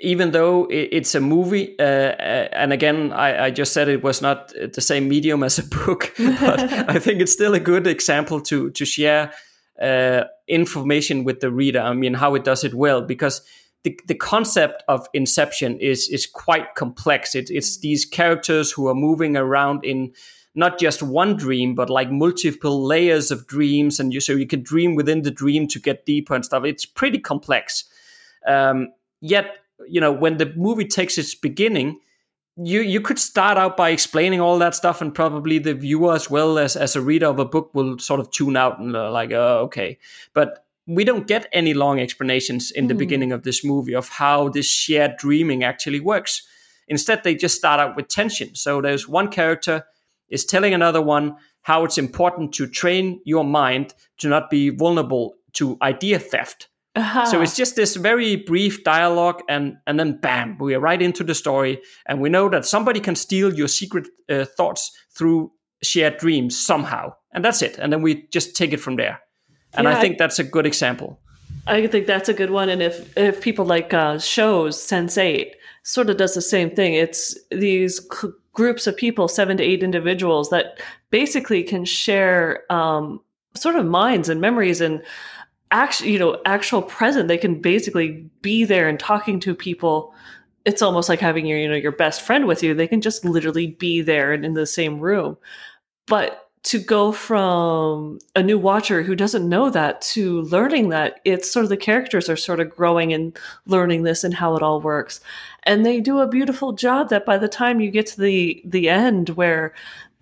even 0.02 0.32
though 0.32 0.66
it's 0.68 1.14
a 1.14 1.20
movie, 1.20 1.78
uh, 1.78 1.84
uh, 1.84 2.48
and 2.52 2.72
again, 2.72 3.12
I, 3.12 3.44
I, 3.44 3.50
just 3.50 3.72
said 3.72 3.88
it 3.88 4.02
was 4.02 4.20
not 4.20 4.48
the 4.48 4.80
same 4.80 5.08
medium 5.08 5.44
as 5.44 5.58
a 5.58 5.62
book, 5.62 6.12
but 6.18 6.60
I 6.90 6.98
think 6.98 7.20
it's 7.20 7.32
still 7.32 7.54
a 7.54 7.60
good 7.60 7.86
example 7.86 8.40
to 8.42 8.70
to 8.72 8.84
share 8.84 9.32
uh, 9.80 10.24
information 10.48 11.22
with 11.22 11.40
the 11.40 11.52
reader. 11.52 11.80
I 11.80 11.94
mean, 11.94 12.14
how 12.14 12.34
it 12.34 12.42
does 12.42 12.64
it 12.64 12.74
well, 12.74 13.00
because 13.00 13.42
the, 13.84 13.98
the 14.06 14.14
concept 14.14 14.82
of 14.88 15.06
Inception 15.14 15.78
is 15.78 16.08
is 16.08 16.26
quite 16.26 16.74
complex. 16.74 17.36
It, 17.36 17.48
it's 17.50 17.78
these 17.78 18.04
characters 18.04 18.72
who 18.72 18.88
are 18.88 18.94
moving 18.94 19.36
around 19.36 19.84
in 19.84 20.12
not 20.54 20.80
just 20.80 21.02
one 21.02 21.36
dream, 21.36 21.76
but 21.76 21.88
like 21.88 22.10
multiple 22.10 22.84
layers 22.84 23.30
of 23.30 23.46
dreams, 23.46 24.00
and 24.00 24.12
you 24.12 24.20
so 24.20 24.32
you 24.32 24.48
can 24.48 24.62
dream 24.62 24.96
within 24.96 25.22
the 25.22 25.30
dream 25.30 25.68
to 25.68 25.78
get 25.78 26.06
deeper 26.06 26.34
and 26.34 26.44
stuff. 26.44 26.64
It's 26.64 26.84
pretty 26.84 27.18
complex. 27.18 27.84
Um, 28.46 28.88
yet 29.20 29.61
you 29.88 30.00
know 30.00 30.12
when 30.12 30.36
the 30.36 30.52
movie 30.56 30.86
takes 30.86 31.18
its 31.18 31.34
beginning 31.34 31.98
you 32.56 32.82
you 32.82 33.00
could 33.00 33.18
start 33.18 33.56
out 33.56 33.76
by 33.76 33.90
explaining 33.90 34.40
all 34.40 34.58
that 34.58 34.74
stuff 34.74 35.00
and 35.00 35.14
probably 35.14 35.58
the 35.58 35.74
viewer 35.74 36.14
as 36.14 36.28
well 36.28 36.58
as 36.58 36.76
as 36.76 36.94
a 36.94 37.00
reader 37.00 37.26
of 37.26 37.38
a 37.38 37.44
book 37.44 37.70
will 37.74 37.98
sort 37.98 38.20
of 38.20 38.30
tune 38.30 38.56
out 38.56 38.78
and 38.78 38.94
uh, 38.94 39.10
like 39.10 39.32
uh, 39.32 39.60
okay. 39.60 39.98
But 40.34 40.66
we 40.86 41.04
don't 41.04 41.26
get 41.26 41.48
any 41.52 41.74
long 41.74 42.00
explanations 42.00 42.70
in 42.70 42.88
the 42.88 42.94
mm. 42.94 42.98
beginning 42.98 43.32
of 43.32 43.44
this 43.44 43.64
movie 43.64 43.94
of 43.94 44.08
how 44.08 44.48
this 44.48 44.68
shared 44.68 45.16
dreaming 45.16 45.64
actually 45.64 46.00
works. 46.00 46.46
Instead 46.88 47.22
they 47.22 47.34
just 47.34 47.56
start 47.56 47.80
out 47.80 47.96
with 47.96 48.08
tension. 48.08 48.54
So 48.54 48.80
there's 48.80 49.08
one 49.08 49.28
character 49.28 49.84
is 50.28 50.44
telling 50.44 50.74
another 50.74 51.00
one 51.00 51.36
how 51.62 51.84
it's 51.84 51.98
important 51.98 52.52
to 52.54 52.66
train 52.66 53.20
your 53.24 53.44
mind 53.44 53.94
to 54.18 54.28
not 54.28 54.50
be 54.50 54.70
vulnerable 54.70 55.36
to 55.54 55.78
idea 55.80 56.18
theft 56.18 56.68
uh-huh. 56.94 57.24
So 57.26 57.40
it's 57.40 57.56
just 57.56 57.74
this 57.74 57.96
very 57.96 58.36
brief 58.36 58.84
dialogue, 58.84 59.42
and 59.48 59.78
and 59.86 59.98
then 59.98 60.18
bam, 60.20 60.58
we 60.58 60.74
are 60.74 60.80
right 60.80 61.00
into 61.00 61.24
the 61.24 61.34
story, 61.34 61.80
and 62.06 62.20
we 62.20 62.28
know 62.28 62.50
that 62.50 62.66
somebody 62.66 63.00
can 63.00 63.16
steal 63.16 63.54
your 63.54 63.68
secret 63.68 64.08
uh, 64.28 64.44
thoughts 64.44 64.92
through 65.16 65.50
shared 65.82 66.18
dreams 66.18 66.58
somehow, 66.58 67.14
and 67.32 67.42
that's 67.42 67.62
it. 67.62 67.78
And 67.78 67.92
then 67.92 68.02
we 68.02 68.26
just 68.30 68.54
take 68.54 68.74
it 68.74 68.80
from 68.80 68.96
there. 68.96 69.20
And 69.72 69.86
yeah, 69.86 69.96
I 69.96 70.00
think 70.00 70.18
that's 70.18 70.38
a 70.38 70.44
good 70.44 70.66
example. 70.66 71.18
I 71.66 71.86
think 71.86 72.06
that's 72.06 72.28
a 72.28 72.34
good 72.34 72.50
one. 72.50 72.68
And 72.68 72.82
if 72.82 73.16
if 73.16 73.40
people 73.40 73.64
like 73.64 73.94
uh, 73.94 74.18
shows 74.18 74.76
Sense8 74.76 75.52
sort 75.84 76.10
of 76.10 76.18
does 76.18 76.34
the 76.34 76.42
same 76.42 76.70
thing, 76.70 76.92
it's 76.92 77.38
these 77.50 78.06
c- 78.12 78.28
groups 78.52 78.86
of 78.86 78.96
people, 78.98 79.28
seven 79.28 79.56
to 79.56 79.62
eight 79.62 79.82
individuals, 79.82 80.50
that 80.50 80.78
basically 81.10 81.62
can 81.62 81.86
share 81.86 82.70
um, 82.70 83.20
sort 83.54 83.76
of 83.76 83.86
minds 83.86 84.28
and 84.28 84.40
memories 84.40 84.80
and 84.80 85.02
actual 85.72 86.06
you 86.06 86.18
know 86.18 86.40
actual 86.44 86.82
present. 86.82 87.28
They 87.28 87.38
can 87.38 87.60
basically 87.60 88.30
be 88.42 88.64
there 88.64 88.88
and 88.88 89.00
talking 89.00 89.40
to 89.40 89.54
people. 89.54 90.14
It's 90.64 90.82
almost 90.82 91.08
like 91.08 91.20
having 91.20 91.46
your 91.46 91.58
you 91.58 91.68
know 91.68 91.74
your 91.74 91.92
best 91.92 92.22
friend 92.22 92.46
with 92.46 92.62
you. 92.62 92.74
They 92.74 92.86
can 92.86 93.00
just 93.00 93.24
literally 93.24 93.68
be 93.68 94.02
there 94.02 94.32
and 94.32 94.44
in 94.44 94.54
the 94.54 94.66
same 94.66 95.00
room. 95.00 95.36
But 96.06 96.38
to 96.64 96.78
go 96.78 97.10
from 97.10 98.20
a 98.36 98.42
new 98.42 98.56
watcher 98.56 99.02
who 99.02 99.16
doesn't 99.16 99.48
know 99.48 99.68
that 99.68 100.00
to 100.00 100.42
learning 100.42 100.90
that 100.90 101.18
it's 101.24 101.50
sort 101.50 101.64
of 101.64 101.70
the 101.70 101.76
characters 101.76 102.28
are 102.28 102.36
sort 102.36 102.60
of 102.60 102.70
growing 102.70 103.12
and 103.12 103.36
learning 103.66 104.04
this 104.04 104.22
and 104.22 104.32
how 104.32 104.54
it 104.54 104.62
all 104.62 104.80
works. 104.80 105.20
And 105.64 105.84
they 105.84 106.00
do 106.00 106.20
a 106.20 106.28
beautiful 106.28 106.72
job 106.72 107.08
that 107.08 107.26
by 107.26 107.36
the 107.36 107.48
time 107.48 107.80
you 107.80 107.90
get 107.90 108.06
to 108.08 108.20
the 108.20 108.62
the 108.64 108.88
end 108.88 109.30
where 109.30 109.74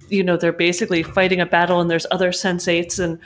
you 0.08 0.24
know 0.24 0.36
they're 0.38 0.52
basically 0.52 1.02
fighting 1.02 1.40
a 1.40 1.46
battle 1.46 1.80
and 1.80 1.90
there's 1.90 2.06
other 2.10 2.30
sensates 2.30 2.98
and 2.98 3.18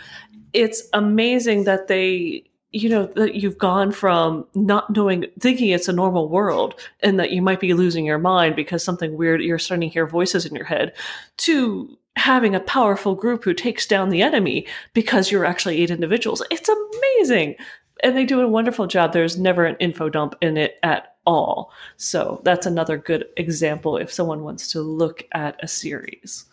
it's 0.55 0.89
amazing 0.93 1.65
that 1.65 1.89
they 1.89 2.45
you 2.71 2.89
know 2.89 3.07
that 3.07 3.35
you've 3.37 3.59
gone 3.59 3.93
from 3.93 4.47
not 4.55 4.91
knowing 4.91 5.27
thinking 5.39 5.71
it's 5.71 5.89
a 5.89 5.93
normal 5.93 6.29
world 6.29 6.75
and 7.01 7.21
that 7.21 7.31
you 7.31 7.41
might 7.41 7.61
be 7.61 7.75
losing 7.75 8.05
your 8.05 8.19
mind 8.19 8.57
because 8.57 8.83
something 8.83 9.17
weird 9.17 9.41
you're 9.43 9.59
starting 9.59 9.89
to 9.89 9.93
hear 9.93 10.07
voices 10.07 10.45
in 10.45 10.55
your 10.55 10.65
head 10.65 10.93
to 11.37 11.97
having 12.17 12.55
a 12.55 12.61
powerful 12.61 13.15
group 13.15 13.45
who 13.45 13.55
takes 13.55 13.87
down 13.87 14.09
the 14.09 14.23
enemy 14.23 14.67
because 14.93 15.31
you're 15.31 15.45
actually 15.45 15.83
eight 15.83 15.91
individuals. 15.91 16.43
It's 16.51 16.69
amazing! 16.69 17.57
And 18.03 18.17
they 18.17 18.25
do 18.25 18.41
a 18.41 18.49
wonderful 18.49 18.87
job. 18.87 19.13
There's 19.13 19.39
never 19.39 19.65
an 19.65 19.77
info 19.81 20.09
dump 20.09 20.35
in 20.41 20.57
it 20.57 20.79
at 20.83 21.17
all. 21.27 21.73
So 21.97 22.41
that's 22.45 22.67
another 22.67 22.99
good 22.99 23.27
example 23.37 23.97
if 23.97 24.13
someone 24.13 24.43
wants 24.43 24.71
to 24.73 24.81
look 24.83 25.25
at 25.33 25.63
a 25.63 25.69
series. 25.69 26.45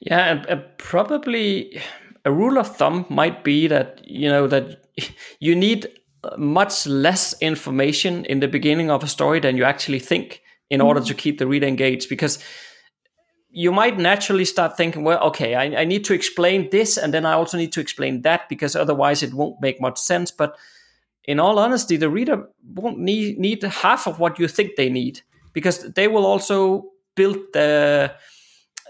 Yeah 0.00 0.44
and, 0.48 0.64
probably 0.78 1.80
a 2.24 2.32
rule 2.32 2.58
of 2.58 2.76
thumb 2.76 3.06
might 3.08 3.44
be 3.44 3.66
that 3.66 4.00
you 4.04 4.28
know 4.28 4.46
that 4.46 4.86
you 5.40 5.54
need 5.54 5.88
much 6.38 6.86
less 6.86 7.34
information 7.40 8.24
in 8.24 8.40
the 8.40 8.48
beginning 8.48 8.90
of 8.90 9.02
a 9.02 9.08
story 9.08 9.40
than 9.40 9.56
you 9.56 9.64
actually 9.64 9.98
think 9.98 10.42
in 10.70 10.78
mm-hmm. 10.78 10.88
order 10.88 11.00
to 11.00 11.14
keep 11.14 11.38
the 11.38 11.46
reader 11.46 11.66
engaged 11.66 12.08
because 12.08 12.38
you 13.50 13.70
might 13.70 13.98
naturally 13.98 14.44
start 14.44 14.76
thinking 14.76 15.04
well 15.04 15.20
okay 15.20 15.54
I, 15.54 15.82
I, 15.82 15.84
need 15.84 16.04
to 16.06 16.14
explain 16.14 16.70
this 16.70 16.96
and 16.96 17.14
then 17.14 17.24
i 17.26 17.32
also 17.32 17.56
need 17.56 17.72
to 17.72 17.80
explain 17.80 18.22
that 18.22 18.48
because 18.48 18.74
otherwise 18.74 19.22
it 19.22 19.34
won't 19.34 19.60
make 19.60 19.80
much 19.80 19.98
sense 19.98 20.30
but 20.30 20.56
in 21.24 21.38
all 21.38 21.58
honesty 21.58 21.96
the 21.96 22.10
reader 22.10 22.48
won't 22.74 22.98
need, 22.98 23.38
need 23.38 23.62
half 23.62 24.06
of 24.06 24.18
what 24.18 24.38
you 24.38 24.48
think 24.48 24.76
they 24.76 24.88
need 24.88 25.20
because 25.52 25.92
they 25.92 26.08
will 26.08 26.26
also 26.26 26.86
build 27.14 27.36
the 27.52 28.12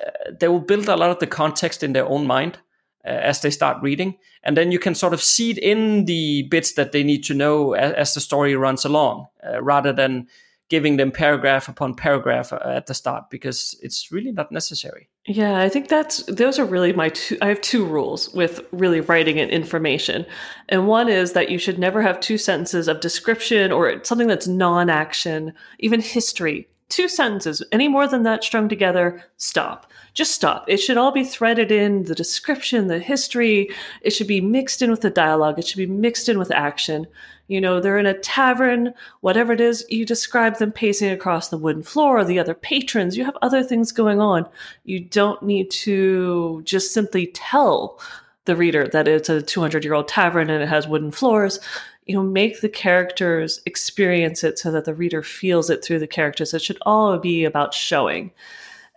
uh, 0.05 0.11
they 0.41 0.49
will 0.49 0.61
build 0.61 0.89
a 0.89 0.97
lot 0.97 1.11
of 1.11 1.19
the 1.19 1.27
context 1.27 1.83
in 1.83 1.93
their 1.93 2.07
own 2.07 2.27
mind 2.27 2.59
as 3.05 3.41
they 3.41 3.51
start 3.51 3.83
reading. 3.83 4.17
And 4.43 4.57
then 4.57 4.73
you 4.73 4.79
can 4.79 4.95
sort 4.95 5.13
of 5.13 5.23
seed 5.23 5.59
in 5.59 6.05
the 6.05 6.43
bits 6.51 6.73
that 6.75 6.93
they 6.93 7.03
need 7.03 7.25
to 7.25 7.35
know 7.35 7.75
as, 7.75 7.93
as 7.93 8.15
the 8.15 8.21
story 8.21 8.55
runs 8.57 8.85
along 8.85 9.27
uh, 9.47 9.63
rather 9.63 9.93
than 9.93 10.27
giving 10.71 10.97
them 10.97 11.13
paragraph 11.13 11.69
upon 11.69 11.95
paragraph 11.95 12.53
uh, 12.53 12.59
at 12.65 12.87
the 12.87 12.95
start 12.95 13.29
because 13.31 13.79
it's 13.83 14.11
really 14.11 14.33
not 14.33 14.51
necessary. 14.51 15.09
Yeah 15.27 15.59
i 15.59 15.69
think 15.69 15.89
that's 15.89 16.23
those 16.25 16.59
are 16.59 16.65
really 16.67 16.93
my 16.93 17.09
two 17.09 17.39
i 17.41 17.49
have 17.49 17.61
two 17.61 17.85
rules 17.85 18.29
with 18.35 18.61
really 18.73 19.01
writing 19.01 19.39
and 19.39 19.51
information. 19.51 20.27
And 20.69 20.87
one 20.87 21.09
is 21.09 21.33
that 21.33 21.51
you 21.51 21.59
should 21.59 21.79
never 21.79 22.03
have 22.03 22.21
two 22.21 22.39
sentences 22.39 22.89
of 22.89 23.01
description 23.01 23.73
or 23.73 24.03
something 24.05 24.27
that's 24.27 24.47
non-action 24.47 25.53
even 25.79 26.01
history 26.01 26.67
two 26.89 27.09
sentences 27.09 27.63
any 27.73 27.89
more 27.89 28.07
than 28.07 28.23
that 28.23 28.45
strung 28.45 28.69
together 28.69 29.23
stop 29.37 29.91
just 30.15 30.33
stop. 30.33 30.65
It 30.69 30.77
should 30.77 30.97
all 30.97 31.11
be 31.11 31.25
threaded 31.25 31.73
in 31.73 32.05
the 32.05 32.15
description, 32.15 32.87
the 32.87 33.01
history. 33.01 33.69
It 34.01 34.11
should 34.11 34.29
be 34.29 34.41
mixed 34.41 34.81
in 34.81 34.91
with 34.91 35.01
the 35.01 35.11
dialogue. 35.11 35.59
It 35.59 35.67
should 35.67 35.79
be 35.79 35.87
mixed 35.87 36.29
in 36.29 36.39
with 36.39 36.53
action. 36.53 37.09
You 37.49 37.61
know, 37.61 37.81
they're 37.81 37.99
in 37.99 38.07
a 38.07 38.19
tavern, 38.19 38.95
whatever 39.21 39.53
it 39.53 39.61
is, 39.61 39.85
you 39.91 40.07
describe 40.07 40.57
them 40.57 40.73
pacing 40.73 41.11
across 41.11 41.49
the 41.49 41.59
wooden 41.59 41.83
floor, 41.83 42.25
the 42.25 42.39
other 42.39 42.55
patrons. 42.55 43.17
You 43.17 43.25
have 43.25 43.37
other 43.43 43.63
things 43.63 43.93
going 43.93 44.21
on. 44.21 44.49
You 44.85 45.01
don't 45.01 45.43
need 45.43 45.71
to 45.73 46.63
just 46.65 46.95
simply 46.95 47.27
tell 47.35 48.01
the 48.47 48.57
reader 48.57 48.89
that 48.89 49.09
it's 49.09 49.29
a 49.29 49.43
200 49.43 49.85
year 49.85 49.95
old 49.95 50.07
tavern 50.07 50.49
and 50.49 50.63
it 50.63 50.69
has 50.69 50.87
wooden 50.87 51.11
floors 51.11 51.59
you 52.07 52.15
know 52.15 52.23
make 52.23 52.61
the 52.61 52.69
characters 52.69 53.61
experience 53.67 54.45
it 54.45 54.59
so 54.59 54.71
that 54.71 54.85
the 54.85 54.95
reader 54.95 55.23
feels 55.23 55.71
it 55.71 55.85
through 55.85 55.99
the 55.99 56.07
characters 56.07 56.53
it 56.53 56.63
should 56.63 56.79
all 56.83 57.19
be 57.19 57.45
about 57.45 57.73
showing 57.73 58.31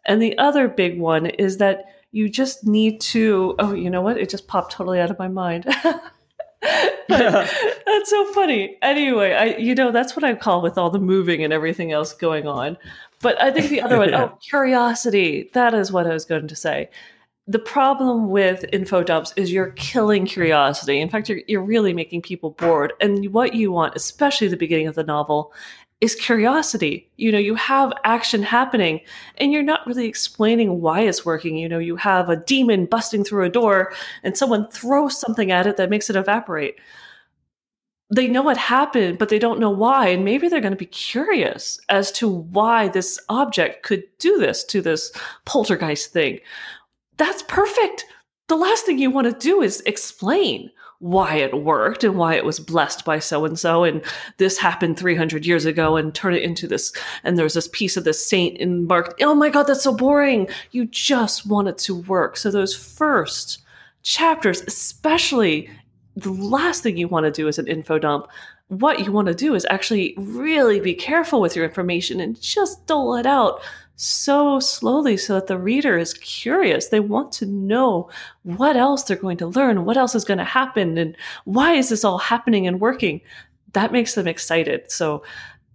and 0.08 0.22
the 0.22 0.38
other 0.38 0.68
big 0.68 1.00
one 1.00 1.26
is 1.26 1.58
that 1.58 1.86
you 2.12 2.30
just 2.30 2.66
need 2.66 3.02
to, 3.02 3.56
oh, 3.60 3.74
you 3.74 3.90
know 3.90 4.02
what? 4.02 4.18
It 4.18 4.30
just 4.30 4.48
popped 4.48 4.72
totally 4.72 5.00
out 5.00 5.12
of 5.12 5.20
my 5.20 5.28
mind. 5.28 5.66
that's 7.10 8.10
so 8.10 8.34
funny. 8.34 8.78
Anyway, 8.82 9.34
I 9.34 9.58
you 9.58 9.76
know, 9.76 9.92
that's 9.92 10.16
what 10.16 10.24
I 10.24 10.34
call 10.34 10.62
with 10.62 10.78
all 10.78 10.90
the 10.90 11.00
moving 11.00 11.44
and 11.44 11.54
everything 11.54 11.92
else 11.92 12.14
going 12.14 12.48
on. 12.48 12.78
But 13.22 13.40
I 13.42 13.52
think 13.52 13.70
the 13.70 13.82
other 13.82 13.98
one, 13.98 14.14
oh, 14.16 14.38
curiosity. 14.42 15.50
That 15.54 15.74
is 15.74 15.92
what 15.92 16.08
I 16.08 16.14
was 16.14 16.26
going 16.26 16.48
to 16.48 16.56
say. 16.56 16.90
The 17.50 17.60
problem 17.60 18.30
with 18.30 18.66
info 18.74 19.04
dumps 19.04 19.34
is 19.38 19.54
you're 19.54 19.72
killing 19.72 20.26
curiosity. 20.26 21.00
In 21.00 21.10
fact, 21.10 21.30
you're, 21.30 21.42
you're 21.48 21.64
really 21.64 21.94
making 21.94 22.22
people 22.22 22.52
bored. 22.52 22.92
And 23.00 23.32
what 23.32 23.54
you 23.54 23.72
want, 23.72 23.96
especially 23.96 24.50
the 24.50 24.58
beginning 24.58 24.88
of 24.88 24.96
the 24.96 25.04
novel, 25.04 25.54
is 26.02 26.14
curiosity. 26.14 27.10
You 27.18 27.32
know, 27.32 27.40
you 27.40 27.56
have 27.56 27.94
action 28.04 28.44
happening 28.44 29.02
and 29.38 29.52
you're 29.52 29.64
not 29.64 29.88
really 29.88 30.08
explaining 30.08 30.82
why 30.82 31.02
it's 31.02 31.26
working. 31.26 31.58
You 31.58 31.68
know, 31.68 31.80
you 31.80 31.96
have 31.96 32.30
a 32.30 32.36
demon 32.36 32.86
busting 32.86 33.24
through 33.24 33.46
a 33.46 33.50
door 33.50 33.94
and 34.24 34.38
someone 34.38 34.70
throws 34.70 35.20
something 35.20 35.52
at 35.52 35.66
it 35.66 35.78
that 35.78 35.90
makes 35.90 36.10
it 36.10 36.16
evaporate. 36.16 36.76
They 38.14 38.28
know 38.28 38.44
what 38.44 38.58
happened, 38.58 39.18
but 39.18 39.30
they 39.30 39.40
don't 39.40 39.60
know 39.60 39.72
why. 39.72 40.10
And 40.10 40.24
maybe 40.24 40.48
they're 40.48 40.62
going 40.62 40.72
to 40.72 40.78
be 40.78 40.86
curious 40.86 41.80
as 41.90 42.12
to 42.14 42.28
why 42.28 42.88
this 42.88 43.20
object 43.28 43.84
could 43.84 44.04
do 44.20 44.38
this 44.38 44.64
to 44.66 44.82
this 44.82 45.12
poltergeist 45.46 46.14
thing. 46.14 46.40
That's 47.18 47.44
perfect. 47.44 48.06
The 48.48 48.56
last 48.56 48.86
thing 48.86 48.98
you 48.98 49.12
want 49.12 49.28
to 49.28 49.48
do 49.48 49.62
is 49.62 49.82
explain 49.82 50.72
why 51.00 51.36
it 51.36 51.54
worked 51.64 52.04
and 52.04 52.16
why 52.16 52.36
it 52.36 52.46
was 52.46 52.60
blessed 52.60 53.06
by 53.06 53.20
so 53.20 53.46
and 53.46 53.60
so 53.60 53.84
and 53.84 54.02
this 54.38 54.58
happened 54.58 54.98
300 54.98 55.46
years 55.46 55.66
ago 55.66 55.96
and 55.96 56.16
turn 56.16 56.34
it 56.34 56.42
into 56.42 56.68
this 56.68 56.92
and 57.24 57.38
there's 57.38 57.54
this 57.54 57.70
piece 57.72 57.98
of 57.98 58.04
this 58.04 58.26
saint 58.26 58.60
and 58.60 58.88
marked 58.88 59.22
oh 59.22 59.36
my 59.36 59.50
god 59.50 59.64
that's 59.64 59.84
so 59.84 59.94
boring. 59.94 60.48
You 60.72 60.86
just 60.86 61.46
want 61.46 61.68
it 61.68 61.78
to 61.80 61.96
work. 61.96 62.36
So 62.38 62.50
those 62.50 62.76
first 62.76 63.60
chapters 64.02 64.62
especially 64.62 65.70
the 66.16 66.32
last 66.32 66.82
thing 66.82 66.98
you 66.98 67.08
want 67.08 67.26
to 67.26 67.32
do 67.32 67.48
is 67.48 67.60
an 67.60 67.68
info 67.68 68.00
dump. 68.00 68.28
What 68.70 69.06
you 69.06 69.12
want 69.12 69.28
to 69.28 69.36
do 69.36 69.54
is 69.54 69.68
actually 69.70 70.16
really 70.18 70.80
be 70.80 70.96
careful 70.96 71.40
with 71.40 71.56
your 71.56 71.64
information 71.64 72.20
and 72.20 72.42
just 72.42 72.88
dole 72.88 73.16
it 73.16 73.28
out 73.28 73.62
so 73.98 74.60
slowly 74.60 75.18
so 75.18 75.34
that 75.34 75.48
the 75.48 75.58
reader 75.58 75.98
is 75.98 76.14
curious. 76.14 76.88
They 76.88 77.00
want 77.00 77.32
to 77.34 77.48
know 77.48 78.10
what 78.44 78.78
else 78.78 79.04
they're 79.04 79.18
going 79.18 79.38
to 79.38 79.48
learn, 79.48 79.86
what 79.86 79.98
else 79.98 80.14
is 80.14 80.24
going 80.24 80.38
to 80.38 80.44
happen, 80.44 80.98
and 80.98 81.18
why 81.46 81.74
is 81.74 81.90
this 81.90 82.06
all 82.06 82.20
happening 82.20 82.68
and 82.68 82.80
working. 82.80 83.22
That 83.74 83.92
makes 83.92 84.14
them 84.14 84.28
excited. 84.28 84.92
So 84.92 85.24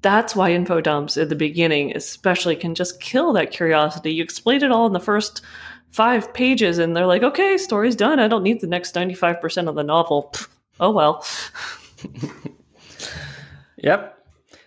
that's 0.02 0.36
why 0.36 0.52
info 0.52 0.80
dumps 0.80 1.16
at 1.16 1.28
the 1.28 1.34
beginning, 1.34 1.96
especially, 1.96 2.54
can 2.54 2.76
just 2.76 3.00
kill 3.00 3.32
that 3.32 3.50
curiosity. 3.50 4.14
You 4.14 4.22
explain 4.22 4.62
it 4.62 4.70
all 4.70 4.86
in 4.86 4.92
the 4.92 5.00
first 5.00 5.42
five 5.90 6.32
pages, 6.32 6.78
and 6.78 6.96
they're 6.96 7.06
like, 7.06 7.24
okay, 7.24 7.58
story's 7.58 7.96
done. 7.96 8.20
I 8.20 8.28
don't 8.28 8.44
need 8.44 8.60
the 8.60 8.66
next 8.68 8.94
95% 8.94 9.68
of 9.68 9.74
the 9.74 9.82
novel. 9.82 10.32
oh 10.80 10.92
well. 10.92 11.26
yep. 13.76 14.21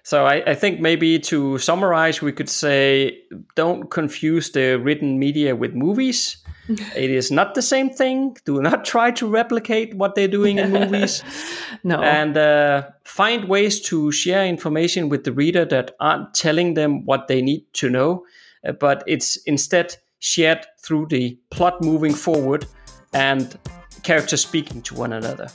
So 0.06 0.28
I, 0.28 0.51
I, 0.51 0.53
think 0.53 0.80
maybe 0.80 1.18
to 1.18 1.58
summarize, 1.58 2.22
we 2.22 2.32
could 2.32 2.47
say 2.47 3.24
don't 3.56 3.89
confuse 3.89 4.51
the 4.51 4.78
written 4.78 5.18
media 5.18 5.56
with 5.56 5.74
movies. 5.74 6.38
it 6.70 7.10
is 7.10 7.32
not 7.32 7.56
the 7.56 7.64
same 7.64 7.89
thing. 7.89 8.38
Do 8.45 8.62
not 8.62 8.86
try 8.93 9.10
to 9.14 9.28
replicate 9.28 9.95
what 9.95 10.14
they're 10.14 10.28
doing 10.28 10.60
in 10.60 10.72
movies. 10.72 11.24
no. 11.84 12.03
And 12.03 12.38
uh, 12.38 12.84
find 13.03 13.49
ways 13.49 13.82
to 13.89 14.12
share 14.12 14.45
information 14.45 15.10
with 15.10 15.24
the 15.24 15.32
reader 15.32 15.66
that 15.66 15.95
aren't 15.99 16.36
telling 16.36 16.76
them 16.76 17.03
what 17.06 17.28
they 17.28 17.41
need 17.41 17.66
to 17.74 17.89
know, 17.89 18.26
uh, 18.64 18.74
but 18.74 19.03
it's 19.08 19.38
instead 19.47 19.95
shared 20.20 20.68
through 20.84 21.08
the 21.08 21.36
plot 21.49 21.82
moving 21.82 22.14
forward 22.14 22.68
and 23.12 23.58
characters 24.03 24.41
speaking 24.41 24.84
to 24.84 24.93
one 24.93 25.14
another. 25.14 25.47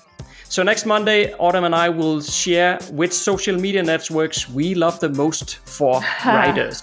So 0.51 0.65
next 0.65 0.85
Monday, 0.85 1.33
Autumn 1.35 1.63
and 1.63 1.77
I 1.77 1.89
will 1.91 2.21
share 2.21 2.77
which 2.91 3.13
social 3.13 3.57
media 3.57 3.85
networks 3.85 4.49
we 4.49 4.75
love 4.75 4.99
the 4.99 5.09
most 5.09 5.59
for 5.59 6.01
writers. 6.27 6.83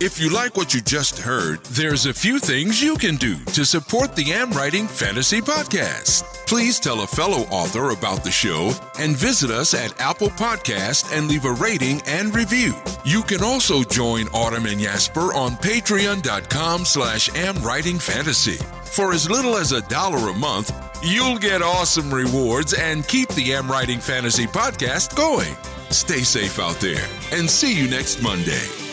If 0.00 0.20
you 0.20 0.30
like 0.30 0.56
what 0.56 0.74
you 0.74 0.80
just 0.80 1.18
heard, 1.18 1.64
there's 1.64 2.06
a 2.06 2.14
few 2.14 2.38
things 2.38 2.80
you 2.80 2.94
can 2.96 3.16
do 3.16 3.36
to 3.46 3.64
support 3.64 4.14
the 4.14 4.32
Am 4.32 4.52
Writing 4.52 4.86
Fantasy 4.86 5.40
Podcast. 5.40 6.22
Please 6.46 6.78
tell 6.78 7.02
a 7.02 7.06
fellow 7.06 7.40
author 7.50 7.90
about 7.90 8.22
the 8.22 8.30
show 8.30 8.72
and 9.00 9.16
visit 9.16 9.50
us 9.50 9.74
at 9.74 10.00
Apple 10.00 10.28
Podcast 10.28 11.12
and 11.16 11.26
leave 11.26 11.44
a 11.44 11.52
rating 11.52 12.00
and 12.06 12.32
review. 12.32 12.74
You 13.04 13.24
can 13.24 13.42
also 13.42 13.82
join 13.82 14.28
Autumn 14.28 14.66
and 14.66 14.80
Jesper 14.80 15.34
on 15.34 15.56
patreon.com 15.56 16.84
slash 16.84 17.28
amwritingfantasy. 17.30 18.62
For 18.86 19.12
as 19.12 19.28
little 19.28 19.56
as 19.56 19.72
a 19.72 19.82
dollar 19.88 20.30
a 20.30 20.34
month, 20.34 20.72
you'll 21.02 21.38
get 21.38 21.60
awesome 21.60 22.14
rewards 22.14 22.72
and 22.72 23.06
keep 23.08 23.30
the 23.30 23.52
Am 23.52 23.68
Writing 23.68 23.98
Fantasy 23.98 24.46
Podcast 24.46 25.16
going. 25.16 25.56
Stay 25.90 26.20
safe 26.20 26.60
out 26.60 26.76
there 26.76 27.04
and 27.32 27.50
see 27.50 27.76
you 27.76 27.90
next 27.90 28.22
Monday. 28.22 28.87